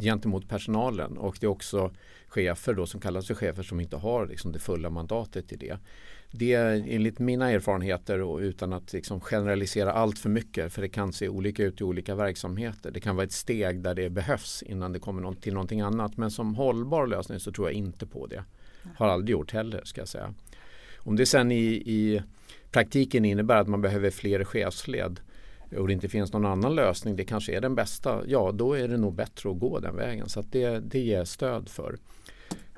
gentemot 0.00 0.48
personalen 0.48 1.18
och 1.18 1.36
det 1.40 1.46
är 1.46 1.50
också 1.50 1.92
chefer 2.28 2.74
då 2.74 2.86
som 2.86 3.00
kallas 3.00 3.26
för 3.26 3.34
chefer 3.34 3.62
som 3.62 3.80
inte 3.80 3.96
har 3.96 4.26
liksom, 4.26 4.52
det 4.52 4.58
fulla 4.58 4.90
mandatet 4.90 5.52
i 5.52 5.56
det 5.56 5.78
det 6.34 6.52
är 6.52 6.84
enligt 6.88 7.18
mina 7.18 7.50
erfarenheter 7.50 8.20
och 8.20 8.38
utan 8.38 8.72
att 8.72 8.92
liksom 8.92 9.20
generalisera 9.20 9.92
allt 9.92 10.18
för 10.18 10.28
mycket 10.28 10.72
för 10.72 10.82
det 10.82 10.88
kan 10.88 11.12
se 11.12 11.28
olika 11.28 11.62
ut 11.62 11.80
i 11.80 11.84
olika 11.84 12.14
verksamheter. 12.14 12.90
Det 12.90 13.00
kan 13.00 13.16
vara 13.16 13.24
ett 13.24 13.32
steg 13.32 13.80
där 13.80 13.94
det 13.94 14.10
behövs 14.10 14.62
innan 14.62 14.92
det 14.92 14.98
kommer 14.98 15.34
till 15.34 15.54
någonting 15.54 15.80
annat. 15.80 16.16
Men 16.16 16.30
som 16.30 16.54
hållbar 16.54 17.06
lösning 17.06 17.40
så 17.40 17.52
tror 17.52 17.68
jag 17.68 17.74
inte 17.74 18.06
på 18.06 18.26
det. 18.26 18.44
Har 18.96 19.08
aldrig 19.08 19.32
gjort 19.32 19.52
heller 19.52 19.82
ska 19.84 20.00
jag 20.00 20.08
säga. 20.08 20.34
Om 20.96 21.16
det 21.16 21.26
sen 21.26 21.52
i, 21.52 21.64
i 21.86 22.22
praktiken 22.70 23.24
innebär 23.24 23.56
att 23.56 23.68
man 23.68 23.80
behöver 23.80 24.10
fler 24.10 24.44
chefsled 24.44 25.20
och 25.76 25.86
det 25.86 25.92
inte 25.92 26.08
finns 26.08 26.32
någon 26.32 26.46
annan 26.46 26.74
lösning, 26.74 27.16
det 27.16 27.24
kanske 27.24 27.56
är 27.56 27.60
den 27.60 27.74
bästa, 27.74 28.22
ja 28.26 28.52
då 28.52 28.72
är 28.72 28.88
det 28.88 28.96
nog 28.96 29.14
bättre 29.14 29.50
att 29.50 29.58
gå 29.58 29.78
den 29.78 29.96
vägen. 29.96 30.28
Så 30.28 30.42
det, 30.50 30.78
det 30.78 31.00
ger 31.00 31.24
stöd 31.24 31.68
för. 31.68 31.98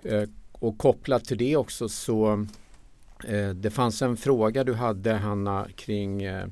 Eh, 0.02 0.22
och 0.52 0.78
kopplat 0.78 1.24
till 1.24 1.38
det 1.38 1.56
också 1.56 1.88
så 1.88 2.46
Eh, 3.28 3.48
det 3.48 3.70
fanns 3.70 4.02
en 4.02 4.16
fråga 4.16 4.64
du 4.64 4.74
hade 4.74 5.12
Hanna 5.12 5.68
kring 5.76 6.22
eh, 6.22 6.46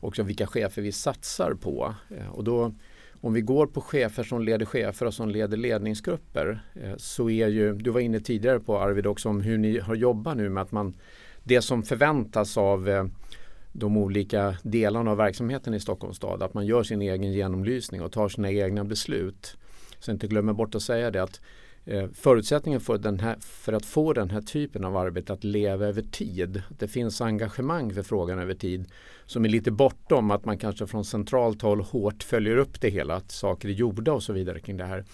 också 0.00 0.22
vilka 0.22 0.46
chefer 0.46 0.82
vi 0.82 0.92
satsar 0.92 1.54
på. 1.54 1.94
Eh, 2.10 2.28
och 2.28 2.44
då, 2.44 2.74
om 3.20 3.32
vi 3.32 3.40
går 3.40 3.66
på 3.66 3.80
chefer 3.80 4.22
som 4.22 4.42
leder 4.42 4.66
chefer 4.66 5.06
och 5.06 5.14
som 5.14 5.28
leder 5.28 5.56
ledningsgrupper 5.56 6.60
så 6.96 7.30
är 7.30 7.48
ju, 7.48 7.74
du 7.74 7.90
var 7.90 8.00
inne 8.00 8.20
tidigare 8.20 8.60
på 8.60 8.78
Arvid 8.78 9.06
också 9.06 9.28
om 9.28 9.40
hur 9.40 9.58
ni 9.58 9.78
har 9.78 9.94
jobbat 9.94 10.36
nu 10.36 10.48
med 10.48 10.62
att 10.62 10.72
man 10.72 10.94
det 11.44 11.62
som 11.62 11.82
förväntas 11.82 12.56
av 12.56 13.10
de 13.72 13.96
olika 13.96 14.56
delarna 14.62 15.10
av 15.10 15.16
verksamheten 15.16 15.74
i 15.74 15.80
Stockholms 15.80 16.16
stad, 16.16 16.42
att 16.42 16.54
man 16.54 16.66
gör 16.66 16.82
sin 16.82 17.02
egen 17.02 17.32
genomlysning 17.32 18.02
och 18.02 18.12
tar 18.12 18.28
sina 18.28 18.50
egna 18.50 18.84
beslut. 18.84 19.56
Så 19.98 20.10
inte 20.10 20.26
glömmer 20.26 20.52
bort 20.52 20.74
att 20.74 20.82
säga 20.82 21.10
det 21.10 21.22
att 21.22 21.40
Eh, 21.84 22.08
förutsättningen 22.14 22.80
för, 22.80 22.98
den 22.98 23.20
här, 23.20 23.36
för 23.40 23.72
att 23.72 23.86
få 23.86 24.12
den 24.12 24.30
här 24.30 24.40
typen 24.40 24.84
av 24.84 24.96
arbete 24.96 25.32
att 25.32 25.44
leva 25.44 25.86
över 25.86 26.02
tid, 26.02 26.62
det 26.78 26.88
finns 26.88 27.20
engagemang 27.20 27.94
för 27.94 28.02
frågan 28.02 28.38
över 28.38 28.54
tid 28.54 28.84
som 29.26 29.44
är 29.44 29.48
lite 29.48 29.70
bortom 29.70 30.30
att 30.30 30.44
man 30.44 30.58
kanske 30.58 30.86
från 30.86 31.04
centralt 31.04 31.62
håll 31.62 31.80
hårt 31.80 32.22
följer 32.22 32.56
upp 32.56 32.80
det 32.80 32.88
hela, 32.88 33.14
att 33.14 33.30
saker 33.30 33.68
är 33.68 33.72
gjorda 33.72 34.12
och 34.12 34.22
så 34.22 34.32
vidare 34.32 34.60
kring 34.60 34.76
det 34.76 34.84
här. 34.84 35.04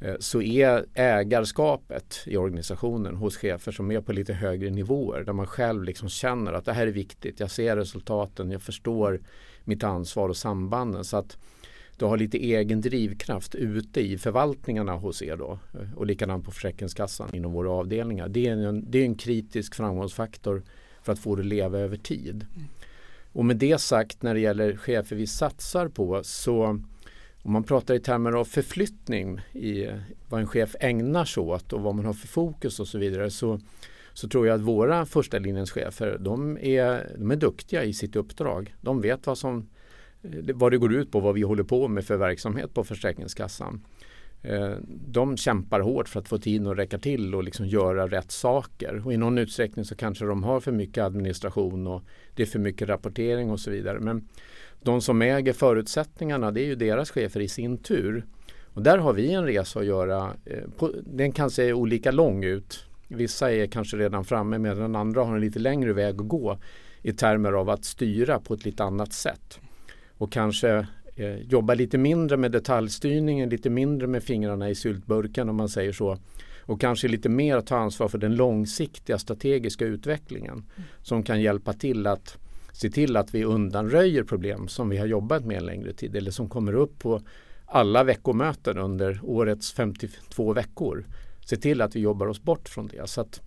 Eh, 0.00 0.14
så 0.18 0.42
är 0.42 0.86
ägarskapet 0.94 2.20
i 2.26 2.36
organisationen 2.36 3.16
hos 3.16 3.36
chefer 3.36 3.72
som 3.72 3.90
är 3.90 4.00
på 4.00 4.12
lite 4.12 4.32
högre 4.32 4.70
nivåer 4.70 5.24
där 5.24 5.32
man 5.32 5.46
själv 5.46 5.84
liksom 5.84 6.08
känner 6.08 6.52
att 6.52 6.64
det 6.64 6.72
här 6.72 6.86
är 6.86 6.92
viktigt, 6.92 7.40
jag 7.40 7.50
ser 7.50 7.76
resultaten, 7.76 8.50
jag 8.50 8.62
förstår 8.62 9.20
mitt 9.64 9.84
ansvar 9.84 10.28
och 10.28 10.36
sambanden. 10.36 11.04
Så 11.04 11.16
att 11.16 11.36
du 11.96 12.04
har 12.04 12.16
lite 12.16 12.38
egen 12.38 12.80
drivkraft 12.80 13.54
ute 13.54 14.00
i 14.00 14.18
förvaltningarna 14.18 14.92
hos 14.96 15.22
er 15.22 15.36
då 15.36 15.58
och 15.96 16.06
likadant 16.06 16.44
på 16.44 16.50
Försäkringskassan 16.50 17.34
inom 17.34 17.52
våra 17.52 17.70
avdelningar. 17.70 18.28
Det 18.28 18.46
är 18.46 18.56
en, 18.56 18.90
det 18.90 18.98
är 18.98 19.04
en 19.04 19.14
kritisk 19.14 19.74
framgångsfaktor 19.74 20.62
för 21.02 21.12
att 21.12 21.18
få 21.18 21.36
det 21.36 21.40
att 21.40 21.46
leva 21.46 21.78
över 21.78 21.96
tid. 21.96 22.46
Och 23.32 23.44
med 23.44 23.56
det 23.56 23.80
sagt 23.80 24.22
när 24.22 24.34
det 24.34 24.40
gäller 24.40 24.76
chefer 24.76 25.16
vi 25.16 25.26
satsar 25.26 25.88
på 25.88 26.20
så 26.24 26.80
om 27.42 27.52
man 27.52 27.64
pratar 27.64 27.94
i 27.94 28.00
termer 28.00 28.32
av 28.32 28.44
förflyttning 28.44 29.40
i 29.52 29.88
vad 30.28 30.40
en 30.40 30.46
chef 30.46 30.76
ägnar 30.80 31.24
sig 31.24 31.40
åt 31.40 31.72
och 31.72 31.80
vad 31.80 31.94
man 31.94 32.04
har 32.04 32.12
för 32.12 32.28
fokus 32.28 32.80
och 32.80 32.88
så 32.88 32.98
vidare 32.98 33.30
så, 33.30 33.60
så 34.12 34.28
tror 34.28 34.46
jag 34.46 34.54
att 34.54 34.60
våra 34.60 35.06
första 35.06 35.38
linjens 35.38 35.70
chefer 35.70 36.18
de 36.20 36.58
är, 36.58 37.16
de 37.18 37.30
är 37.30 37.36
duktiga 37.36 37.84
i 37.84 37.92
sitt 37.92 38.16
uppdrag. 38.16 38.74
De 38.80 39.00
vet 39.00 39.26
vad, 39.26 39.38
som, 39.38 39.68
Eh, 40.22 40.54
vad 40.54 40.72
det 40.72 40.78
går 40.78 40.92
ut 40.92 41.10
på, 41.10 41.20
vad 41.20 41.34
vi 41.34 41.42
håller 41.42 41.62
på 41.62 41.88
med 41.88 42.04
för 42.04 42.16
verksamhet 42.16 42.74
på 42.74 42.84
Försäkringskassan. 42.84 43.80
Eh, 44.42 44.72
de 44.88 45.36
kämpar 45.36 45.80
hårt 45.80 46.08
för 46.08 46.20
att 46.20 46.28
få 46.28 46.38
tiden 46.38 46.66
att 46.66 46.78
räcka 46.78 46.98
till 46.98 47.34
och 47.34 47.44
liksom 47.44 47.66
göra 47.66 48.06
rätt 48.06 48.30
saker. 48.30 49.02
Och 49.06 49.12
I 49.12 49.16
någon 49.16 49.38
utsträckning 49.38 49.84
så 49.84 49.94
kanske 49.94 50.24
de 50.24 50.42
har 50.42 50.60
för 50.60 50.72
mycket 50.72 51.04
administration 51.04 51.86
och 51.86 52.02
det 52.34 52.42
är 52.42 52.46
för 52.46 52.58
mycket 52.58 52.88
rapportering 52.88 53.50
och 53.50 53.60
så 53.60 53.70
vidare. 53.70 54.00
Men 54.00 54.28
de 54.82 55.00
som 55.00 55.22
äger 55.22 55.52
förutsättningarna 55.52 56.50
det 56.50 56.60
är 56.60 56.66
ju 56.66 56.74
deras 56.74 57.10
chefer 57.10 57.40
i 57.40 57.48
sin 57.48 57.78
tur. 57.78 58.26
Och 58.74 58.82
där 58.82 58.98
har 58.98 59.12
vi 59.12 59.32
en 59.32 59.44
resa 59.44 59.80
att 59.80 59.86
göra. 59.86 60.32
Eh, 60.44 60.88
den 61.04 61.32
kan 61.32 61.50
se 61.50 61.72
olika 61.72 62.10
lång 62.10 62.44
ut. 62.44 62.84
Vissa 63.08 63.52
är 63.52 63.66
kanske 63.66 63.96
redan 63.96 64.24
framme 64.24 64.58
medan 64.58 64.96
andra 64.96 65.24
har 65.24 65.34
en 65.34 65.40
lite 65.40 65.58
längre 65.58 65.92
väg 65.92 66.20
att 66.20 66.28
gå 66.28 66.58
i 67.02 67.12
termer 67.12 67.52
av 67.52 67.70
att 67.70 67.84
styra 67.84 68.40
på 68.40 68.54
ett 68.54 68.64
lite 68.64 68.84
annat 68.84 69.12
sätt. 69.12 69.60
Och 70.22 70.32
kanske 70.32 70.86
eh, 71.16 71.36
jobba 71.36 71.74
lite 71.74 71.98
mindre 71.98 72.36
med 72.36 72.52
detaljstyrningen, 72.52 73.48
lite 73.48 73.70
mindre 73.70 74.06
med 74.06 74.22
fingrarna 74.22 74.70
i 74.70 74.74
syltburken 74.74 75.48
om 75.48 75.56
man 75.56 75.68
säger 75.68 75.92
så. 75.92 76.18
Och 76.60 76.80
kanske 76.80 77.08
lite 77.08 77.28
mer 77.28 77.60
ta 77.60 77.76
ansvar 77.76 78.08
för 78.08 78.18
den 78.18 78.36
långsiktiga 78.36 79.18
strategiska 79.18 79.84
utvecklingen 79.84 80.52
mm. 80.52 80.88
som 81.02 81.22
kan 81.22 81.40
hjälpa 81.40 81.72
till 81.72 82.06
att 82.06 82.38
se 82.72 82.90
till 82.90 83.16
att 83.16 83.34
vi 83.34 83.44
undanröjer 83.44 84.24
problem 84.24 84.68
som 84.68 84.88
vi 84.88 84.96
har 84.96 85.06
jobbat 85.06 85.44
med 85.44 85.56
en 85.56 85.66
längre 85.66 85.92
tid 85.92 86.16
eller 86.16 86.30
som 86.30 86.48
kommer 86.48 86.72
upp 86.72 86.98
på 86.98 87.20
alla 87.66 88.04
veckomöten 88.04 88.78
under 88.78 89.20
årets 89.22 89.72
52 89.72 90.52
veckor. 90.52 91.04
Se 91.46 91.56
till 91.56 91.80
att 91.80 91.96
vi 91.96 92.00
jobbar 92.00 92.26
oss 92.26 92.42
bort 92.42 92.68
från 92.68 92.86
det. 92.86 93.08
Så 93.08 93.20
att, 93.20 93.40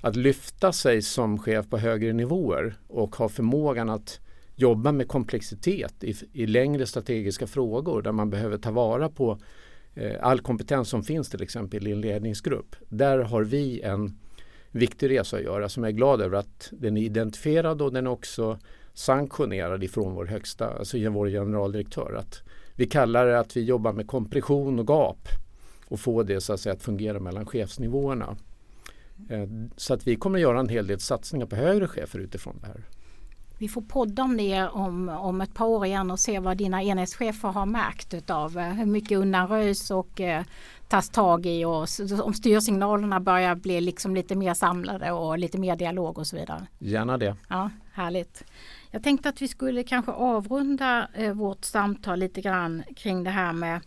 att 0.00 0.16
lyfta 0.16 0.72
sig 0.72 1.02
som 1.02 1.38
chef 1.38 1.70
på 1.70 1.78
högre 1.78 2.12
nivåer 2.12 2.74
och 2.88 3.16
ha 3.16 3.28
förmågan 3.28 3.90
att 3.90 4.20
jobba 4.60 4.92
med 4.92 5.08
komplexitet 5.08 6.04
i, 6.04 6.14
i 6.32 6.46
längre 6.46 6.86
strategiska 6.86 7.46
frågor 7.46 8.02
där 8.02 8.12
man 8.12 8.30
behöver 8.30 8.58
ta 8.58 8.70
vara 8.70 9.08
på 9.08 9.38
eh, 9.94 10.16
all 10.20 10.40
kompetens 10.40 10.88
som 10.88 11.02
finns 11.02 11.30
till 11.30 11.42
exempel 11.42 11.86
i 11.86 11.92
en 11.92 12.00
ledningsgrupp. 12.00 12.76
Där 12.88 13.18
har 13.18 13.42
vi 13.42 13.80
en 13.80 14.18
viktig 14.70 15.10
resa 15.10 15.36
att 15.36 15.42
göra 15.42 15.68
som 15.68 15.82
jag 15.84 15.90
är 15.90 15.96
glad 15.96 16.20
över 16.20 16.38
att 16.38 16.72
den 16.72 16.96
är 16.96 17.02
identifierad 17.02 17.82
och 17.82 17.92
den 17.92 18.06
är 18.06 18.10
också 18.10 18.58
sanktionerad 18.94 19.84
ifrån 19.84 20.14
vår 20.14 20.24
högsta, 20.26 20.68
alltså 20.68 21.10
vår 21.10 21.28
generaldirektör. 21.28 22.14
Att 22.18 22.42
vi 22.74 22.86
kallar 22.86 23.26
det 23.26 23.38
att 23.38 23.56
vi 23.56 23.64
jobbar 23.64 23.92
med 23.92 24.06
kompression 24.06 24.78
och 24.78 24.88
gap 24.88 25.28
och 25.88 26.00
få 26.00 26.22
det 26.22 26.40
så 26.40 26.52
att, 26.52 26.60
säga, 26.60 26.72
att 26.72 26.82
fungera 26.82 27.20
mellan 27.20 27.46
chefsnivåerna. 27.46 28.36
Eh, 29.30 29.48
så 29.76 29.94
att 29.94 30.06
vi 30.06 30.16
kommer 30.16 30.38
att 30.38 30.42
göra 30.42 30.60
en 30.60 30.68
hel 30.68 30.86
del 30.86 31.00
satsningar 31.00 31.46
på 31.46 31.56
högre 31.56 31.86
chefer 31.86 32.18
utifrån 32.18 32.58
det 32.60 32.66
här. 32.66 32.84
Vi 33.58 33.68
får 33.68 33.82
podda 33.82 34.22
om 34.22 34.36
det 34.36 34.68
om, 34.68 35.08
om 35.08 35.40
ett 35.40 35.54
par 35.54 35.66
år 35.66 35.86
igen 35.86 36.10
och 36.10 36.20
se 36.20 36.38
vad 36.38 36.56
dina 36.56 36.82
enhetschefer 36.82 37.48
har 37.48 37.66
märkt 37.66 38.14
utav 38.14 38.58
eh, 38.58 38.64
hur 38.64 38.86
mycket 38.86 39.18
undanröjs 39.18 39.90
och 39.90 40.20
eh, 40.20 40.44
tas 40.88 41.10
tag 41.10 41.46
i 41.46 41.64
och 41.64 41.86
om 42.22 42.34
styrsignalerna 42.34 43.20
börjar 43.20 43.54
bli 43.54 43.80
liksom 43.80 44.14
lite 44.14 44.36
mer 44.36 44.54
samlade 44.54 45.12
och 45.12 45.38
lite 45.38 45.58
mer 45.58 45.76
dialog 45.76 46.18
och 46.18 46.26
så 46.26 46.36
vidare. 46.36 46.66
Gärna 46.78 47.18
det. 47.18 47.36
Ja, 47.48 47.70
Härligt. 47.98 48.44
Jag 48.90 49.02
tänkte 49.02 49.28
att 49.28 49.42
vi 49.42 49.48
skulle 49.48 49.82
kanske 49.82 50.12
avrunda 50.12 51.08
eh, 51.14 51.32
vårt 51.32 51.64
samtal 51.64 52.18
lite 52.18 52.40
grann 52.40 52.82
kring 52.96 53.24
det 53.24 53.30
här 53.30 53.52
med 53.52 53.80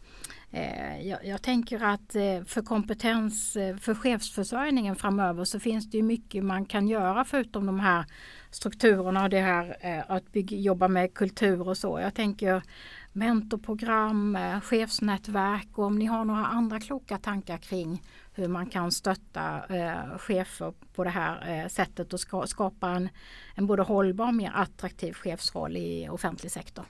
eh, 0.51 1.07
jag, 1.07 1.25
jag, 1.25 1.41
tänker 1.41 1.83
att 1.83 2.15
eh, 2.15 2.43
för 2.45 2.61
kompetens 2.61 3.53
för 3.81 3.95
chefsförsörjningen 3.95 4.95
framöver 4.95 5.43
så 5.43 5.59
finns 5.59 5.91
det 5.91 5.97
ju 5.97 6.03
mycket 6.03 6.43
man 6.43 6.65
kan 6.65 6.87
göra 6.87 7.25
förutom 7.25 7.65
de 7.65 7.79
här 7.79 8.05
strukturerna 8.51 9.23
och 9.23 9.29
det 9.29 9.39
här 9.39 9.77
eh, 9.79 10.03
att 10.07 10.31
bygga, 10.31 10.57
jobba 10.57 10.87
med 10.87 11.13
kultur 11.13 11.67
och 11.67 11.77
så. 11.77 11.99
Jag 11.99 12.13
tänker 12.13 12.63
mentorprogram, 13.11 14.35
eh, 14.35 14.61
chefsnätverk 14.61 15.67
och 15.77 15.85
om 15.85 15.99
ni 15.99 16.05
har 16.05 16.25
några 16.25 16.45
andra 16.45 16.79
kloka 16.79 17.17
tankar 17.17 17.57
kring 17.57 18.03
hur 18.33 18.47
man 18.47 18.65
kan 18.65 18.91
stötta 18.91 19.65
eh, 19.69 20.17
chefer 20.17 20.73
på 20.93 21.03
det 21.03 21.09
här 21.09 21.67
sättet 21.69 22.13
och 22.13 22.49
skapa 22.49 22.89
en, 22.89 23.09
en 23.55 23.67
både 23.67 23.83
hållbar 23.83 24.27
och 24.27 24.33
mer 24.33 24.51
attraktiv 24.55 25.13
chefsroll 25.13 25.77
i 25.77 26.09
offentlig 26.09 26.51
sektor. 26.51 26.85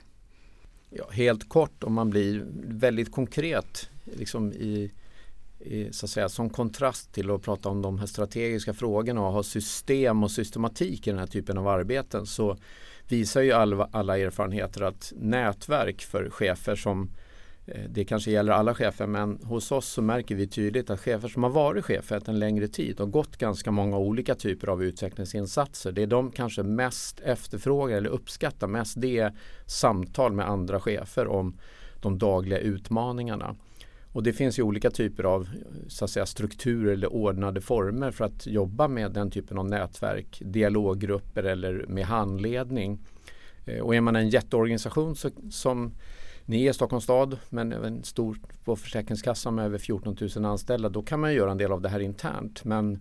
Ja, 0.90 1.10
helt 1.10 1.48
kort 1.48 1.84
om 1.84 1.92
man 1.92 2.10
blir 2.10 2.44
väldigt 2.64 3.12
konkret 3.12 3.90
liksom 4.04 4.52
i, 4.52 4.92
så 5.90 6.06
att 6.06 6.10
säga, 6.10 6.28
som 6.28 6.50
kontrast 6.50 7.12
till 7.12 7.30
att 7.30 7.42
prata 7.42 7.68
om 7.68 7.82
de 7.82 7.98
här 7.98 8.06
strategiska 8.06 8.74
frågorna 8.74 9.26
och 9.26 9.32
ha 9.32 9.42
system 9.42 10.22
och 10.22 10.30
systematik 10.30 11.06
i 11.06 11.10
den 11.10 11.18
här 11.18 11.26
typen 11.26 11.58
av 11.58 11.68
arbeten 11.68 12.26
så 12.26 12.56
visar 13.08 13.40
ju 13.40 13.52
alla, 13.52 13.88
alla 13.92 14.18
erfarenheter 14.18 14.82
att 14.82 15.12
nätverk 15.16 16.02
för 16.02 16.30
chefer 16.30 16.76
som 16.76 17.10
eh, 17.66 17.84
det 17.88 18.04
kanske 18.04 18.30
gäller 18.30 18.52
alla 18.52 18.74
chefer 18.74 19.06
men 19.06 19.38
hos 19.42 19.72
oss 19.72 19.86
så 19.86 20.02
märker 20.02 20.34
vi 20.34 20.46
tydligt 20.46 20.90
att 20.90 21.00
chefer 21.00 21.28
som 21.28 21.42
har 21.42 21.50
varit 21.50 21.84
chefer 21.84 22.22
en 22.26 22.38
längre 22.38 22.68
tid 22.68 23.00
och 23.00 23.10
gått 23.10 23.36
ganska 23.36 23.70
många 23.70 23.98
olika 23.98 24.34
typer 24.34 24.68
av 24.68 24.84
utvecklingsinsatser. 24.84 25.92
Det 25.92 26.06
de 26.06 26.30
kanske 26.30 26.62
mest 26.62 27.20
efterfrågar 27.20 27.96
eller 27.96 28.10
uppskattar 28.10 28.66
mest 28.66 29.00
det 29.00 29.18
är 29.18 29.36
samtal 29.66 30.32
med 30.32 30.48
andra 30.48 30.80
chefer 30.80 31.26
om 31.26 31.58
de 32.02 32.18
dagliga 32.18 32.58
utmaningarna. 32.58 33.56
Och 34.12 34.22
det 34.22 34.32
finns 34.32 34.58
ju 34.58 34.62
olika 34.62 34.90
typer 34.90 35.24
av 35.24 35.48
så 35.88 36.04
att 36.04 36.10
säga, 36.10 36.26
strukturer 36.26 36.92
eller 36.92 37.12
ordnade 37.12 37.60
former 37.60 38.10
för 38.10 38.24
att 38.24 38.46
jobba 38.46 38.88
med 38.88 39.12
den 39.12 39.30
typen 39.30 39.58
av 39.58 39.68
nätverk, 39.68 40.42
dialoggrupper 40.44 41.42
eller 41.42 41.84
med 41.88 42.04
handledning. 42.04 42.98
Eh, 43.64 43.80
och 43.80 43.94
är 43.94 44.00
man 44.00 44.16
en 44.16 44.28
jätteorganisation 44.28 45.16
så, 45.16 45.30
som 45.50 45.92
ni 46.44 46.66
är 46.66 46.72
Stockholms 46.72 47.04
stad 47.04 47.38
men 47.48 47.72
även 47.72 48.04
stor 48.04 48.38
på 48.64 48.76
Försäkringskassan 48.76 49.54
med 49.54 49.64
över 49.64 49.78
14 49.78 50.16
000 50.36 50.44
anställda 50.44 50.88
då 50.88 51.02
kan 51.02 51.20
man 51.20 51.34
göra 51.34 51.50
en 51.50 51.58
del 51.58 51.72
av 51.72 51.80
det 51.80 51.88
här 51.88 52.00
internt. 52.00 52.64
Men 52.64 53.00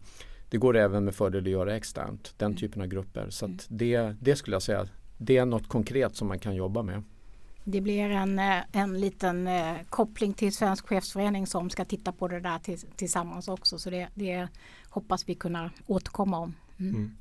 det 0.49 0.57
går 0.57 0.77
även 0.77 1.05
med 1.05 1.15
fördel 1.15 1.43
att 1.43 1.49
göra 1.49 1.75
externt, 1.75 2.33
den 2.37 2.55
typen 2.55 2.81
av 2.81 2.87
grupper. 2.87 3.29
Så 3.29 3.57
det, 3.67 4.15
det 4.19 4.35
skulle 4.35 4.55
jag 4.55 4.61
säga, 4.61 4.87
det 5.17 5.37
är 5.37 5.45
något 5.45 5.69
konkret 5.69 6.15
som 6.15 6.27
man 6.27 6.39
kan 6.39 6.55
jobba 6.55 6.83
med. 6.83 7.03
Det 7.63 7.81
blir 7.81 8.09
en, 8.09 8.39
eh, 8.39 8.57
en 8.71 8.99
liten 8.99 9.47
eh, 9.47 9.75
koppling 9.89 10.33
till 10.33 10.55
Svensk 10.55 10.87
chefsförening 10.87 11.47
som 11.47 11.69
ska 11.69 11.85
titta 11.85 12.11
på 12.11 12.27
det 12.27 12.39
där 12.39 12.59
tillsammans 12.95 13.47
också. 13.47 13.79
Så 13.79 13.89
det, 13.89 14.07
det 14.13 14.47
hoppas 14.89 15.29
vi 15.29 15.35
kunna 15.35 15.71
återkomma 15.87 16.37
om. 16.37 16.55
Mm. 16.79 16.95
Mm. 16.95 17.15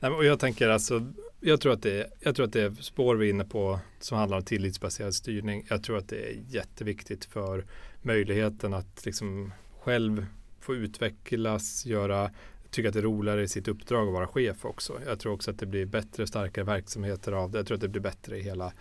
Nej, 0.00 0.10
och 0.10 0.24
jag 0.24 0.40
tänker 0.40 0.68
alltså, 0.68 1.12
jag 1.40 1.60
tror, 1.60 1.72
att 1.72 1.82
det, 1.82 2.10
jag 2.20 2.36
tror 2.36 2.46
att 2.46 2.52
det 2.52 2.82
spår 2.82 3.16
vi 3.16 3.26
är 3.26 3.30
inne 3.30 3.44
på 3.44 3.80
som 3.98 4.18
handlar 4.18 4.36
om 4.36 4.44
tillitsbaserad 4.44 5.14
styrning. 5.14 5.66
Jag 5.68 5.82
tror 5.82 5.98
att 5.98 6.08
det 6.08 6.30
är 6.30 6.42
jätteviktigt 6.48 7.24
för 7.24 7.64
möjligheten 8.02 8.74
att 8.74 9.06
liksom 9.06 9.52
själv 9.80 10.26
få 10.60 10.74
utvecklas, 10.74 11.86
göra 11.86 12.30
tycka 12.70 12.88
att 12.88 12.94
det 12.94 13.00
är 13.00 13.02
roligare 13.02 13.42
i 13.42 13.48
sitt 13.48 13.68
uppdrag 13.68 14.08
att 14.08 14.14
vara 14.14 14.26
chef 14.26 14.64
också. 14.64 15.00
Jag 15.06 15.18
tror 15.18 15.32
också 15.32 15.50
att 15.50 15.58
det 15.58 15.66
blir 15.66 15.86
bättre, 15.86 16.22
och 16.22 16.28
starkare 16.28 16.64
verksamheter 16.64 17.32
av 17.32 17.50
det. 17.50 17.58
Jag 17.58 17.66
tror 17.66 17.74
att 17.74 17.80
det 17.80 17.88
blir 17.88 18.02
bättre 18.02 18.38
i 18.38 18.42
hela 18.42 18.72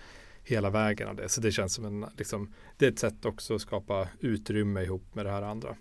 hela 0.43 0.69
vägen 0.69 1.07
av 1.07 1.15
det. 1.15 1.29
Så 1.29 1.41
det 1.41 1.51
känns 1.51 1.73
som 1.73 1.85
en, 1.85 2.05
liksom, 2.17 2.53
det 2.77 2.85
är 2.85 2.91
ett 2.91 2.99
sätt 2.99 3.25
också 3.25 3.55
att 3.55 3.61
skapa 3.61 4.07
utrymme 4.19 4.81
ihop 4.83 5.15
med 5.15 5.25
det 5.25 5.31
här 5.31 5.41
andra. 5.41 5.75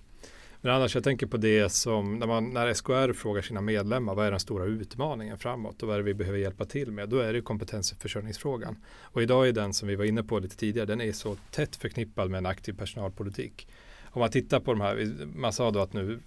Men 0.61 0.74
annars 0.74 0.94
jag 0.94 1.04
tänker 1.04 1.26
på 1.26 1.36
det 1.36 1.72
som 1.72 2.18
när, 2.18 2.26
man, 2.26 2.50
när 2.50 2.74
SKR 2.74 3.12
frågar 3.12 3.42
sina 3.42 3.61
medlemmar 3.61 4.14
vad 4.14 4.26
är 4.26 4.30
den 4.30 4.40
stora 4.40 4.64
utmaningen 4.64 5.38
framåt 5.38 5.82
och 5.82 5.88
vad 5.88 5.94
är 5.94 5.98
det 5.98 6.04
vi 6.04 6.14
behöver 6.14 6.38
hjälpa 6.38 6.64
till 6.64 6.92
med? 6.92 7.09
Då 7.09 7.18
är 7.18 7.32
det 7.32 7.40
kompetensförsörjningsfrågan. 7.40 8.76
Och 9.02 9.22
idag 9.22 9.48
är 9.48 9.52
den 9.52 9.74
som 9.74 9.88
vi 9.88 9.96
var 9.96 10.04
inne 10.04 10.22
på 10.22 10.38
lite 10.38 10.56
tidigare, 10.56 10.86
den 10.86 11.00
är 11.00 11.12
så 11.12 11.36
tätt 11.50 11.76
förknippad 11.76 12.30
med 12.30 12.38
en 12.38 12.46
aktiv 12.46 12.72
personalpolitik. 12.72 13.68
Om 14.04 14.20
man 14.20 14.30
tittar 14.30 14.61
på 14.61 14.72
de 14.72 14.80
här, 14.80 15.26
man 15.34 15.52
sa 15.52 15.70
då 15.70 15.80
att 15.80 15.92
nu 15.92 16.20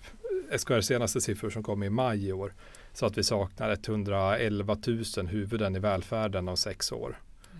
SKR 0.57 0.81
senaste 0.81 1.21
siffror 1.21 1.49
som 1.49 1.63
kom 1.63 1.83
i 1.83 1.89
maj 1.89 2.27
i 2.27 2.33
år 2.33 2.53
så 2.93 3.05
att 3.05 3.17
vi 3.17 3.23
saknar 3.23 3.71
111 3.71 4.77
000 5.17 5.27
huvuden 5.27 5.75
i 5.75 5.79
välfärden 5.79 6.47
om 6.47 6.57
sex 6.57 6.91
år 6.91 7.17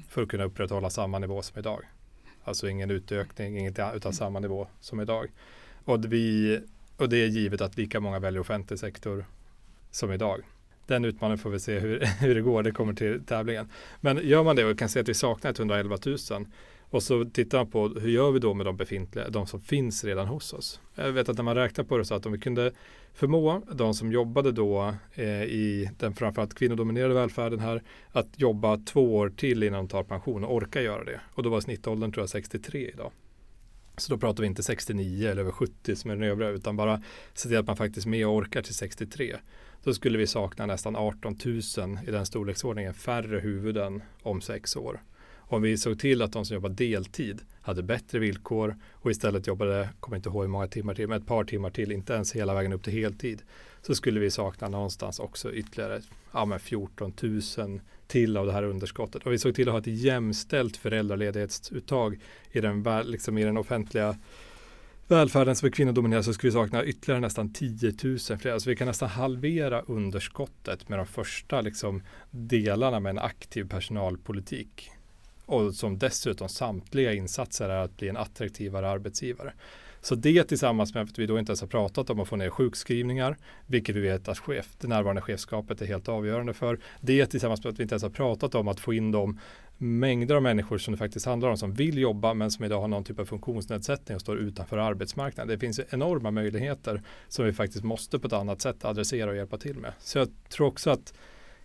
för 0.09 0.23
att 0.23 0.29
kunna 0.29 0.43
upprätthålla 0.43 0.89
samma 0.89 1.19
nivå 1.19 1.41
som 1.41 1.59
idag. 1.59 1.83
Alltså 2.43 2.69
ingen 2.69 2.91
utökning, 2.91 3.57
inget 3.57 3.79
utan 3.95 4.13
samma 4.13 4.39
nivå 4.39 4.67
som 4.79 5.01
idag. 5.01 5.31
Och, 5.85 6.13
vi, 6.13 6.59
och 6.97 7.09
det 7.09 7.17
är 7.17 7.27
givet 7.27 7.61
att 7.61 7.77
lika 7.77 7.99
många 7.99 8.19
väljer 8.19 8.41
offentlig 8.41 8.79
sektor 8.79 9.25
som 9.91 10.11
idag. 10.11 10.41
Den 10.87 11.05
utmaningen 11.05 11.37
får 11.37 11.49
vi 11.49 11.59
se 11.59 11.79
hur, 11.79 12.05
hur 12.19 12.35
det 12.35 12.41
går, 12.41 12.63
det 12.63 12.71
kommer 12.71 12.93
till 12.93 13.25
tävlingen. 13.25 13.69
Men 14.01 14.27
gör 14.27 14.43
man 14.43 14.55
det 14.55 14.65
och 14.65 14.79
kan 14.79 14.89
se 14.89 14.99
att 14.99 15.09
vi 15.09 15.13
saknar 15.13 15.51
111 15.51 15.97
000 16.05 16.45
och 16.91 17.03
så 17.03 17.25
tittar 17.25 17.57
man 17.57 17.71
på 17.71 17.87
hur 17.87 18.09
gör 18.09 18.31
vi 18.31 18.39
då 18.39 18.53
med 18.53 18.65
de 18.65 18.77
befintliga, 18.77 19.29
de 19.29 19.47
som 19.47 19.61
finns 19.61 20.03
redan 20.03 20.27
hos 20.27 20.53
oss. 20.53 20.81
Jag 20.95 21.11
vet 21.11 21.29
att 21.29 21.37
när 21.37 21.43
man 21.43 21.55
räknar 21.55 21.85
på 21.85 21.97
det 21.97 22.05
så 22.05 22.15
att 22.15 22.25
om 22.25 22.31
vi 22.31 22.39
kunde 22.39 22.71
förmå 23.13 23.61
de 23.73 23.93
som 23.93 24.11
jobbade 24.11 24.51
då 24.51 24.95
eh, 25.13 25.43
i 25.43 25.89
den 25.97 26.13
framförallt 26.13 26.53
kvinnodominerade 26.53 27.13
välfärden 27.13 27.59
här 27.59 27.83
att 28.11 28.27
jobba 28.35 28.77
två 28.77 29.15
år 29.15 29.29
till 29.29 29.63
innan 29.63 29.85
de 29.85 29.87
tar 29.87 30.03
pension 30.03 30.43
och 30.43 30.55
orka 30.55 30.81
göra 30.81 31.03
det. 31.03 31.21
Och 31.33 31.43
då 31.43 31.49
var 31.49 31.61
snittåldern 31.61 32.11
tror 32.11 32.21
jag 32.21 32.29
63 32.29 32.91
idag. 32.93 33.11
Så 33.97 34.13
då 34.13 34.19
pratar 34.19 34.41
vi 34.41 34.47
inte 34.47 34.63
69 34.63 35.29
eller 35.29 35.41
över 35.41 35.51
70 35.51 35.95
som 35.95 36.11
är 36.11 36.15
den 36.15 36.23
övriga 36.23 36.49
utan 36.49 36.75
bara 36.75 37.01
se 37.33 37.49
till 37.49 37.57
att 37.57 37.67
man 37.67 37.77
faktiskt 37.77 38.07
med 38.07 38.27
och 38.27 38.35
orkar 38.35 38.61
till 38.61 38.75
63. 38.75 39.35
Då 39.83 39.93
skulle 39.93 40.17
vi 40.17 40.27
sakna 40.27 40.65
nästan 40.65 40.95
18 40.95 41.37
000 41.45 41.59
i 42.07 42.11
den 42.11 42.25
storleksordningen 42.25 42.93
färre 42.93 43.39
huvuden 43.39 44.01
om 44.21 44.41
sex 44.41 44.75
år. 44.75 45.01
Om 45.51 45.61
vi 45.61 45.77
såg 45.77 45.99
till 45.99 46.21
att 46.21 46.33
de 46.33 46.45
som 46.45 46.53
jobbar 46.55 46.69
deltid 46.69 47.41
hade 47.61 47.83
bättre 47.83 48.19
villkor 48.19 48.75
och 48.93 49.11
istället 49.11 49.47
jobbade, 49.47 49.89
kommer 49.99 50.17
inte 50.17 50.29
ihåg 50.29 50.43
hur 50.43 50.49
många 50.49 50.67
timmar 50.67 50.93
till, 50.93 51.07
men 51.07 51.21
ett 51.21 51.27
par 51.27 51.43
timmar 51.43 51.69
till, 51.69 51.91
inte 51.91 52.13
ens 52.13 52.35
hela 52.35 52.53
vägen 52.53 52.73
upp 52.73 52.83
till 52.83 52.93
heltid, 52.93 53.41
så 53.81 53.95
skulle 53.95 54.19
vi 54.19 54.31
sakna 54.31 54.67
någonstans 54.67 55.19
också 55.19 55.53
ytterligare 55.53 56.01
ja, 56.33 56.45
men 56.45 56.59
14 56.59 57.13
000 57.57 57.81
till 58.07 58.37
av 58.37 58.45
det 58.45 58.51
här 58.51 58.63
underskottet. 58.63 59.25
Och 59.25 59.31
vi 59.31 59.37
såg 59.37 59.55
till 59.55 59.69
att 59.69 59.73
ha 59.73 59.79
ett 59.79 59.87
jämställt 59.87 60.77
föräldraledighetsuttag 60.77 62.19
i 62.51 62.61
den, 62.61 62.83
liksom 63.05 63.37
i 63.37 63.43
den 63.43 63.57
offentliga 63.57 64.17
välfärden 65.07 65.55
som 65.55 65.67
är 65.67 65.71
kvinnodominerad 65.71 66.25
så 66.25 66.33
skulle 66.33 66.49
vi 66.49 66.53
sakna 66.53 66.85
ytterligare 66.85 67.21
nästan 67.21 67.53
10 67.53 67.93
000 68.03 68.19
fler. 68.39 68.51
Alltså 68.51 68.69
vi 68.69 68.75
kan 68.75 68.87
nästan 68.87 69.09
halvera 69.09 69.81
underskottet 69.81 70.89
med 70.89 70.99
de 70.99 71.05
första 71.05 71.61
liksom, 71.61 72.03
delarna 72.29 72.99
med 72.99 73.09
en 73.09 73.19
aktiv 73.19 73.69
personalpolitik. 73.69 74.91
Och 75.51 75.75
som 75.75 75.97
dessutom 75.97 76.49
samtliga 76.49 77.13
insatser 77.13 77.69
är 77.69 77.83
att 77.83 77.97
bli 77.97 78.09
en 78.09 78.17
attraktivare 78.17 78.89
arbetsgivare. 78.89 79.53
Så 80.01 80.15
det 80.15 80.43
tillsammans 80.43 80.93
med 80.93 81.03
att 81.03 81.19
vi 81.19 81.25
då 81.25 81.39
inte 81.39 81.49
ens 81.49 81.61
har 81.61 81.67
pratat 81.67 82.09
om 82.09 82.19
att 82.19 82.27
få 82.27 82.35
ner 82.35 82.49
sjukskrivningar, 82.49 83.37
vilket 83.65 83.95
vi 83.95 83.99
vet 83.99 84.27
att 84.27 84.39
chef, 84.39 84.67
det 84.79 84.87
närvarande 84.87 85.21
chefskapet 85.21 85.81
är 85.81 85.85
helt 85.85 86.09
avgörande 86.09 86.53
för. 86.53 86.79
Det 87.01 87.25
tillsammans 87.25 87.63
med 87.63 87.73
att 87.73 87.79
vi 87.79 87.83
inte 87.83 87.93
ens 87.93 88.03
har 88.03 88.09
pratat 88.09 88.55
om 88.55 88.67
att 88.67 88.79
få 88.79 88.93
in 88.93 89.11
de 89.11 89.39
mängder 89.77 90.35
av 90.35 90.41
människor 90.41 90.77
som 90.77 90.91
det 90.91 90.97
faktiskt 90.97 91.25
handlar 91.25 91.49
om 91.49 91.57
som 91.57 91.73
vill 91.73 91.97
jobba 91.97 92.33
men 92.33 92.51
som 92.51 92.65
idag 92.65 92.81
har 92.81 92.87
någon 92.87 93.03
typ 93.03 93.19
av 93.19 93.25
funktionsnedsättning 93.25 94.15
och 94.15 94.21
står 94.21 94.37
utanför 94.37 94.77
arbetsmarknaden. 94.77 95.47
Det 95.47 95.59
finns 95.59 95.79
enorma 95.89 96.31
möjligheter 96.31 97.01
som 97.27 97.45
vi 97.45 97.53
faktiskt 97.53 97.83
måste 97.83 98.19
på 98.19 98.27
ett 98.27 98.33
annat 98.33 98.61
sätt 98.61 98.85
adressera 98.85 99.29
och 99.29 99.35
hjälpa 99.35 99.57
till 99.57 99.77
med. 99.77 99.93
Så 99.99 100.17
jag 100.17 100.27
tror 100.49 100.67
också 100.67 100.89
att 100.89 101.13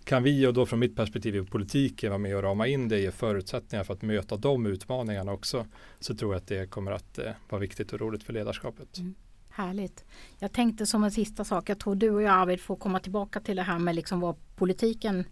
kan 0.07 0.23
vi 0.23 0.47
och 0.47 0.55
då 0.55 0.67
från 0.67 0.79
mitt 0.79 0.97
perspektiv 0.97 1.37
i 1.37 1.43
politiken 1.43 2.11
vara 2.11 2.19
med 2.19 2.37
och 2.37 2.43
rama 2.43 2.67
in 2.67 2.89
det, 2.89 3.01
ge 3.01 3.11
förutsättningar 3.11 3.85
för 3.85 3.95
att 3.95 4.03
möta 4.03 4.37
de 4.37 4.67
utmaningarna 4.67 5.33
också, 5.33 5.67
så 6.01 6.15
tror 6.15 6.35
jag 6.35 6.41
att 6.41 6.47
det 6.47 6.71
kommer 6.71 6.93
att 6.93 7.19
eh, 7.19 7.33
vara 7.49 7.61
viktigt 7.61 7.93
och 7.93 8.01
roligt 8.01 8.23
för 8.23 8.33
ledarskapet. 8.33 8.99
Mm. 8.99 9.15
Härligt. 9.51 10.05
Jag 10.39 10.53
tänkte 10.53 10.87
som 10.87 11.05
en 11.05 11.11
sista 11.11 11.45
sak, 11.45 11.69
jag 11.69 11.79
tror 11.79 11.95
du 11.95 12.11
och 12.11 12.23
jag 12.23 12.35
Arvid 12.35 12.61
får 12.61 12.77
komma 12.77 13.01
tillbaka 13.01 13.41
till 13.41 13.57
det 13.57 13.63
här 13.63 13.79
med 13.79 13.95
liksom 13.95 14.21
vad 14.21 14.37
politiken 14.57 15.25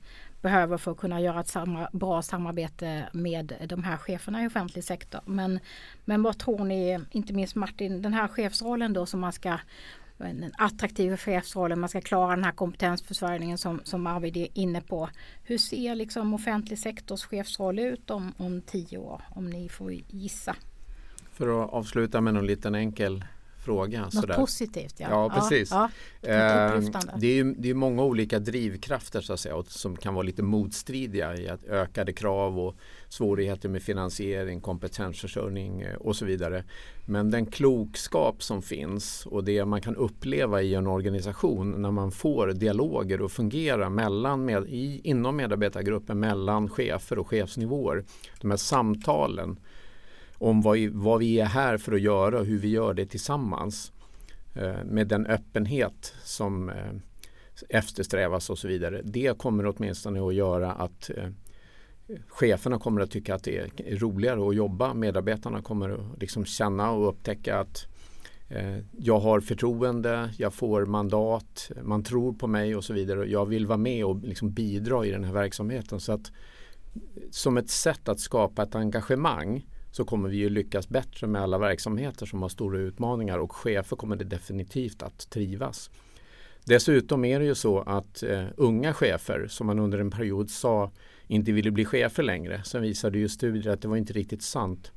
behöver 0.43 0.79
för 0.79 0.91
att 0.91 0.99
kunna 0.99 1.21
göra 1.21 1.41
ett 1.41 1.49
samma, 1.49 1.89
bra 1.93 2.23
samarbete 2.23 3.09
med 3.13 3.53
de 3.69 3.85
här 3.85 3.97
cheferna 3.97 4.45
i 4.45 4.47
offentlig 4.47 4.85
sektor. 4.85 5.21
Men, 5.27 5.61
men 6.05 6.23
vad 6.23 6.39
tror 6.39 6.65
ni, 6.65 7.01
inte 7.11 7.33
minst 7.33 7.55
Martin, 7.55 8.03
den 8.03 8.15
här 8.15 8.29
chefsrollen 8.29 8.93
då 8.93 9.07
som 9.07 9.21
man 9.21 9.33
ska 9.33 9.59
en 10.19 10.53
attraktiv 10.59 11.17
chefsroll, 11.17 11.77
man 11.77 11.89
ska 11.89 12.01
klara 12.01 12.35
den 12.35 12.45
här 12.45 12.53
kompetensförsörjningen 12.53 13.59
som, 13.59 13.81
som 13.85 14.07
Arvid 14.07 14.37
är 14.37 14.49
inne 14.55 14.81
på. 14.81 15.09
Hur 15.43 15.59
ser 15.59 15.95
liksom 15.95 16.35
offentlig 16.35 16.79
sektors 16.79 17.25
chefsroll 17.25 17.79
ut 17.79 18.11
om, 18.11 18.33
om 18.37 18.63
tio 18.63 18.99
år, 18.99 19.23
om 19.31 19.51
ni 19.51 19.69
får 19.69 19.93
gissa? 19.93 20.57
För 21.33 21.65
att 21.65 21.71
avsluta 21.71 22.21
med 22.21 22.35
någon 22.35 22.47
liten 22.47 22.75
enkel 22.75 23.25
fråga. 23.65 24.01
Något 24.01 24.15
sådär. 24.15 24.35
positivt 24.35 24.95
ja. 24.97 25.07
Ja 25.11 25.31
precis. 25.35 25.71
Ja, 25.71 25.91
ja. 26.21 26.29
Eh, 26.29 26.83
det, 27.17 27.27
är 27.27 27.35
ju, 27.35 27.55
det 27.59 27.71
är 27.71 27.75
många 27.75 28.03
olika 28.03 28.39
drivkrafter 28.39 29.21
så 29.21 29.33
att 29.33 29.41
säga 29.41 29.63
som 29.69 29.97
kan 29.97 30.15
vara 30.15 30.23
lite 30.23 30.43
motstridiga 30.43 31.37
i 31.37 31.49
att 31.49 31.65
ökade 31.65 32.13
krav 32.13 32.59
och 32.59 32.77
svårigheter 33.09 33.69
med 33.69 33.83
finansiering, 33.83 34.61
kompetensförsörjning 34.61 35.81
eh, 35.81 35.95
och 35.95 36.17
så 36.17 36.25
vidare. 36.25 36.65
Men 37.07 37.31
den 37.31 37.47
klokskap 37.47 38.43
som 38.43 38.63
finns 38.63 39.27
och 39.27 39.45
det 39.45 39.65
man 39.65 39.81
kan 39.81 39.97
uppleva 39.97 40.63
i 40.63 40.75
en 40.75 40.87
organisation 40.87 41.83
när 41.83 41.91
man 41.91 42.13
får 42.13 42.47
dialoger 42.47 43.25
att 43.25 43.33
fungera 43.33 43.91
mellan 43.91 44.45
med, 44.45 44.65
i, 44.69 45.01
inom 45.05 45.37
medarbetargruppen 45.37 46.21
mellan 46.21 46.69
chefer 46.69 47.19
och 47.19 47.29
chefsnivåer. 47.29 48.05
De 48.41 48.51
här 48.51 48.57
samtalen 48.57 49.59
om 50.45 50.63
vad, 50.63 50.79
vad 50.93 51.19
vi 51.19 51.41
är 51.41 51.45
här 51.45 51.79
för 51.79 51.93
att 51.93 52.01
göra 52.01 52.39
och 52.39 52.47
hur 52.47 52.59
vi 52.59 52.69
gör 52.69 52.95
det 52.95 53.07
tillsammans. 53.07 53.93
Eh, 54.55 54.85
med 54.85 55.09
den 55.09 55.27
öppenhet 55.27 56.15
som 56.25 56.69
eh, 56.69 56.93
eftersträvas 57.69 58.51
och 58.51 58.59
så 58.59 58.69
vidare. 58.69 59.01
Det 59.05 59.39
kommer 59.39 59.67
åtminstone 59.67 60.27
att 60.27 60.35
göra 60.35 60.73
att 60.73 61.11
eh, 61.11 61.29
cheferna 62.29 62.79
kommer 62.79 63.01
att 63.01 63.11
tycka 63.11 63.35
att 63.35 63.45
det 63.45 63.59
är 63.59 63.97
roligare 63.97 64.49
att 64.49 64.55
jobba. 64.55 64.95
Medarbetarna 64.95 65.63
kommer 65.63 65.91
att 65.91 66.21
liksom 66.21 66.45
känna 66.45 66.91
och 66.91 67.09
upptäcka 67.09 67.59
att 67.59 67.87
eh, 68.49 68.79
jag 68.99 69.19
har 69.19 69.41
förtroende, 69.41 70.31
jag 70.39 70.55
får 70.55 70.87
mandat, 70.87 71.71
man 71.83 72.03
tror 72.03 72.33
på 72.33 72.47
mig 72.47 72.77
och 72.77 72.85
så 72.85 72.93
vidare. 72.93 73.27
Jag 73.27 73.47
vill 73.47 73.67
vara 73.67 73.79
med 73.79 74.05
och 74.05 74.17
liksom 74.17 74.53
bidra 74.53 75.07
i 75.07 75.11
den 75.11 75.25
här 75.25 75.33
verksamheten. 75.33 76.01
Så 76.01 76.13
att, 76.13 76.33
som 77.31 77.57
ett 77.57 77.71
sätt 77.71 78.09
att 78.09 78.21
skapa 78.21 78.63
ett 78.63 78.75
engagemang 78.75 79.67
så 79.95 80.05
kommer 80.05 80.29
vi 80.29 80.37
ju 80.37 80.49
lyckas 80.49 80.89
bättre 80.89 81.27
med 81.27 81.43
alla 81.43 81.59
verksamheter 81.59 82.27
som 82.27 82.43
har 82.43 82.49
stora 82.49 82.79
utmaningar 82.79 83.39
och 83.39 83.53
chefer 83.53 83.97
kommer 83.97 84.17
det 84.17 84.25
definitivt 84.25 85.03
att 85.03 85.31
trivas. 85.31 85.91
Dessutom 86.65 87.25
är 87.25 87.41
det 87.41 87.47
ju 87.47 87.55
så 87.55 87.81
att 87.81 88.23
eh, 88.23 88.45
unga 88.57 88.93
chefer 88.93 89.47
som 89.49 89.67
man 89.67 89.79
under 89.79 89.99
en 89.99 90.11
period 90.11 90.51
sa 90.51 90.91
inte 91.27 91.53
ville 91.53 91.71
bli 91.71 91.85
chefer 91.85 92.23
längre. 92.23 92.63
Sen 92.65 92.83
visade 92.83 93.19
ju 93.19 93.29
studier 93.29 93.73
att 93.73 93.83
det 93.83 93.89
var 93.89 93.97
inte 93.97 94.13
riktigt 94.13 94.43
sant. 94.43 94.93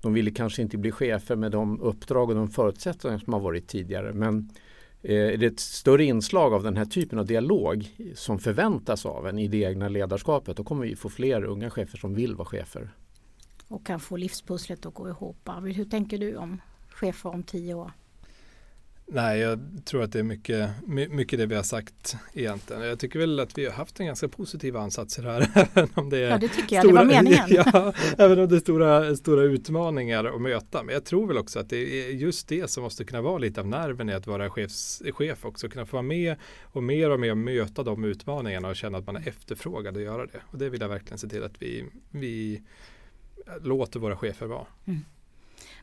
De 0.00 0.14
ville 0.14 0.30
kanske 0.30 0.62
inte 0.62 0.78
bli 0.78 0.92
chefer 0.92 1.36
med 1.36 1.52
de 1.52 1.80
uppdrag 1.80 2.28
och 2.28 2.36
de 2.36 2.48
förutsättningar 2.48 3.18
som 3.18 3.32
har 3.32 3.40
varit 3.40 3.68
tidigare. 3.68 4.12
Men 4.12 4.50
eh, 5.02 5.16
är 5.16 5.36
det 5.36 5.46
ett 5.46 5.60
större 5.60 6.04
inslag 6.04 6.54
av 6.54 6.62
den 6.62 6.76
här 6.76 6.84
typen 6.84 7.18
av 7.18 7.26
dialog 7.26 7.88
som 8.14 8.38
förväntas 8.38 9.06
av 9.06 9.28
en 9.28 9.38
i 9.38 9.48
det 9.48 9.58
egna 9.58 9.88
ledarskapet 9.88 10.56
då 10.56 10.64
kommer 10.64 10.86
vi 10.86 10.96
få 10.96 11.08
fler 11.08 11.44
unga 11.44 11.70
chefer 11.70 11.98
som 11.98 12.14
vill 12.14 12.34
vara 12.34 12.48
chefer 12.48 12.90
och 13.68 13.86
kan 13.86 14.00
få 14.00 14.16
livspusslet 14.16 14.86
att 14.86 14.94
gå 14.94 15.08
ihop. 15.08 15.48
Arvid, 15.48 15.76
hur 15.76 15.84
tänker 15.84 16.18
du 16.18 16.36
om 16.36 16.60
chefer 16.88 17.30
om 17.30 17.42
tio 17.42 17.74
år? 17.74 17.92
Nej, 19.08 19.40
jag 19.40 19.60
tror 19.84 20.02
att 20.02 20.12
det 20.12 20.18
är 20.18 20.22
mycket, 20.22 20.70
mycket 20.86 21.38
det 21.38 21.46
vi 21.46 21.54
har 21.54 21.62
sagt 21.62 22.16
egentligen. 22.34 22.82
Jag 22.82 22.98
tycker 22.98 23.18
väl 23.18 23.40
att 23.40 23.58
vi 23.58 23.64
har 23.64 23.72
haft 23.72 24.00
en 24.00 24.06
ganska 24.06 24.28
positiv 24.28 24.76
ansats 24.76 25.18
här. 25.18 25.48
Även 25.74 25.88
om 25.94 26.10
det 26.10 26.18
är 26.18 26.30
ja, 26.30 26.38
det 26.38 26.48
tycker 26.48 26.76
jag. 26.76 26.84
Stora, 26.84 27.04
det 27.04 27.06
var 27.06 27.22
meningen. 27.22 27.44
ja, 27.48 27.92
även 28.18 28.38
om 28.38 28.48
det 28.48 28.56
är 28.56 28.60
stora, 28.60 29.16
stora 29.16 29.42
utmaningar 29.42 30.24
att 30.24 30.40
möta. 30.40 30.82
Men 30.82 30.94
jag 30.94 31.04
tror 31.04 31.26
väl 31.26 31.38
också 31.38 31.58
att 31.58 31.70
det 31.70 31.76
är 31.76 32.10
just 32.10 32.48
det 32.48 32.70
som 32.70 32.82
måste 32.82 33.04
kunna 33.04 33.22
vara 33.22 33.38
lite 33.38 33.60
av 33.60 33.66
nerven 33.66 34.08
i 34.08 34.14
att 34.14 34.26
vara 34.26 34.50
chefs, 34.50 35.02
chef 35.14 35.44
också. 35.44 35.68
Kunna 35.68 35.86
få 35.86 35.96
vara 35.96 36.02
med 36.02 36.36
och 36.62 36.82
mer 36.82 37.10
och 37.10 37.20
mer 37.20 37.34
möta 37.34 37.82
de 37.82 38.04
utmaningarna 38.04 38.68
och 38.68 38.76
känna 38.76 38.98
att 38.98 39.06
man 39.06 39.16
är 39.16 39.28
efterfrågad 39.28 39.96
att 39.96 40.02
göra 40.02 40.26
det. 40.26 40.40
Och 40.50 40.58
det 40.58 40.68
vill 40.68 40.80
jag 40.80 40.88
verkligen 40.88 41.18
se 41.18 41.28
till 41.28 41.44
att 41.44 41.62
vi, 41.62 41.84
vi 42.10 42.62
låter 43.60 44.00
våra 44.00 44.16
chefer 44.16 44.46
vara. 44.46 44.66
Mm. 44.84 45.04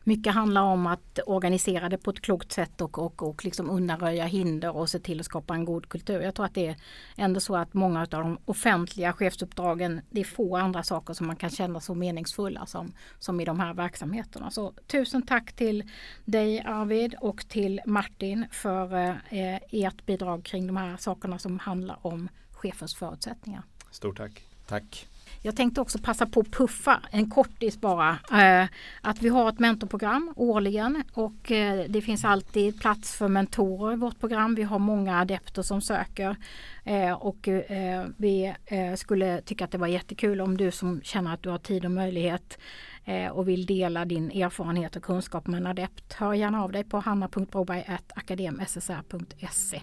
Mycket 0.05 0.33
handlar 0.33 0.61
om 0.61 0.87
att 0.87 1.19
organisera 1.25 1.89
det 1.89 1.97
på 1.97 2.09
ett 2.11 2.21
klokt 2.21 2.51
sätt 2.51 2.81
och, 2.81 2.99
och, 2.99 3.23
och 3.23 3.45
liksom 3.45 3.69
undanröja 3.69 4.25
hinder 4.25 4.75
och 4.75 4.89
se 4.89 4.99
till 4.99 5.19
att 5.19 5.25
skapa 5.25 5.53
en 5.53 5.65
god 5.65 5.89
kultur. 5.89 6.21
Jag 6.21 6.35
tror 6.35 6.45
att 6.45 6.53
det 6.53 6.67
är 6.67 6.75
ändå 7.17 7.39
så 7.39 7.55
att 7.55 7.73
många 7.73 8.01
av 8.01 8.07
de 8.07 8.37
offentliga 8.45 9.13
chefsuppdragen, 9.13 10.01
det 10.09 10.19
är 10.19 10.25
få 10.25 10.57
andra 10.57 10.83
saker 10.83 11.13
som 11.13 11.27
man 11.27 11.35
kan 11.35 11.49
känna 11.49 11.79
så 11.79 11.95
meningsfulla 11.95 12.65
som, 12.65 12.93
som 13.19 13.39
i 13.39 13.45
de 13.45 13.59
här 13.59 13.73
verksamheterna. 13.73 14.51
Så 14.51 14.73
tusen 14.87 15.21
tack 15.21 15.53
till 15.53 15.83
dig 16.25 16.61
Arvid 16.65 17.15
och 17.21 17.47
till 17.47 17.81
Martin 17.85 18.45
för 18.51 18.93
eh, 19.29 19.55
ert 19.71 20.05
bidrag 20.05 20.43
kring 20.43 20.67
de 20.67 20.77
här 20.77 20.97
sakerna 20.97 21.39
som 21.39 21.59
handlar 21.59 21.97
om 22.01 22.29
chefens 22.51 22.95
förutsättningar. 22.95 23.63
Stort 23.91 24.17
tack. 24.17 24.43
Tack. 24.67 25.07
Jag 25.45 25.55
tänkte 25.55 25.81
också 25.81 25.99
passa 25.99 26.25
på 26.25 26.39
att 26.39 26.51
puffa 26.51 26.99
en 27.11 27.29
kortis 27.29 27.81
bara. 27.81 28.17
Eh, 28.31 28.67
att 29.01 29.21
vi 29.21 29.29
har 29.29 29.49
ett 29.49 29.59
mentorprogram 29.59 30.33
årligen 30.35 31.03
och 31.13 31.51
eh, 31.51 31.85
det 31.89 32.01
finns 32.01 32.25
alltid 32.25 32.81
plats 32.81 33.15
för 33.15 33.27
mentorer 33.27 33.93
i 33.93 33.95
vårt 33.95 34.19
program. 34.19 34.55
Vi 34.55 34.63
har 34.63 34.79
många 34.79 35.19
adepter 35.19 35.61
som 35.61 35.81
söker 35.81 36.35
eh, 36.83 37.11
och 37.11 37.47
eh, 37.47 38.05
vi 38.17 38.53
eh, 38.65 38.95
skulle 38.95 39.41
tycka 39.41 39.65
att 39.65 39.71
det 39.71 39.77
var 39.77 39.87
jättekul 39.87 40.41
om 40.41 40.57
du 40.57 40.71
som 40.71 41.01
känner 41.01 41.33
att 41.33 41.43
du 41.43 41.49
har 41.49 41.57
tid 41.57 41.85
och 41.85 41.91
möjlighet 41.91 42.57
Eh, 43.05 43.31
och 43.31 43.47
vill 43.47 43.65
dela 43.65 44.05
din 44.05 44.31
erfarenhet 44.31 44.95
och 44.95 45.03
kunskap 45.03 45.47
med 45.47 45.57
en 45.57 45.67
adept, 45.67 46.13
hör 46.13 46.33
gärna 46.33 46.63
av 46.63 46.71
dig 46.71 46.83
på 46.83 46.99
hanna.broberg.akademssr.se. 46.99 49.81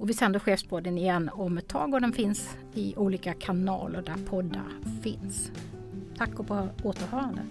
Och 0.00 0.08
vi 0.08 0.14
sänder 0.14 0.40
Chefspodden 0.40 0.98
igen 0.98 1.30
om 1.32 1.58
ett 1.58 1.68
tag 1.68 1.94
och 1.94 2.00
den 2.00 2.12
finns 2.12 2.56
i 2.74 2.94
olika 2.96 3.34
kanaler 3.34 4.02
där 4.02 4.16
poddar 4.26 4.68
finns. 5.02 5.50
Tack 6.18 6.38
och 6.38 6.46
på 6.46 6.68
återhörande. 6.82 7.42